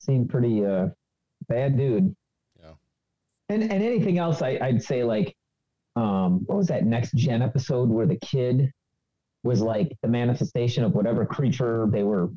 seemed 0.00 0.28
pretty 0.28 0.64
uh 0.64 0.88
bad 1.48 1.76
dude. 1.76 2.14
Yeah. 3.48 3.54
And 3.54 3.62
and 3.70 3.82
anything 3.82 4.18
else 4.18 4.42
I, 4.42 4.58
I'd 4.60 4.82
say 4.82 5.04
like 5.04 5.36
um 5.96 6.40
what 6.46 6.56
was 6.56 6.66
that 6.68 6.84
next 6.84 7.14
gen 7.14 7.42
episode 7.42 7.88
where 7.88 8.06
the 8.06 8.16
kid 8.18 8.72
was 9.42 9.60
like 9.60 9.96
the 10.02 10.08
manifestation 10.08 10.82
of 10.84 10.94
whatever 10.94 11.26
creature 11.26 11.86
they 11.90 12.02
were 12.02 12.30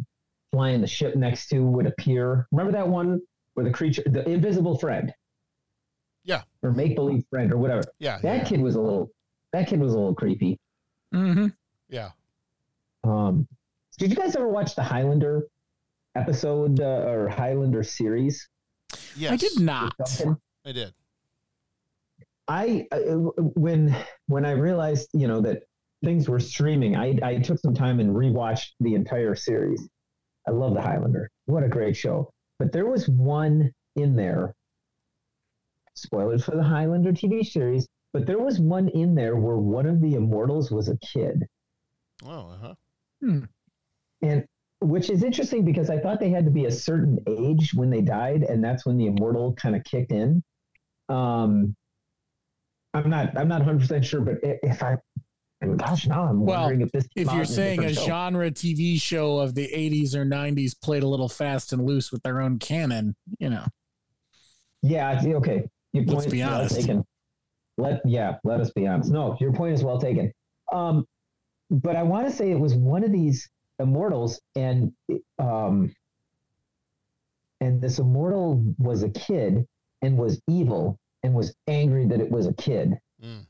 flying 0.52 0.82
the 0.82 0.88
ship 0.88 1.16
next 1.16 1.48
to 1.50 1.60
would 1.64 1.86
appear. 1.88 2.48
Remember 2.52 2.72
that 2.74 2.88
one 2.88 3.22
where 3.54 3.66
the 3.66 3.72
creature 3.72 4.04
the 4.06 4.28
invisible 4.30 4.78
friend 4.78 5.14
Yeah. 6.24 6.44
or 6.62 6.72
make 6.72 6.96
believe 6.96 7.24
friend 7.30 7.52
or 7.52 7.58
whatever. 7.58 7.84
Yeah. 8.00 8.20
That 8.20 8.38
yeah. 8.38 8.44
kid 8.44 8.62
was 8.62 8.76
a 8.76 8.82
little 8.82 9.10
that 9.54 9.68
kid 9.68 9.80
was 9.80 9.94
a 9.94 9.98
little 9.98 10.16
creepy. 10.16 10.60
mm-hmm. 11.14 11.48
Yeah. 11.90 12.12
Um 13.04 13.48
did 13.98 14.10
you 14.12 14.16
guys 14.18 14.36
ever 14.36 14.48
watch 14.50 14.76
the 14.76 14.84
Highlander 14.84 15.48
episode 16.16 16.80
uh, 16.82 16.84
or 17.08 17.30
Highlander 17.30 17.82
series? 17.84 18.48
Yes. 19.16 19.32
I 19.32 19.36
did 19.38 19.60
not. 19.60 19.96
Duncan? 20.74 20.82
I 20.82 20.86
did. 20.86 20.94
I 22.48 22.88
uh, 22.92 23.16
when 23.56 23.96
when 24.28 24.46
I 24.46 24.52
realized 24.52 25.10
you 25.14 25.28
know 25.28 25.42
that 25.42 25.64
things 26.04 26.30
were 26.30 26.40
streaming, 26.40 26.96
I 26.96 27.18
I 27.24 27.38
took 27.40 27.60
some 27.60 27.74
time 27.74 28.00
and 28.00 28.16
rewatched 28.16 28.72
the 28.80 28.96
entire 28.96 29.36
series. 29.36 29.88
I 30.48 30.52
love 30.52 30.74
the 30.74 30.82
Highlander. 30.82 31.30
What 31.46 31.64
a 31.64 31.68
great 31.70 31.96
show! 31.96 32.32
But 32.60 32.72
there 32.72 32.86
was 32.86 33.10
one 33.10 33.72
in 33.96 34.16
there. 34.16 34.56
Spoilers 35.96 36.46
for 36.46 36.56
the 36.56 36.64
Highlander 36.64 37.12
TV 37.12 37.46
series, 37.46 37.88
but 38.14 38.26
there 38.26 38.40
was 38.40 38.60
one 38.60 38.88
in 38.90 39.16
there 39.16 39.36
where 39.36 39.58
one 39.58 39.88
of 39.88 40.00
the 40.02 40.14
immortals 40.14 40.72
was 40.72 40.90
a 40.90 40.98
kid, 40.98 41.44
Oh, 42.24 42.50
uh 42.50 42.58
huh. 42.58 42.76
and 44.22 44.46
which 44.80 45.10
is 45.10 45.24
interesting 45.24 45.66
because 45.66 45.90
I 45.90 45.98
thought 45.98 46.20
they 46.20 46.30
had 46.30 46.46
to 46.46 46.52
be 46.52 46.66
a 46.66 46.72
certain 46.72 47.18
age 47.28 47.74
when 47.74 47.90
they 47.90 48.02
died, 48.02 48.44
and 48.44 48.64
that's 48.64 48.86
when 48.86 48.98
the 48.98 49.08
immortal 49.08 49.54
kind 49.54 49.76
of 49.76 49.84
kicked 49.84 50.12
in. 50.12 50.44
Um, 51.10 51.76
I'm 52.94 53.10
not 53.10 53.38
I'm 53.38 53.48
not 53.48 53.60
100 53.60 53.80
percent 53.82 54.06
sure, 54.06 54.22
but 54.22 54.36
if 54.42 54.82
I, 54.84 54.98
gosh, 55.78 56.08
now 56.08 56.24
I'm 56.24 56.46
Well, 56.46 56.62
wondering 56.62 56.82
if 56.82 56.92
this 56.92 57.08
if 57.16 57.32
you're 57.32 57.46
saying 57.46 57.84
a 57.84 57.94
genre 57.94 58.50
TV 58.52 59.00
show 59.00 59.40
of 59.40 59.56
the 59.56 59.68
80s 59.68 60.16
or 60.16 60.26
90s 60.26 60.74
played 60.82 61.04
a 61.04 61.08
little 61.08 61.30
fast 61.30 61.74
and 61.74 61.86
loose 61.86 62.12
with 62.12 62.24
their 62.24 62.42
own 62.42 62.60
canon, 62.60 63.16
you 63.40 63.50
know. 63.50 63.66
Yeah, 64.82 65.22
okay. 65.26 65.64
Your 65.94 66.06
Let's 66.06 66.26
point 66.26 66.32
be 66.32 66.42
is 66.42 66.48
well 66.48 66.60
honest. 66.60 66.76
taken. 66.76 67.06
Let 67.78 68.02
yeah, 68.06 68.38
let 68.44 68.60
us 68.60 68.72
be 68.72 68.88
honest. 68.88 69.12
No, 69.12 69.38
your 69.40 69.54
point 69.54 69.74
is 69.74 69.84
well 69.84 70.00
taken. 70.00 70.32
Um, 70.72 71.06
but 71.70 71.96
I 71.96 72.04
want 72.04 72.28
to 72.28 72.34
say 72.34 72.52
it 72.52 72.60
was 72.60 72.74
one 72.76 73.04
of 73.04 73.12
these 73.12 73.48
immortals, 73.80 74.42
and 74.56 74.92
um, 75.40 75.94
and 77.62 77.82
this 77.82 78.00
immortal 78.00 78.64
was 78.78 79.04
a 79.04 79.10
kid 79.10 79.66
and 80.08 80.18
was 80.18 80.42
evil 80.48 80.98
and 81.22 81.34
was 81.34 81.54
angry 81.68 82.06
that 82.08 82.22
it 82.22 82.32
was 82.32 82.48
a 82.48 82.54
kid. 82.54 82.98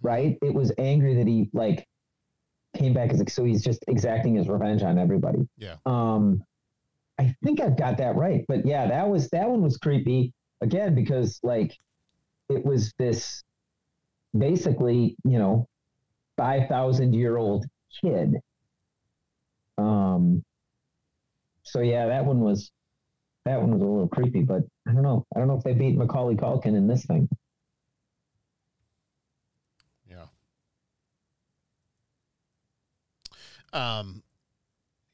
Right? 0.02 0.38
It 0.42 0.54
was 0.54 0.74
angry 0.78 1.16
that 1.16 1.28
he 1.28 1.50
like 1.54 1.88
came 2.76 2.94
back 2.94 3.12
as 3.12 3.22
a 3.22 3.30
so 3.30 3.44
he's 3.44 3.64
just 3.64 3.84
exacting 3.88 4.36
his 4.36 4.50
revenge 4.50 4.82
on 4.82 4.98
everybody. 4.98 5.48
Yeah. 5.58 5.76
Um, 5.86 6.44
I 7.20 7.36
think 7.44 7.62
I've 7.62 7.78
got 7.78 7.98
that 7.98 8.16
right, 8.16 8.44
but 8.48 8.66
yeah, 8.66 8.88
that 8.88 9.08
was 9.08 9.30
that 9.30 9.50
one 9.50 9.62
was 9.62 9.78
creepy 9.78 10.34
again 10.62 10.96
because 10.96 11.40
like 11.44 11.78
it 12.50 12.64
was 12.66 12.94
this 12.98 13.44
basically 14.38 15.16
you 15.24 15.40
know 15.40 15.68
five 16.38 16.68
thousand 16.70 17.14
year 17.14 17.38
old 17.38 17.66
kid. 18.02 18.36
Um. 19.78 20.44
So 21.64 21.82
yeah, 21.82 22.08
that 22.08 22.26
one 22.26 22.40
was 22.40 22.72
that 23.48 23.62
one 23.62 23.72
was 23.72 23.82
a 23.82 23.86
little 23.86 24.08
creepy, 24.08 24.42
but 24.42 24.64
I 24.88 24.94
don't 24.94 25.04
know. 25.04 25.26
I 25.36 25.40
don't 25.40 25.48
know 25.48 25.58
if 25.58 25.64
they 25.64 25.74
beat 25.74 25.96
Macaulay 25.96 26.36
Culkin 26.36 26.76
in 26.76 26.88
this 26.88 27.06
thing. 27.06 27.30
Yeah. 30.10 30.26
Um, 33.74 34.24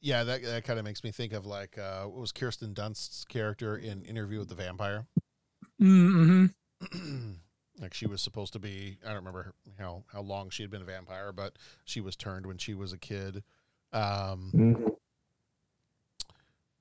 yeah, 0.01 0.23
that 0.23 0.43
that 0.43 0.63
kind 0.63 0.79
of 0.79 0.86
makes 0.86 1.03
me 1.03 1.11
think 1.11 1.34
of 1.34 1.45
like 1.45 1.77
uh, 1.77 2.03
what 2.03 2.19
was 2.19 2.31
Kirsten 2.31 2.73
Dunst's 2.73 3.23
character 3.25 3.77
in 3.77 4.03
Interview 4.03 4.39
with 4.39 4.49
the 4.49 4.55
Vampire? 4.55 5.05
Mm-hmm. 5.81 6.45
like 7.79 7.93
she 7.93 8.07
was 8.07 8.21
supposed 8.21 8.53
to 8.53 8.59
be. 8.59 8.97
I 9.03 9.09
don't 9.09 9.17
remember 9.17 9.53
how 9.77 10.03
how 10.11 10.21
long 10.21 10.49
she 10.49 10.63
had 10.63 10.71
been 10.71 10.81
a 10.81 10.86
vampire, 10.86 11.31
but 11.31 11.57
she 11.86 12.01
was 12.01 12.15
turned 12.15 12.45
when 12.45 12.57
she 12.57 12.73
was 12.73 12.93
a 12.93 12.97
kid. 12.97 13.43
Um, 13.91 14.51
Mm-hmm. 14.55 14.88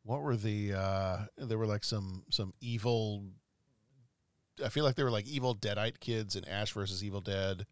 What 0.04 0.22
were 0.22 0.36
the? 0.36 0.74
Uh, 0.74 1.18
there 1.38 1.58
were 1.58 1.66
like 1.66 1.84
some 1.84 2.24
some 2.30 2.52
evil. 2.60 3.24
I 4.64 4.68
feel 4.68 4.84
like 4.84 4.96
they 4.96 5.04
were 5.04 5.10
like 5.10 5.26
evil 5.26 5.54
Deadite 5.54 6.00
kids 6.00 6.36
in 6.36 6.44
Ash 6.46 6.72
versus 6.72 7.02
Evil 7.02 7.20
Dead. 7.20 7.66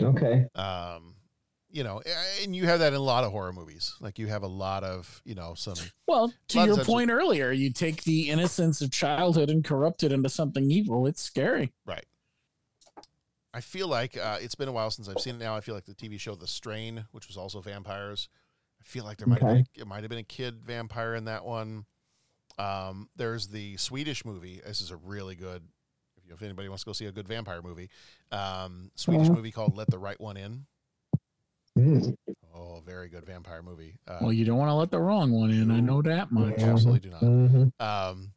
Okay. 0.00 0.46
Um, 0.54 1.16
you 1.70 1.82
know, 1.82 2.00
and 2.42 2.54
you 2.54 2.66
have 2.66 2.78
that 2.78 2.92
in 2.92 2.98
a 2.98 3.02
lot 3.02 3.24
of 3.24 3.32
horror 3.32 3.52
movies. 3.52 3.94
Like 4.00 4.18
you 4.18 4.28
have 4.28 4.44
a 4.44 4.48
lot 4.48 4.84
of, 4.84 5.20
you 5.24 5.34
know, 5.34 5.54
some. 5.54 5.74
Well, 6.06 6.32
to 6.48 6.64
your 6.64 6.76
times- 6.76 6.86
point 6.86 7.10
earlier, 7.10 7.50
you 7.50 7.72
take 7.72 8.04
the 8.04 8.30
innocence 8.30 8.80
of 8.80 8.92
childhood 8.92 9.50
and 9.50 9.64
corrupt 9.64 10.02
it 10.04 10.12
into 10.12 10.28
something 10.28 10.70
evil. 10.70 11.06
It's 11.06 11.20
scary. 11.20 11.72
Right. 11.84 12.04
I 13.52 13.60
feel 13.60 13.88
like 13.88 14.16
uh, 14.16 14.38
it's 14.40 14.54
been 14.54 14.68
a 14.68 14.72
while 14.72 14.90
since 14.90 15.08
I've 15.08 15.20
seen 15.20 15.36
it. 15.36 15.38
Now 15.38 15.56
I 15.56 15.60
feel 15.60 15.74
like 15.74 15.84
the 15.86 15.94
TV 15.94 16.18
show 16.18 16.34
The 16.34 16.46
Strain, 16.46 17.04
which 17.12 17.28
was 17.28 17.36
also 17.36 17.60
vampires. 17.60 18.28
I 18.84 18.86
feel 18.86 19.04
like 19.04 19.16
there 19.16 19.26
might 19.26 19.40
have 19.40 19.48
been 19.48 19.66
a, 19.76 19.80
it 19.80 19.86
might 19.86 20.02
have 20.02 20.10
been 20.10 20.18
a 20.18 20.22
kid 20.22 20.62
vampire 20.62 21.14
in 21.14 21.24
that 21.24 21.44
one. 21.44 21.86
Um, 22.58 23.08
there's 23.16 23.48
the 23.48 23.76
Swedish 23.78 24.24
movie. 24.24 24.60
This 24.64 24.80
is 24.80 24.90
a 24.90 24.96
really 24.96 25.34
good. 25.34 25.62
If, 26.18 26.26
you, 26.28 26.34
if 26.34 26.42
anybody 26.42 26.68
wants 26.68 26.84
to 26.84 26.88
go 26.90 26.92
see 26.92 27.06
a 27.06 27.12
good 27.12 27.26
vampire 27.26 27.62
movie, 27.62 27.88
um, 28.30 28.90
Swedish 28.94 29.28
Mhm. 29.28 29.36
movie 29.36 29.50
called 29.50 29.74
Let 29.76 29.88
the 29.90 29.98
Right 29.98 30.20
One 30.20 30.36
In. 30.36 30.66
Mm. 31.78 32.14
Oh, 32.54 32.82
very 32.86 33.08
good 33.08 33.24
vampire 33.24 33.62
movie. 33.62 33.96
Uh, 34.06 34.18
Well, 34.20 34.32
you 34.32 34.44
don't 34.44 34.58
want 34.58 34.68
to 34.68 34.74
let 34.74 34.90
the 34.90 35.00
wrong 35.00 35.32
one 35.32 35.50
in. 35.50 35.70
I 35.72 35.80
know 35.80 36.02
that 36.02 36.30
much. 36.30 36.58
Absolutely 36.58 37.00
do 37.00 37.10
not. 37.10 37.22
Mhm. 37.22 37.72
Um, 37.80 38.32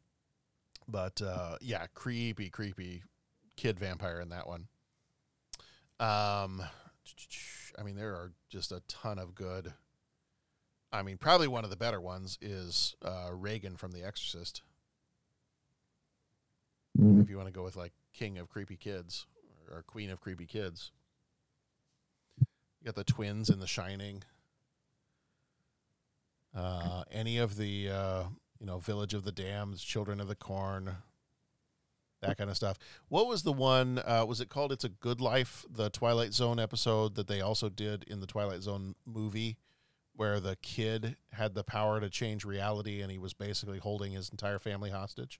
but 0.87 1.21
uh, 1.21 1.57
yeah, 1.61 1.85
creepy, 1.93 2.49
creepy 2.49 3.03
kid 3.57 3.77
vampire 3.79 4.21
in 4.21 4.29
that 4.29 4.47
one. 4.47 4.67
Um, 5.99 6.63
I 7.77 7.83
mean, 7.83 7.95
there 7.95 8.13
are 8.15 8.31
just 8.49 8.71
a 8.71 8.81
ton 8.87 9.19
of 9.19 9.35
good. 9.35 9.73
I 10.97 11.03
mean, 11.03 11.17
probably 11.17 11.47
one 11.47 11.63
of 11.63 11.69
the 11.69 11.75
better 11.77 12.01
ones 12.01 12.37
is 12.41 12.95
uh, 13.03 13.29
Regan 13.31 13.77
from 13.77 13.91
The 13.91 14.03
Exorcist. 14.03 14.61
Mhm. 16.97 17.21
If 17.21 17.29
you 17.29 17.37
want 17.37 17.47
to 17.47 17.53
go 17.53 17.63
with 17.63 17.75
like 17.75 17.93
King 18.13 18.37
of 18.39 18.49
Creepy 18.49 18.75
Kids 18.77 19.27
or 19.71 19.83
Queen 19.83 20.09
of 20.09 20.19
Creepy 20.19 20.47
Kids, 20.47 20.91
you 22.39 22.85
got 22.85 22.95
the 22.95 23.03
twins 23.03 23.49
in 23.49 23.59
The 23.59 23.67
Shining. 23.67 24.23
Uh, 26.55 27.03
any 27.11 27.37
of 27.37 27.57
the 27.57 27.89
uh, 27.89 28.23
you 28.59 28.65
know 28.65 28.79
Village 28.79 29.13
of 29.13 29.23
the 29.23 29.31
Damned, 29.31 29.77
Children 29.77 30.19
of 30.19 30.27
the 30.27 30.35
Corn, 30.35 30.95
that 32.21 32.37
kind 32.39 32.49
of 32.49 32.55
stuff. 32.55 32.79
What 33.09 33.27
was 33.27 33.43
the 33.43 33.53
one? 33.53 33.99
Uh, 33.99 34.25
was 34.27 34.41
it 34.41 34.49
called 34.49 34.71
"It's 34.71 34.83
a 34.83 34.89
Good 34.89 35.21
Life"? 35.21 35.65
The 35.69 35.91
Twilight 35.91 36.33
Zone 36.33 36.59
episode 36.59 37.13
that 37.13 37.27
they 37.27 37.41
also 37.41 37.69
did 37.69 38.03
in 38.05 38.21
the 38.21 38.25
Twilight 38.27 38.63
Zone 38.63 38.95
movie, 39.05 39.57
where 40.17 40.39
the 40.39 40.57
kid 40.57 41.15
had 41.31 41.55
the 41.55 41.63
power 41.63 42.01
to 42.01 42.09
change 42.09 42.43
reality, 42.43 43.01
and 43.01 43.11
he 43.11 43.17
was 43.17 43.33
basically 43.33 43.79
holding 43.79 44.11
his 44.11 44.29
entire 44.29 44.59
family 44.59 44.89
hostage. 44.89 45.39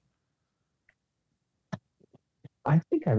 I 2.64 2.80
think 2.90 3.06
I 3.06 3.12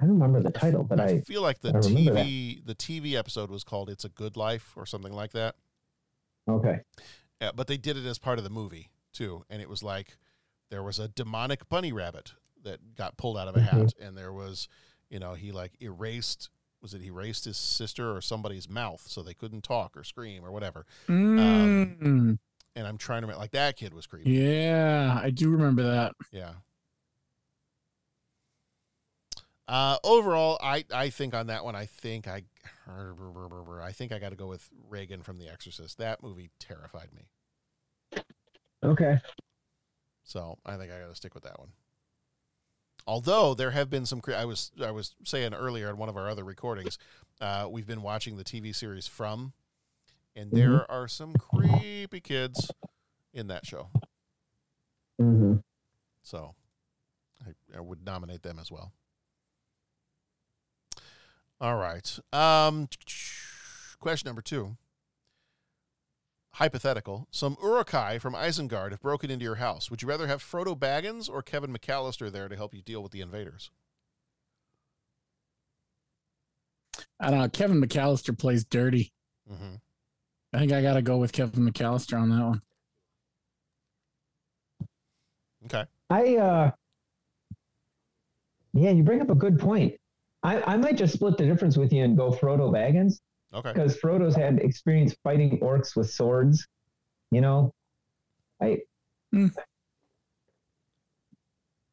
I 0.00 0.06
don't 0.06 0.18
remember 0.18 0.42
the 0.42 0.50
title, 0.50 0.82
but 0.82 0.98
I, 0.98 1.20
feel 1.20 1.42
like 1.42 1.60
the 1.60 1.70
I. 1.70 1.80
TV 1.80 2.64
the 2.64 2.74
TV 2.74 3.14
episode 3.14 3.50
was 3.50 3.64
called 3.64 3.88
"It's 3.88 4.04
a 4.04 4.08
Good 4.08 4.36
Life" 4.36 4.72
or 4.76 4.84
something 4.84 5.12
like 5.12 5.32
that. 5.32 5.54
Okay. 6.48 6.80
Yeah, 7.40 7.52
but 7.54 7.66
they 7.66 7.76
did 7.76 7.96
it 7.96 8.06
as 8.06 8.18
part 8.18 8.38
of 8.38 8.44
the 8.44 8.50
movie 8.50 8.90
too, 9.12 9.44
and 9.48 9.62
it 9.62 9.68
was 9.68 9.82
like 9.82 10.16
there 10.70 10.82
was 10.82 10.98
a 10.98 11.08
demonic 11.08 11.68
bunny 11.68 11.92
rabbit 11.92 12.32
that 12.64 12.94
got 12.94 13.16
pulled 13.16 13.38
out 13.38 13.48
of 13.48 13.56
a 13.56 13.60
hat, 13.60 13.74
mm-hmm. 13.74 14.02
and 14.02 14.16
there 14.16 14.32
was, 14.32 14.68
you 15.08 15.18
know, 15.18 15.34
he 15.34 15.52
like 15.52 15.72
erased. 15.80 16.50
Was 16.82 16.94
it 16.94 17.02
he 17.02 17.08
erased 17.08 17.44
his 17.44 17.56
sister 17.58 18.14
or 18.16 18.20
somebody's 18.20 18.68
mouth 18.68 19.02
so 19.06 19.22
they 19.22 19.34
couldn't 19.34 19.62
talk 19.64 19.96
or 19.96 20.02
scream 20.04 20.44
or 20.44 20.50
whatever? 20.50 20.86
Um, 21.08 21.96
Mm. 22.00 22.38
and 22.76 22.86
I'm 22.86 22.96
trying 22.96 23.20
to 23.20 23.26
remember, 23.26 23.40
like 23.40 23.50
that 23.52 23.76
kid 23.76 23.92
was 23.92 24.06
creepy. 24.06 24.30
yeah, 24.30 25.20
I 25.22 25.30
do 25.30 25.50
remember 25.50 25.82
that. 25.82 26.14
Yeah. 26.32 26.52
Uh, 29.68 29.98
overall, 30.02 30.58
I, 30.60 30.84
I 30.92 31.10
think 31.10 31.32
on 31.32 31.46
that 31.46 31.64
one, 31.64 31.76
I 31.76 31.86
think 31.86 32.26
I, 32.26 32.42
I 32.88 33.92
think 33.92 34.10
I 34.10 34.18
got 34.18 34.30
to 34.30 34.36
go 34.36 34.48
with 34.48 34.68
Regan 34.88 35.22
from 35.22 35.38
The 35.38 35.48
Exorcist. 35.48 35.98
That 35.98 36.22
movie 36.24 36.50
terrified 36.58 37.08
me, 37.14 38.22
Okay. 38.82 39.18
so 40.24 40.58
I 40.66 40.76
think 40.76 40.90
I 40.90 40.98
got 40.98 41.08
to 41.08 41.14
stick 41.14 41.34
with 41.34 41.44
that 41.44 41.58
one. 41.60 41.68
Although 43.06 43.54
there 43.54 43.70
have 43.70 43.90
been 43.90 44.06
some, 44.06 44.20
cre- 44.20 44.34
I 44.34 44.44
was 44.44 44.70
I 44.82 44.90
was 44.90 45.14
saying 45.24 45.54
earlier 45.54 45.88
in 45.90 45.96
one 45.96 46.08
of 46.08 46.16
our 46.16 46.28
other 46.28 46.44
recordings, 46.44 46.98
uh, 47.40 47.66
we've 47.68 47.86
been 47.86 48.02
watching 48.02 48.36
the 48.36 48.44
TV 48.44 48.74
series 48.74 49.06
From, 49.06 49.52
and 50.36 50.50
there 50.52 50.90
are 50.90 51.08
some 51.08 51.34
creepy 51.34 52.20
kids 52.20 52.70
in 53.32 53.48
that 53.48 53.66
show. 53.66 53.88
Mm-hmm. 55.20 55.56
So 56.22 56.54
I, 57.46 57.78
I 57.78 57.80
would 57.80 58.04
nominate 58.04 58.42
them 58.42 58.58
as 58.58 58.70
well. 58.70 58.92
All 61.60 61.76
right. 61.76 62.18
Um, 62.32 62.88
question 63.98 64.28
number 64.28 64.42
two. 64.42 64.76
Hypothetical. 66.54 67.28
Some 67.30 67.56
Uruk-hai 67.62 68.18
from 68.18 68.34
Isengard 68.34 68.90
have 68.90 69.00
broken 69.00 69.30
into 69.30 69.44
your 69.44 69.56
house. 69.56 69.90
Would 69.90 70.02
you 70.02 70.08
rather 70.08 70.26
have 70.26 70.42
Frodo 70.42 70.78
Baggins 70.78 71.30
or 71.30 71.42
Kevin 71.42 71.72
McCallister 71.72 72.30
there 72.30 72.48
to 72.48 72.56
help 72.56 72.74
you 72.74 72.82
deal 72.82 73.02
with 73.02 73.12
the 73.12 73.20
invaders? 73.20 73.70
I 77.18 77.30
don't 77.30 77.40
know. 77.40 77.48
Kevin 77.48 77.80
McCallister 77.80 78.36
plays 78.36 78.64
dirty. 78.64 79.12
Mm-hmm. 79.50 79.76
I 80.52 80.58
think 80.58 80.72
I 80.72 80.82
got 80.82 80.94
to 80.94 81.02
go 81.02 81.18
with 81.18 81.32
Kevin 81.32 81.70
McCallister 81.70 82.20
on 82.20 82.30
that 82.30 82.44
one. 82.44 82.62
Okay. 85.66 85.84
I 86.08 86.36
uh 86.36 86.70
yeah, 88.72 88.90
you 88.90 89.02
bring 89.02 89.20
up 89.20 89.30
a 89.30 89.34
good 89.34 89.58
point. 89.58 89.94
I, 90.42 90.62
I 90.62 90.76
might 90.76 90.96
just 90.96 91.14
split 91.14 91.36
the 91.36 91.44
difference 91.44 91.76
with 91.76 91.92
you 91.92 92.04
and 92.04 92.16
go 92.16 92.30
Frodo 92.30 92.72
Baggins 92.72 93.20
Okay. 93.52 93.72
because 93.72 93.96
Frodo's 93.98 94.36
had 94.36 94.60
experience 94.60 95.14
fighting 95.24 95.58
orcs 95.58 95.96
with 95.96 96.10
swords. 96.10 96.66
You 97.30 97.40
know, 97.40 97.74
I 98.60 98.78
hmm. 99.32 99.48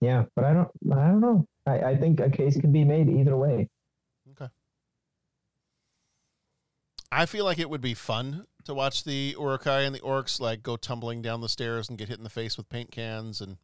yeah, 0.02 0.26
but 0.36 0.46
I 0.46 0.54
don't 0.54 0.70
I 0.92 1.08
don't 1.08 1.20
know. 1.22 1.46
I, 1.66 1.80
I 1.80 1.98
think 1.98 2.20
a 2.20 2.30
case 2.30 2.60
can 2.60 2.72
be 2.72 2.84
made 2.84 3.10
either 3.10 3.36
way. 3.36 3.68
Okay. 4.32 4.52
I 7.12 7.26
feel 7.26 7.46
like 7.46 7.60
it 7.60 7.70
would 7.70 7.82
be 7.82 7.94
fun 7.94 8.46
to 8.66 8.74
watch 8.74 9.04
the 9.04 9.36
Uruk-hai 9.38 9.82
and 9.82 9.96
the 9.96 10.00
orcs 10.00 10.40
like 10.40 10.62
go 10.62 10.76
tumbling 10.76 11.22
down 11.22 11.42
the 11.42 11.50
stairs 11.50 11.90
and 11.90 11.98
get 11.98 12.10
hit 12.10 12.18
in 12.18 12.24
the 12.24 12.30
face 12.30 12.58
with 12.58 12.70
paint 12.70 12.92
cans 12.92 13.42
and 13.42 13.58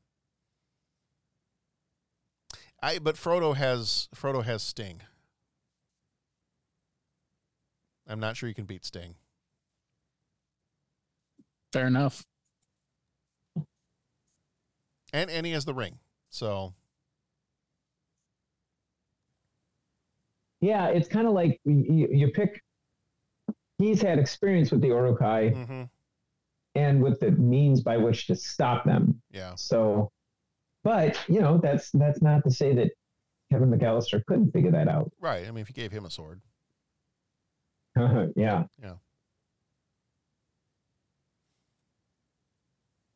I 2.82 3.00
but 3.00 3.16
Frodo 3.16 3.56
has 3.56 4.10
Frodo 4.16 4.44
has 4.44 4.64
Sting. 4.64 5.02
I'm 8.08 8.20
not 8.20 8.38
sure 8.38 8.50
you 8.50 8.56
can 8.56 8.66
beat 8.66 8.86
Sting. 8.86 9.16
Fair 11.72 11.88
enough. 11.88 12.24
And 15.12 15.30
and 15.30 15.46
he 15.46 15.52
has 15.54 15.66
the 15.66 15.74
ring. 15.74 16.00
So 16.30 16.74
Yeah, 20.64 20.88
it's 20.88 21.10
kind 21.10 21.28
of 21.28 21.34
like 21.34 21.60
you, 21.66 22.08
you 22.10 22.32
pick. 22.32 22.64
He's 23.80 24.02
had 24.02 24.18
experience 24.18 24.72
with 24.72 24.80
the 24.80 24.88
Uruk-hai 24.88 25.52
mhm. 25.54 25.90
and 26.76 27.04
with 27.04 27.20
the 27.20 27.32
means 27.32 27.82
by 27.82 27.98
which 27.98 28.28
to 28.28 28.36
stop 28.38 28.86
them. 28.86 29.22
yeah. 29.30 29.56
So, 29.56 30.10
but 30.86 31.20
you 31.28 31.42
know, 31.42 31.58
that's 31.58 31.92
that's 31.92 32.22
not 32.22 32.46
to 32.46 32.52
say 32.52 32.74
that 32.76 32.92
Kevin 33.52 33.72
McCallister 33.72 34.24
couldn't 34.26 34.52
figure 34.52 34.72
that 34.72 34.88
out. 34.88 35.12
Right. 35.20 35.46
I 35.46 35.52
mean 35.52 35.64
if 35.64 35.70
you 35.70 35.76
gave 35.76 35.92
him 35.92 36.06
a 36.06 36.10
sword. 36.10 36.40
yeah. 38.36 38.64
Yeah. 38.82 38.94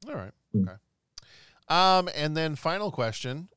All 0.07 0.15
right. 0.15 0.31
Hmm. 0.53 0.67
Okay. 0.69 0.77
Um, 1.69 2.09
and 2.15 2.37
then 2.37 2.55
final 2.55 2.91
question: 2.91 3.49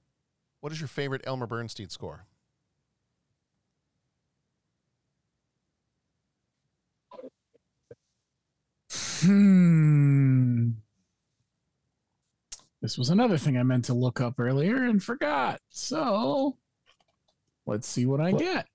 What 0.61 0.73
is 0.73 0.81
your 0.81 0.89
favorite 0.89 1.23
Elmer 1.25 1.47
Bernstein 1.47 1.89
score? 1.91 2.27
Hmm. 9.21 10.71
This 12.81 12.97
was 12.97 13.11
another 13.11 13.37
thing 13.37 13.59
I 13.59 13.63
meant 13.63 13.85
to 13.87 13.95
look 13.95 14.21
up 14.21 14.41
earlier 14.41 14.85
and 14.85 15.03
forgot. 15.03 15.61
So 15.69 16.57
let's 17.67 17.87
see 17.87 18.07
what 18.07 18.21
I 18.21 18.31
Well- 18.31 18.39
get. 18.41 18.69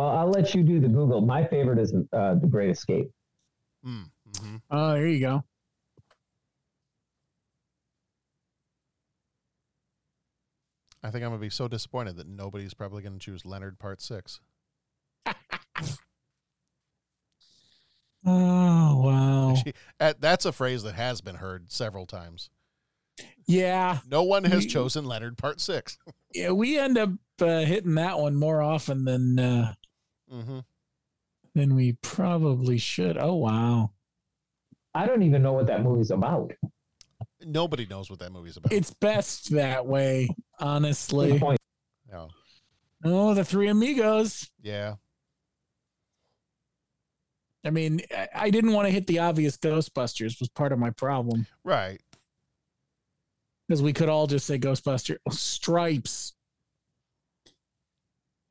Well, 0.00 0.08
I'll 0.16 0.30
let 0.30 0.54
you 0.54 0.62
do 0.62 0.80
the 0.80 0.88
Google. 0.88 1.20
My 1.20 1.44
favorite 1.44 1.78
is 1.78 1.92
uh, 2.14 2.36
The 2.36 2.46
Great 2.46 2.70
Escape. 2.70 3.10
Mm, 3.86 4.04
hmm 4.40 4.56
Oh, 4.70 4.92
there 4.94 5.06
you 5.06 5.20
go. 5.20 5.44
I 11.02 11.10
think 11.10 11.24
I'm 11.24 11.30
gonna 11.30 11.40
be 11.40 11.50
so 11.50 11.66
disappointed 11.68 12.16
that 12.16 12.26
nobody's 12.28 12.74
probably 12.74 13.02
gonna 13.02 13.18
choose 13.18 13.44
Leonard 13.46 13.78
Part 13.78 14.00
Six. 14.00 14.40
Oh, 18.22 19.00
wow. 19.02 19.54
She- 19.54 19.72
that- 19.98 20.20
that's 20.20 20.44
a 20.44 20.52
phrase 20.52 20.82
that 20.82 20.94
has 20.94 21.22
been 21.22 21.36
heard 21.36 21.72
several 21.72 22.04
times. 22.04 22.50
Yeah. 23.46 24.00
No 24.06 24.22
one 24.24 24.44
has 24.44 24.64
We- 24.64 24.68
chosen 24.68 25.06
Leonard 25.06 25.38
Part 25.38 25.58
Six. 25.60 25.96
Yeah, 26.34 26.50
we 26.52 26.78
end 26.78 26.96
up 26.98 27.10
uh, 27.40 27.60
hitting 27.64 27.94
that 27.94 28.18
one 28.20 28.36
more 28.36 28.60
often 28.62 29.04
than 29.06 29.38
uh, 29.40 29.74
mm-hmm. 30.32 30.60
than 31.54 31.74
we 31.74 31.92
probably 32.02 32.78
should. 32.78 33.16
Oh, 33.18 33.34
wow. 33.34 33.92
I 34.94 35.06
don't 35.06 35.22
even 35.22 35.42
know 35.42 35.52
what 35.52 35.66
that 35.68 35.82
movie's 35.82 36.10
about. 36.10 36.52
Nobody 37.42 37.86
knows 37.86 38.10
what 38.10 38.18
that 38.18 38.32
movie's 38.32 38.56
about. 38.56 38.72
It's 38.72 38.92
best 38.92 39.50
that 39.52 39.86
way, 39.86 40.28
honestly. 40.58 41.38
Good. 41.38 41.56
Yeah. 42.08 42.26
Oh, 43.04 43.34
the 43.34 43.44
three 43.44 43.68
amigos. 43.68 44.50
Yeah. 44.60 44.96
I 47.64 47.70
mean, 47.70 48.00
I- 48.10 48.28
I 48.34 48.50
didn't 48.50 48.72
want 48.72 48.86
to 48.86 48.92
hit 48.92 49.06
the 49.06 49.18
obvious 49.20 49.56
Ghostbusters 49.56 50.40
was 50.40 50.48
part 50.48 50.72
of 50.72 50.78
my 50.78 50.90
problem 50.90 51.46
Right. 51.62 52.00
because 53.68 53.82
we 53.82 53.92
could 53.92 54.08
all 54.08 54.26
just 54.26 54.46
say 54.46 54.58
Ghostbuster 54.58 55.18
oh, 55.26 55.30
Stripes. 55.30 56.34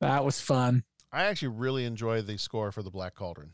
That 0.00 0.24
was 0.24 0.40
fun. 0.40 0.84
I 1.12 1.24
actually 1.24 1.48
really 1.48 1.84
enjoy 1.84 2.22
the 2.22 2.38
score 2.38 2.70
for 2.72 2.82
the 2.82 2.90
Black 2.90 3.14
Cauldron, 3.14 3.52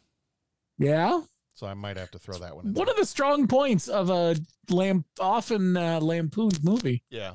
Yeah. 0.79 1.23
so 1.55 1.67
I 1.67 1.75
might 1.75 1.97
have 1.97 2.11
to 2.11 2.19
throw 2.19 2.39
that 2.39 2.55
one 2.55 2.67
in. 2.67 2.75
One 2.75 2.87
there. 2.87 2.93
of 2.95 3.01
the 3.01 3.07
strong 3.07 3.47
points 3.49 3.89
of 3.89 4.11
a 4.11 4.37
lamp 4.69 5.07
often 5.19 5.77
uh, 5.77 6.01
lampooned 6.01 6.63
movie. 6.63 7.03
Yeah. 7.09 7.35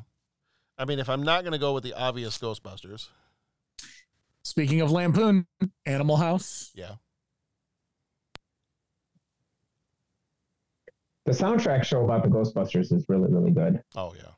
I 0.77 0.85
mean, 0.85 0.99
if 0.99 1.09
I'm 1.09 1.23
not 1.23 1.43
going 1.43 1.53
to 1.53 1.57
go 1.59 1.73
with 1.73 1.83
the 1.83 1.93
obvious 1.93 2.37
Ghostbusters, 2.37 3.07
Speaking 4.43 4.81
of 4.81 4.89
lampoon, 4.91 5.45
Animal 5.85 6.17
House. 6.17 6.71
yeah. 6.73 6.95
The 11.25 11.31
soundtrack 11.31 11.83
show 11.83 12.03
about 12.03 12.23
the 12.23 12.29
Ghostbusters 12.29 12.91
is 12.91 13.05
really, 13.07 13.31
really 13.31 13.51
good. 13.51 13.81
Oh 13.95 14.13
yeah. 14.15 14.31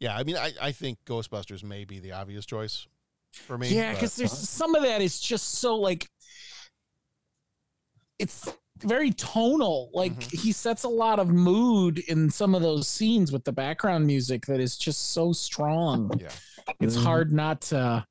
Yeah, 0.00 0.16
I 0.16 0.24
mean, 0.24 0.36
I, 0.36 0.52
I 0.60 0.72
think 0.72 0.98
Ghostbusters 1.06 1.62
may 1.62 1.84
be 1.84 1.98
the 2.00 2.12
obvious 2.12 2.46
choice 2.46 2.86
for 3.32 3.58
me. 3.58 3.68
Yeah, 3.68 3.92
because 3.92 4.16
there's 4.16 4.32
some 4.36 4.74
of 4.74 4.82
that 4.82 5.02
is 5.02 5.20
just 5.20 5.58
so 5.58 5.76
like 5.76 6.08
it's 8.18 8.52
very 8.78 9.10
tonal. 9.12 9.90
Like 9.92 10.12
Mm-hmm. 10.12 10.38
he 10.38 10.52
sets 10.52 10.84
a 10.84 10.88
lot 10.88 11.18
of 11.18 11.28
mood 11.28 11.98
in 11.98 12.30
some 12.30 12.54
of 12.54 12.62
those 12.62 12.88
scenes 12.88 13.30
with 13.30 13.44
the 13.44 13.52
background 13.52 14.06
music 14.06 14.46
that 14.46 14.58
is 14.58 14.76
just 14.78 15.12
so 15.12 15.32
strong. 15.32 16.10
Yeah. 16.18 16.30
It's 16.80 16.96
Mhm. 16.96 17.02
hard 17.02 17.32
not 17.32 17.60
to 17.62 18.04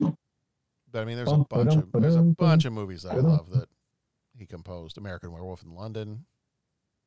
But 0.00 1.02
I 1.02 1.04
mean, 1.04 1.16
there's 1.16 1.30
a 1.32 1.36
bunch 1.48 1.74
of 1.74 1.92
there's 1.92 2.16
a 2.16 2.22
bunch 2.22 2.64
of 2.64 2.72
movies 2.72 3.02
that 3.02 3.12
I 3.12 3.16
love 3.18 3.50
that 3.50 3.68
he 4.38 4.46
composed. 4.46 4.98
American 4.98 5.30
Werewolf 5.32 5.62
in 5.62 5.74
London. 5.74 6.24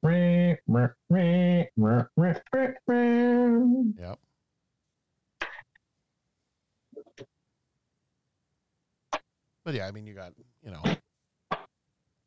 Yep. 0.02 0.60
Yep. 4.00 4.20
But 9.66 9.74
yeah, 9.76 9.88
I 9.88 9.92
mean, 9.92 10.08
you 10.08 10.14
got 10.14 10.34
you 10.64 10.72
know, 10.72 10.82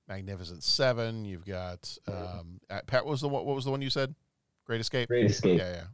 Magnificent 0.09 0.63
Seven. 0.63 1.25
You've 1.25 1.47
got 1.47 1.97
um, 2.07 2.61
uh, 2.71 2.81
Pat. 2.87 3.05
What 3.05 3.13
was 3.13 3.21
the 3.23 3.29
what 3.29 3.47
was 3.47 3.65
the 3.65 3.71
one 3.71 3.83
you 3.83 3.91
said? 3.91 4.15
Great 4.67 4.81
Escape. 4.81 5.09
Great 5.09 5.27
Escape. 5.27 5.59
Yeah, 5.59 5.73
yeah. 5.73 5.85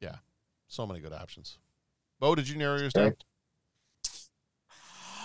Yeah, 0.00 0.16
so 0.68 0.86
many 0.86 1.00
good 1.00 1.12
options. 1.12 1.58
Bo, 2.20 2.34
did 2.34 2.48
you 2.48 2.56
narrow 2.56 2.78
yours 2.78 2.92
down? 2.92 3.14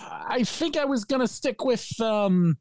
I 0.01 0.43
think 0.43 0.77
I 0.77 0.85
was 0.85 1.03
gonna 1.03 1.27
stick 1.27 1.63
with 1.63 1.99
um 1.99 2.57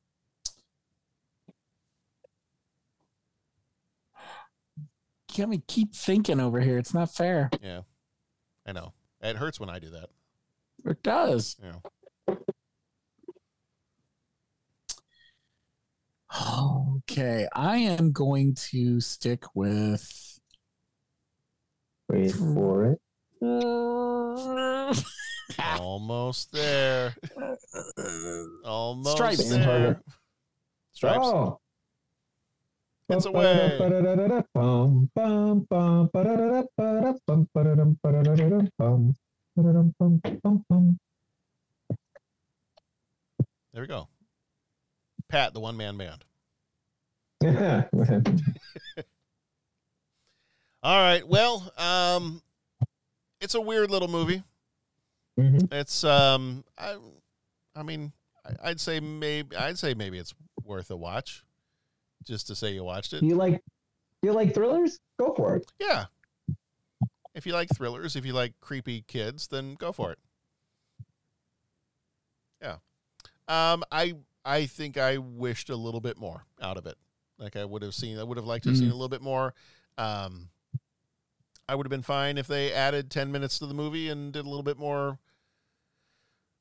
Let 5.39 5.49
me 5.49 5.63
keep 5.67 5.95
thinking 5.95 6.39
over 6.39 6.61
here. 6.61 6.79
It's 6.79 6.95
not 6.95 7.13
fair. 7.13 7.51
Yeah, 7.61 7.81
I 8.67 8.73
know. 8.73 8.93
It 9.21 9.37
hurts 9.37 9.59
when 9.59 9.69
I 9.69 9.79
do 9.81 9.91
that. 9.91 10.11
It 10.85 11.03
does. 11.03 11.57
Yeah. 11.63 12.37
Okay, 17.09 17.49
I 17.55 17.79
am 17.79 18.13
going 18.13 18.55
to 18.71 19.01
stick 19.01 19.45
with. 19.55 20.39
Wait 22.09 22.33
for 22.33 22.87
it. 22.87 23.01
Almost 25.79 26.53
there. 26.53 27.15
Almost 28.65 29.17
Stripes. 29.17 29.49
there. 29.51 30.01
Stripes. 30.93 31.19
Oh. 31.23 31.59
It's 33.11 33.27
away. 33.27 33.77
There 43.75 43.83
we 43.83 43.87
go. 43.87 44.09
Pat, 45.29 45.53
the 45.53 45.61
one 45.61 45.77
man 45.77 45.99
band. 45.99 46.25
Yeah. 47.43 47.85
All 50.83 50.99
right. 50.99 51.27
Well, 51.27 51.71
um, 51.77 52.41
it's 53.45 53.55
a 53.55 53.61
weird 53.61 53.91
little 53.91 54.09
movie. 54.09 54.43
Mhm. 55.39 55.73
It's 55.73 56.03
um, 56.05 56.65
I, 56.79 56.97
I 57.77 57.83
mean, 57.83 58.13
I- 58.45 58.71
I'd 58.71 58.81
say 58.81 58.99
maybe 59.01 59.55
I'd 59.57 59.79
say 59.79 59.95
maybe 59.95 60.19
it's 60.19 60.35
worth 60.65 60.91
a 60.91 60.97
watch, 60.97 61.45
just 62.25 62.47
to 62.49 62.55
say 62.57 62.73
you 62.73 62.83
watched 62.85 63.13
it. 63.13 63.23
You 63.23 63.35
like 63.37 63.63
you 64.23 64.33
like 64.33 64.55
thrillers? 64.55 64.99
Go 65.19 65.35
for 65.35 65.57
it. 65.57 65.71
Yeah. 65.79 66.07
If 67.35 67.47
you 67.47 67.53
like 67.53 67.69
thrillers, 67.77 68.17
if 68.17 68.25
you 68.25 68.33
like 68.33 68.55
creepy 68.61 69.03
kids, 69.03 69.49
then 69.49 69.75
go 69.75 69.93
for 69.93 70.13
it. 70.13 70.19
Yeah. 72.63 72.77
Um, 73.49 73.85
I 73.93 74.15
I 74.45 74.67
think 74.67 74.97
I 74.97 75.19
wished 75.19 75.69
a 75.69 75.77
little 75.77 76.01
bit 76.01 76.17
more 76.17 76.45
out 76.63 76.77
of 76.77 76.87
it. 76.87 76.97
Like 77.39 77.57
I 77.57 77.65
would 77.65 77.83
have 77.83 77.95
seen, 77.95 78.19
I 78.19 78.23
would 78.23 78.37
have 78.37 78.47
liked 78.47 78.65
to 78.65 78.71
have 78.71 78.79
seen 78.79 78.89
Mhm. 78.89 78.93
a 78.93 78.95
little 78.95 79.09
bit 79.09 79.21
more. 79.23 79.53
Um, 79.99 80.49
I 81.69 81.75
would 81.75 81.87
have 81.87 81.91
been 81.91 82.03
fine 82.03 82.37
if 82.39 82.47
they 82.47 82.73
added 82.73 83.11
ten 83.11 83.33
minutes 83.33 83.59
to 83.59 83.67
the 83.67 83.75
movie 83.75 84.09
and 84.09 84.33
did 84.33 84.45
a 84.45 84.49
little 84.49 84.63
bit 84.63 84.79
more 84.79 85.19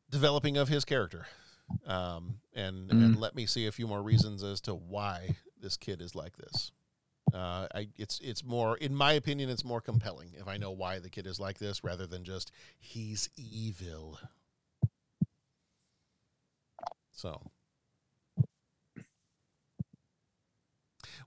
developing 0.10 0.58
of 0.58 0.70
his 0.70 0.86
character, 0.86 1.26
um, 1.86 2.40
and 2.54 2.90
and 2.92 3.16
Mhm. 3.16 3.20
let 3.20 3.36
me 3.36 3.46
see 3.46 3.66
a 3.68 3.72
few 3.72 3.88
more 3.88 4.02
reasons 4.04 4.44
as 4.44 4.62
to 4.62 4.74
why 4.76 5.36
this 5.60 5.76
kid 5.78 6.02
is 6.02 6.16
like 6.16 6.38
this. 6.38 6.72
Uh, 7.34 7.68
I 7.74 7.90
it's 7.98 8.20
it's 8.20 8.44
more, 8.44 8.78
in 8.78 8.94
my 8.96 9.14
opinion, 9.14 9.50
it's 9.50 9.64
more 9.66 9.82
compelling 9.82 10.34
if 10.36 10.48
I 10.48 10.58
know 10.58 10.72
why 10.72 11.00
the 11.00 11.10
kid 11.10 11.26
is 11.26 11.40
like 11.40 11.58
this 11.58 11.84
rather 11.84 12.06
than 12.06 12.24
just 12.24 12.52
he's 12.80 13.30
evil. 13.36 14.20
So, 17.12 17.52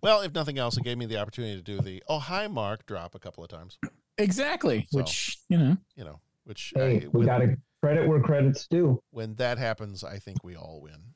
well, 0.02 0.20
if 0.22 0.34
nothing 0.34 0.58
else, 0.58 0.76
it 0.76 0.84
gave 0.84 0.98
me 0.98 1.06
the 1.06 1.18
opportunity 1.18 1.56
to 1.56 1.62
do 1.62 1.80
the 1.80 2.02
"Oh 2.08 2.18
hi, 2.18 2.46
Mark" 2.48 2.86
drop 2.86 3.14
a 3.14 3.18
couple 3.18 3.42
of 3.44 3.50
times. 3.50 3.78
Exactly. 4.18 4.86
So- 4.90 4.98
Which 5.00 5.38
you 5.48 5.58
know. 5.58 5.76
You 5.96 6.04
know, 6.04 6.20
which 6.44 6.72
Hey, 6.76 6.96
I- 6.96 7.08
we 7.08 7.08
when- 7.08 7.26
got 7.26 7.38
to 7.38 7.56
credit 7.82 8.08
where 8.08 8.20
credit's 8.20 8.66
due. 8.66 9.02
when 9.10 9.34
that 9.36 9.58
happens, 9.58 10.02
I 10.02 10.18
think 10.18 10.42
we 10.42 10.56
all 10.56 10.80
win. 10.80 11.14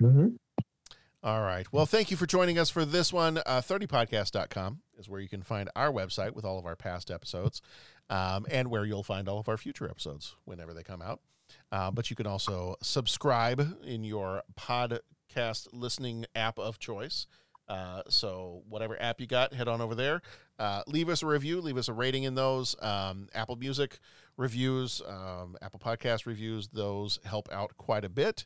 hmm 0.00 0.28
All 1.22 1.42
right. 1.42 1.66
Well, 1.72 1.86
thank 1.86 2.10
you 2.10 2.16
for 2.16 2.26
joining 2.26 2.58
us 2.58 2.68
for 2.70 2.84
this 2.84 3.12
one. 3.12 3.38
Uh, 3.46 3.60
30podcast.com 3.60 4.80
is 4.98 5.08
where 5.08 5.20
you 5.20 5.28
can 5.28 5.42
find 5.42 5.68
our 5.76 5.92
website 5.92 6.32
with 6.32 6.44
all 6.44 6.58
of 6.58 6.66
our 6.66 6.74
past 6.76 7.10
episodes 7.10 7.62
um, 8.10 8.44
and 8.50 8.68
where 8.70 8.84
you'll 8.84 9.04
find 9.04 9.28
all 9.28 9.38
of 9.38 9.48
our 9.48 9.56
future 9.56 9.88
episodes 9.88 10.34
whenever 10.44 10.74
they 10.74 10.82
come 10.82 11.00
out. 11.02 11.20
Uh, 11.70 11.90
but 11.92 12.10
you 12.10 12.16
can 12.16 12.26
also 12.26 12.76
subscribe 12.82 13.78
in 13.84 14.02
your 14.04 14.42
podcast 14.58 15.68
listening 15.72 16.24
app 16.34 16.58
of 16.58 16.78
choice. 16.78 17.26
Uh, 17.68 18.02
so, 18.08 18.62
whatever 18.68 19.00
app 19.00 19.20
you 19.20 19.26
got, 19.26 19.54
head 19.54 19.68
on 19.68 19.80
over 19.80 19.94
there. 19.94 20.20
Uh, 20.58 20.82
leave 20.86 21.08
us 21.08 21.22
a 21.22 21.26
review, 21.26 21.60
leave 21.60 21.76
us 21.76 21.88
a 21.88 21.92
rating 21.92 22.24
in 22.24 22.34
those. 22.34 22.76
Um, 22.82 23.28
Apple 23.34 23.56
Music 23.56 23.98
reviews, 24.36 25.00
um, 25.08 25.56
Apple 25.62 25.80
Podcast 25.80 26.26
reviews, 26.26 26.68
those 26.68 27.18
help 27.24 27.48
out 27.52 27.76
quite 27.76 28.04
a 28.04 28.08
bit. 28.08 28.44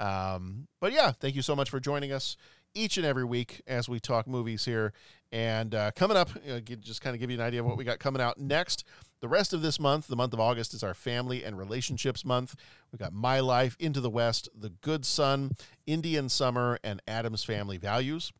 Um, 0.00 0.68
but 0.80 0.92
yeah, 0.92 1.12
thank 1.12 1.34
you 1.34 1.42
so 1.42 1.56
much 1.56 1.70
for 1.70 1.80
joining 1.80 2.12
us 2.12 2.36
each 2.74 2.96
and 2.96 3.06
every 3.06 3.24
week 3.24 3.62
as 3.66 3.88
we 3.88 3.98
talk 3.98 4.26
movies 4.26 4.64
here. 4.64 4.92
And 5.32 5.74
uh, 5.74 5.90
coming 5.92 6.16
up, 6.16 6.30
uh, 6.48 6.60
gi- 6.60 6.76
just 6.76 7.00
kind 7.02 7.14
of 7.14 7.20
give 7.20 7.30
you 7.30 7.36
an 7.36 7.42
idea 7.42 7.60
of 7.60 7.66
what 7.66 7.76
we 7.76 7.84
got 7.84 7.98
coming 7.98 8.22
out 8.22 8.38
next. 8.38 8.84
The 9.20 9.28
rest 9.28 9.52
of 9.52 9.62
this 9.62 9.80
month, 9.80 10.06
the 10.06 10.16
month 10.16 10.32
of 10.32 10.40
August, 10.40 10.74
is 10.74 10.82
our 10.82 10.94
family 10.94 11.44
and 11.44 11.58
relationships 11.58 12.24
month. 12.24 12.54
We've 12.92 13.00
got 13.00 13.12
My 13.12 13.40
Life, 13.40 13.76
Into 13.80 14.00
the 14.00 14.10
West, 14.10 14.48
The 14.58 14.70
Good 14.70 15.04
Son, 15.04 15.52
Indian 15.86 16.28
Summer, 16.28 16.78
and 16.84 17.02
Addams 17.08 17.42
Family 17.42 17.78
Values. 17.78 18.32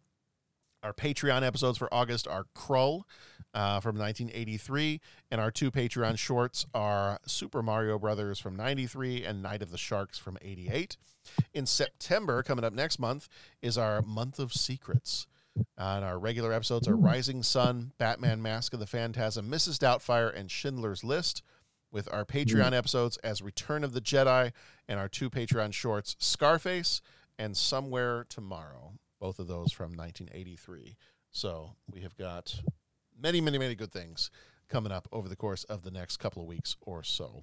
Our 0.82 0.92
Patreon 0.92 1.42
episodes 1.42 1.76
for 1.76 1.92
August 1.92 2.28
are 2.28 2.44
Krull 2.54 3.02
uh, 3.52 3.80
from 3.80 3.98
1983, 3.98 5.00
and 5.30 5.40
our 5.40 5.50
two 5.50 5.72
Patreon 5.72 6.16
shorts 6.16 6.66
are 6.72 7.18
Super 7.26 7.62
Mario 7.62 7.98
Brothers 7.98 8.38
from 8.38 8.54
93 8.54 9.24
and 9.24 9.42
Night 9.42 9.60
of 9.60 9.72
the 9.72 9.78
Sharks 9.78 10.18
from 10.18 10.38
88. 10.40 10.96
In 11.52 11.66
September, 11.66 12.44
coming 12.44 12.64
up 12.64 12.72
next 12.72 13.00
month, 13.00 13.28
is 13.60 13.76
our 13.76 14.02
Month 14.02 14.38
of 14.38 14.52
Secrets. 14.52 15.26
Uh, 15.76 15.94
and 15.96 16.04
our 16.04 16.18
regular 16.18 16.52
episodes 16.52 16.86
are 16.86 16.94
Rising 16.94 17.42
Sun, 17.42 17.92
Batman 17.98 18.40
Mask 18.40 18.72
of 18.72 18.78
the 18.78 18.86
Phantasm, 18.86 19.50
Mrs. 19.50 19.78
Doubtfire, 19.78 20.32
and 20.32 20.48
Schindler's 20.48 21.02
List. 21.02 21.42
With 21.90 22.12
our 22.12 22.26
Patreon 22.26 22.72
episodes 22.74 23.16
as 23.24 23.40
Return 23.40 23.82
of 23.82 23.94
the 23.94 24.00
Jedi 24.02 24.52
and 24.86 25.00
our 25.00 25.08
two 25.08 25.30
Patreon 25.30 25.72
shorts, 25.72 26.14
Scarface 26.18 27.00
and 27.38 27.56
Somewhere 27.56 28.26
Tomorrow. 28.28 28.92
Both 29.20 29.38
of 29.38 29.46
those 29.48 29.72
from 29.72 29.96
1983. 29.96 30.96
So 31.30 31.72
we 31.92 32.02
have 32.02 32.16
got 32.16 32.60
many, 33.20 33.40
many, 33.40 33.58
many 33.58 33.74
good 33.74 33.92
things 33.92 34.30
coming 34.68 34.92
up 34.92 35.08
over 35.12 35.28
the 35.28 35.36
course 35.36 35.64
of 35.64 35.82
the 35.82 35.90
next 35.90 36.18
couple 36.18 36.42
of 36.42 36.48
weeks 36.48 36.76
or 36.82 37.02
so. 37.02 37.42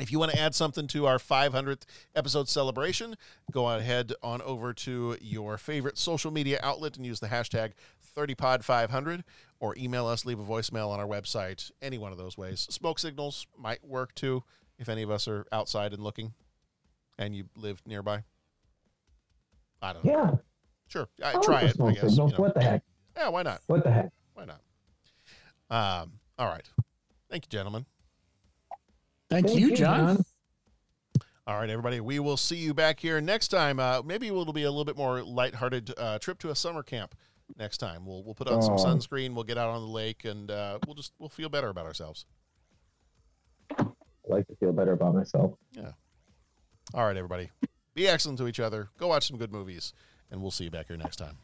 If 0.00 0.10
you 0.10 0.18
want 0.18 0.32
to 0.32 0.40
add 0.40 0.56
something 0.56 0.88
to 0.88 1.06
our 1.06 1.18
500th 1.18 1.82
episode 2.16 2.48
celebration, 2.48 3.16
go 3.52 3.68
ahead 3.68 4.12
on 4.22 4.42
over 4.42 4.72
to 4.74 5.16
your 5.20 5.56
favorite 5.56 5.96
social 5.98 6.32
media 6.32 6.58
outlet 6.64 6.96
and 6.96 7.06
use 7.06 7.20
the 7.20 7.28
hashtag 7.28 7.72
30pod500 8.16 9.22
or 9.60 9.76
email 9.78 10.06
us, 10.06 10.24
leave 10.24 10.40
a 10.40 10.44
voicemail 10.44 10.88
on 10.88 10.98
our 10.98 11.06
website, 11.06 11.70
any 11.80 11.98
one 11.98 12.10
of 12.10 12.18
those 12.18 12.36
ways. 12.36 12.66
Smoke 12.70 12.98
signals 12.98 13.46
might 13.56 13.84
work 13.84 14.14
too 14.16 14.42
if 14.78 14.88
any 14.88 15.02
of 15.02 15.10
us 15.10 15.28
are 15.28 15.46
outside 15.52 15.92
and 15.92 16.02
looking 16.02 16.32
and 17.16 17.36
you 17.36 17.44
live 17.56 17.80
nearby. 17.86 18.24
I 19.80 19.92
don't 19.92 20.04
know. 20.04 20.10
Yeah. 20.12 20.30
Sure. 20.88 21.08
I, 21.22 21.30
I 21.36 21.40
try 21.42 21.60
the 21.66 21.68
it, 21.68 21.80
I 21.80 21.92
guess. 21.92 22.10
you 22.12 22.16
know. 22.16 22.26
What 22.36 22.54
the 22.54 22.62
heck? 22.62 22.82
Yeah, 23.16 23.28
why 23.28 23.42
not? 23.42 23.60
What 23.66 23.84
the 23.84 23.90
heck? 23.90 24.10
Why 24.34 24.44
not? 24.44 24.60
Um, 25.70 26.12
all 26.38 26.46
right. 26.48 26.68
Thank 27.30 27.46
you, 27.46 27.48
gentlemen. 27.50 27.86
Thank, 29.30 29.46
Thank 29.46 29.58
you, 29.58 29.68
you, 29.68 29.76
John. 29.76 30.16
John. 30.16 30.24
All 31.46 31.58
right, 31.58 31.68
everybody. 31.68 32.00
We 32.00 32.18
will 32.20 32.36
see 32.36 32.56
you 32.56 32.72
back 32.74 33.00
here 33.00 33.20
next 33.20 33.48
time. 33.48 33.78
Uh, 33.80 34.02
maybe 34.04 34.28
it'll 34.28 34.52
be 34.52 34.62
a 34.62 34.70
little 34.70 34.84
bit 34.84 34.96
more 34.96 35.22
lighthearted 35.22 35.92
uh, 35.98 36.18
trip 36.18 36.38
to 36.40 36.50
a 36.50 36.54
summer 36.54 36.82
camp 36.82 37.14
next 37.58 37.78
time. 37.78 38.06
We'll 38.06 38.22
we'll 38.22 38.34
put 38.34 38.48
on 38.48 38.62
some 38.62 38.74
Oh. 38.74 38.76
sunscreen. 38.84 39.34
We'll 39.34 39.44
get 39.44 39.58
out 39.58 39.68
on 39.70 39.80
the 39.82 39.88
lake, 39.92 40.24
and 40.24 40.50
uh, 40.50 40.78
we'll 40.86 40.94
just 40.94 41.12
we'll 41.18 41.28
feel 41.28 41.48
better 41.48 41.68
about 41.68 41.86
ourselves. 41.86 42.24
I 43.78 43.84
like 44.28 44.46
to 44.48 44.56
feel 44.56 44.72
better 44.72 44.92
about 44.92 45.14
myself. 45.14 45.52
Yeah. 45.72 45.92
All 46.94 47.04
right, 47.06 47.16
everybody. 47.16 47.50
Be 47.94 48.08
excellent 48.08 48.38
to 48.38 48.46
each 48.48 48.60
other. 48.60 48.88
Go 48.98 49.08
watch 49.08 49.26
some 49.28 49.36
good 49.38 49.52
movies, 49.52 49.92
and 50.30 50.40
we'll 50.40 50.50
see 50.50 50.64
you 50.64 50.70
back 50.70 50.88
here 50.88 50.96
next 50.96 51.16
time. 51.16 51.38